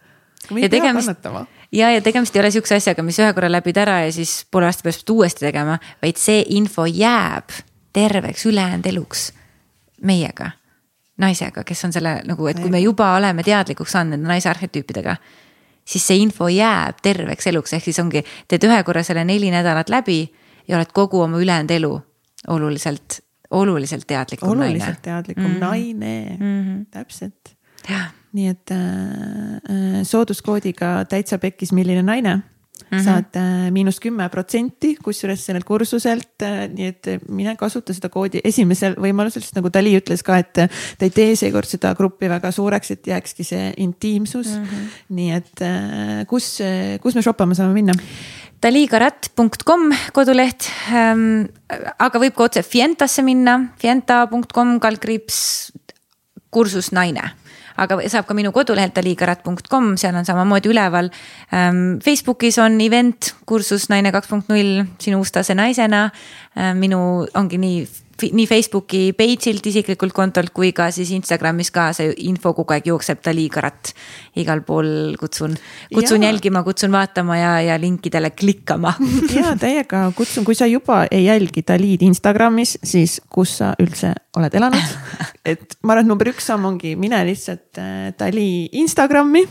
[0.61, 1.29] ja tegemist,
[1.71, 4.69] ja, ja tegemist ei ole sihukese asjaga, mis ühe korra läbid ära ja siis poole
[4.69, 7.55] aasta pärast uuesti tegema, vaid see info jääb
[7.95, 9.31] terveks ülejäänud eluks
[10.05, 10.51] meiega,
[11.17, 15.15] naisega, kes on selle nagu, et kui me juba oleme teadlikuks saanud nende naise arhetüüpidega
[15.85, 19.91] siis see info jääb terveks eluks, ehk siis ongi, teed ühe korra selle neli nädalat
[19.93, 20.23] läbi
[20.67, 21.93] ja oled kogu oma ülejäänud elu
[22.55, 23.19] oluliselt,
[23.51, 24.83] oluliselt teadlikum oluliselt naine.
[24.83, 25.59] oluliselt teadlikum mm -hmm.
[25.59, 26.85] naine mm, -hmm.
[26.91, 27.54] täpselt
[28.35, 32.41] nii et äh, äh, sooduskoodiga täitsa pekkis, milline naine
[32.91, 33.03] Mm -hmm.
[33.03, 38.41] saad äh, miinus kümme protsenti, kusjuures sellelt kursuselt äh,, nii et mine kasuta seda koodi
[38.43, 40.67] esimesel võimalusel, sest nagu Dali ütles ka, et ta
[41.01, 44.65] ei tee seekord seda gruppi väga suureks, et jääkski see intiimsus mm.
[44.65, 44.99] -hmm.
[45.09, 46.59] nii et äh, kus,
[47.01, 47.93] kus me shoppama saame minna?
[48.61, 51.47] daligarat.com koduleht ähm,,
[51.99, 55.71] aga võib ka otse Fientasse minna, fienta.com kaldkriips
[56.51, 57.31] kursus naine
[57.77, 61.11] aga saab ka minu kodulehelt aliikarat.com, seal on samamoodi üleval.
[61.51, 66.09] Ähm, Facebookis on event, kursus Naine kaks punkt null, sinu uus tase naisena.
[66.55, 66.99] Ähm, minu
[67.35, 67.85] ongi nii
[68.21, 73.19] nii Facebooki page'ilt isiklikult kontolt kui ka siis Instagramis ka see info kogu aeg jookseb
[73.25, 73.91] Dali Karat.
[74.39, 75.55] igal pool kutsun,
[75.93, 76.29] kutsun ja.
[76.29, 78.93] jälgima, kutsun vaatama ja, ja linkidele klikkama
[79.37, 84.55] ja täiega kutsun, kui sa juba ei jälgi Dalid Instagramis, siis kus sa üldse oled
[84.55, 84.95] elanud.
[85.51, 89.45] et ma arvan, et number üks samm ongi mine lihtsalt äh, Dali Instagrami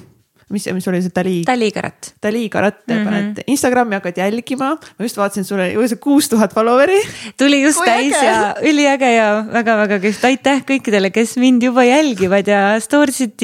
[0.52, 1.34] mis, mis oli see Dali?
[1.46, 2.14] Dali Karat.
[2.22, 3.04] Dali Karat mm, -hmm.
[3.04, 4.70] paned Instagrami, hakkad jälgima.
[4.98, 7.00] ma just vaatasin, sul oli kuus tuhat follower'i.
[7.38, 8.26] tuli just Kui täis äge.
[8.26, 13.40] ja üliäge ja väga-väga kihvt, aitäh kõikidele, kes mind juba jälgivad ja story sid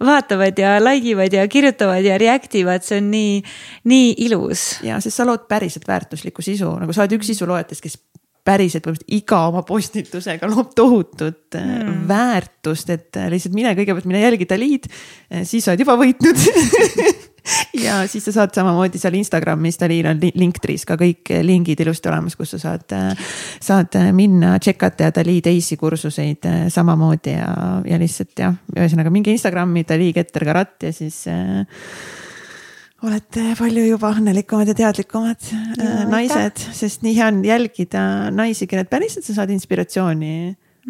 [0.00, 3.42] vaatavad ja like ivad ja kirjutavad ja react ivad, see on nii,
[3.84, 4.80] nii ilus.
[4.82, 7.98] ja, sest sa lood päriselt väärtuslikku sisu, nagu sa oled üks sisuloojatest, kes
[8.50, 12.04] päriselt põhimõtteliselt iga oma postitusega loob tohutut mm.
[12.10, 14.90] väärtust, et äh, lihtsalt mine kõigepealt mine jälgi Dalid,
[15.30, 16.40] äh, siis sa oled juba võitnud
[17.86, 22.36] ja siis sa saad samamoodi seal Instagramis, Dalil on Linktree's ka kõik lingid ilusti olemas,
[22.38, 22.96] kus sa saad,
[23.62, 27.52] saad minna check ata ja Dali teisi kursuseid samamoodi ja,
[27.86, 31.62] ja lihtsalt jah, ühesõnaga minge Instagrami Dali Keter Karat ja siis äh,
[33.06, 38.02] olete palju juba õnnelikumad ja teadlikumad ja, äh, naised, sest nii hea on jälgida
[38.34, 40.34] naisi, kellelt päriselt sa saad inspiratsiooni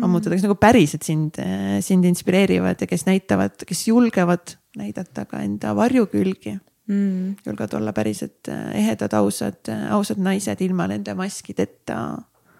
[0.01, 1.39] ammutada, kes nagu päriselt sind,
[1.85, 7.37] sind inspireerivad ja kes näitavad, kes julgevad näidata ka enda varjukülgi mm..
[7.47, 12.01] julgevad olla päriselt ehedad, ausad, ausad naised ilma nende maskideta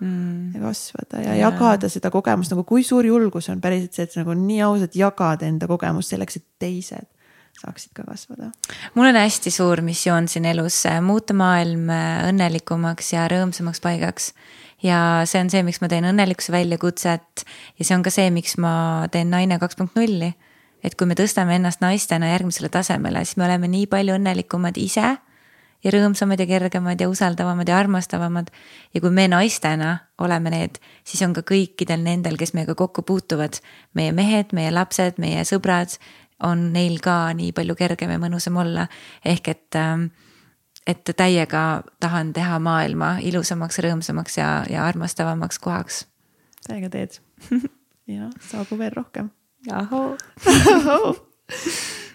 [0.01, 0.55] mm.
[0.55, 2.53] ja kasvada ja, ja jagada seda kogemust.
[2.55, 6.41] Nagu, kui suur julgus on päriselt see, et nagu nii ausalt jagada enda kogemust selleks,
[6.41, 7.09] et teised
[7.61, 8.51] saaksid ka kasvada.
[8.95, 11.91] mul on hästi suur missioon siin elus muuta maailm
[12.31, 14.33] õnnelikumaks ja rõõmsamaks paigaks
[14.83, 17.45] ja see on see, miks ma teen õnnelikkuse väljakutset
[17.79, 20.35] ja see on ka see, miks ma teen Naine kaks punkt nulli.
[20.83, 25.19] et kui me tõstame ennast naistena järgmisele tasemele, siis me oleme nii palju õnnelikumad ise
[25.85, 28.51] ja rõõmsamad ja kergemad ja usaldavamad ja armastavamad.
[28.95, 33.61] ja kui me naistena oleme need, siis on ka kõikidel nendel, kes meiega kokku puutuvad,
[33.95, 35.99] meie mehed, meie lapsed, meie sõbrad,
[36.47, 38.87] on neil ka nii palju kergem ja mõnusam olla.
[39.25, 40.09] ehk et äh,
[40.87, 46.05] et täiega tahan teha maailma ilusamaks, rõõmsamaks ja, ja armastavamaks kohaks.
[46.67, 47.21] täiega teed
[48.17, 49.31] ja saagu veel rohkem.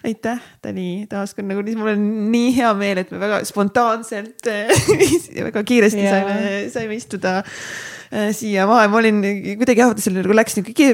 [0.06, 4.48] aitäh, Tõni, taaskord nagu mul on nii hea meel, et me väga spontaanselt
[5.36, 6.16] ja väga kiiresti yeah.
[6.16, 7.95] saime, saime istuda äh,
[8.36, 9.20] siia maha ja ma olin
[9.58, 10.92] kuidagi jah, seal nagu läks nihuke,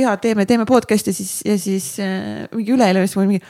[0.00, 3.44] ja teeme, teeme podcast'i siis ja siis äh, mingi üleeile siis mul mingi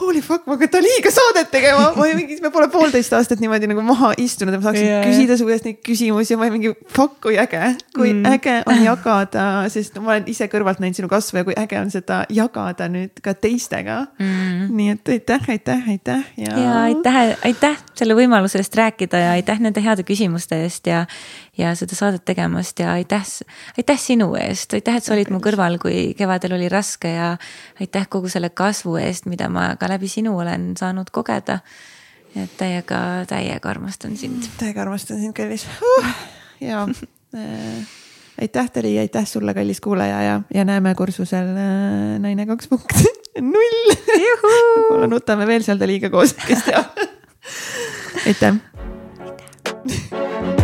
[0.00, 3.68] holy fuck, ma hakkan Daliga saadet tegema, ma olin mingi, me pole poolteist aastat niimoodi
[3.68, 5.02] nagu maha istunud ja ma saaksin yeah.
[5.04, 7.74] küsida su käest neid küsimusi ja ma olin mingi fuck, kui äge.
[7.92, 8.30] kui mm.
[8.32, 11.92] äge on jagada, sest ma olen ise kõrvalt näinud sinu kasvu ja kui äge on
[11.92, 14.72] seda jagada nüüd ka teistega mm..
[14.72, 16.56] nii et aitäh, aitäh, aitäh ja.
[16.56, 21.04] ja aitäh, aitäh selle võimaluse eest rääkida ja aitäh nende heade küsimuste eest ja
[21.58, 23.24] ja seda saadet tegemast ja aitäh,
[23.76, 27.32] aitäh sinu eest, aitäh, et sa olid mu kõrval, kui kevadel oli raske ja
[27.80, 31.60] aitäh kogu selle kasvu eest, mida ma ka läbi sinu olen saanud kogeda.
[32.36, 34.48] et täiega, täiega armastan sind.
[34.58, 36.06] täiega armastan sind, kallis uh,
[36.60, 36.86] ja
[37.36, 37.86] äh,
[38.40, 42.96] aitäh ja aitäh sulle, kallis kuulaja ja, ja näeme kursusel äh, naine kaks punkt
[43.40, 43.94] null.
[44.08, 46.96] võib-olla nutame veel seal Daliga koos, kes teab.
[48.26, 48.56] aitäh.
[49.84, 50.56] aitäh.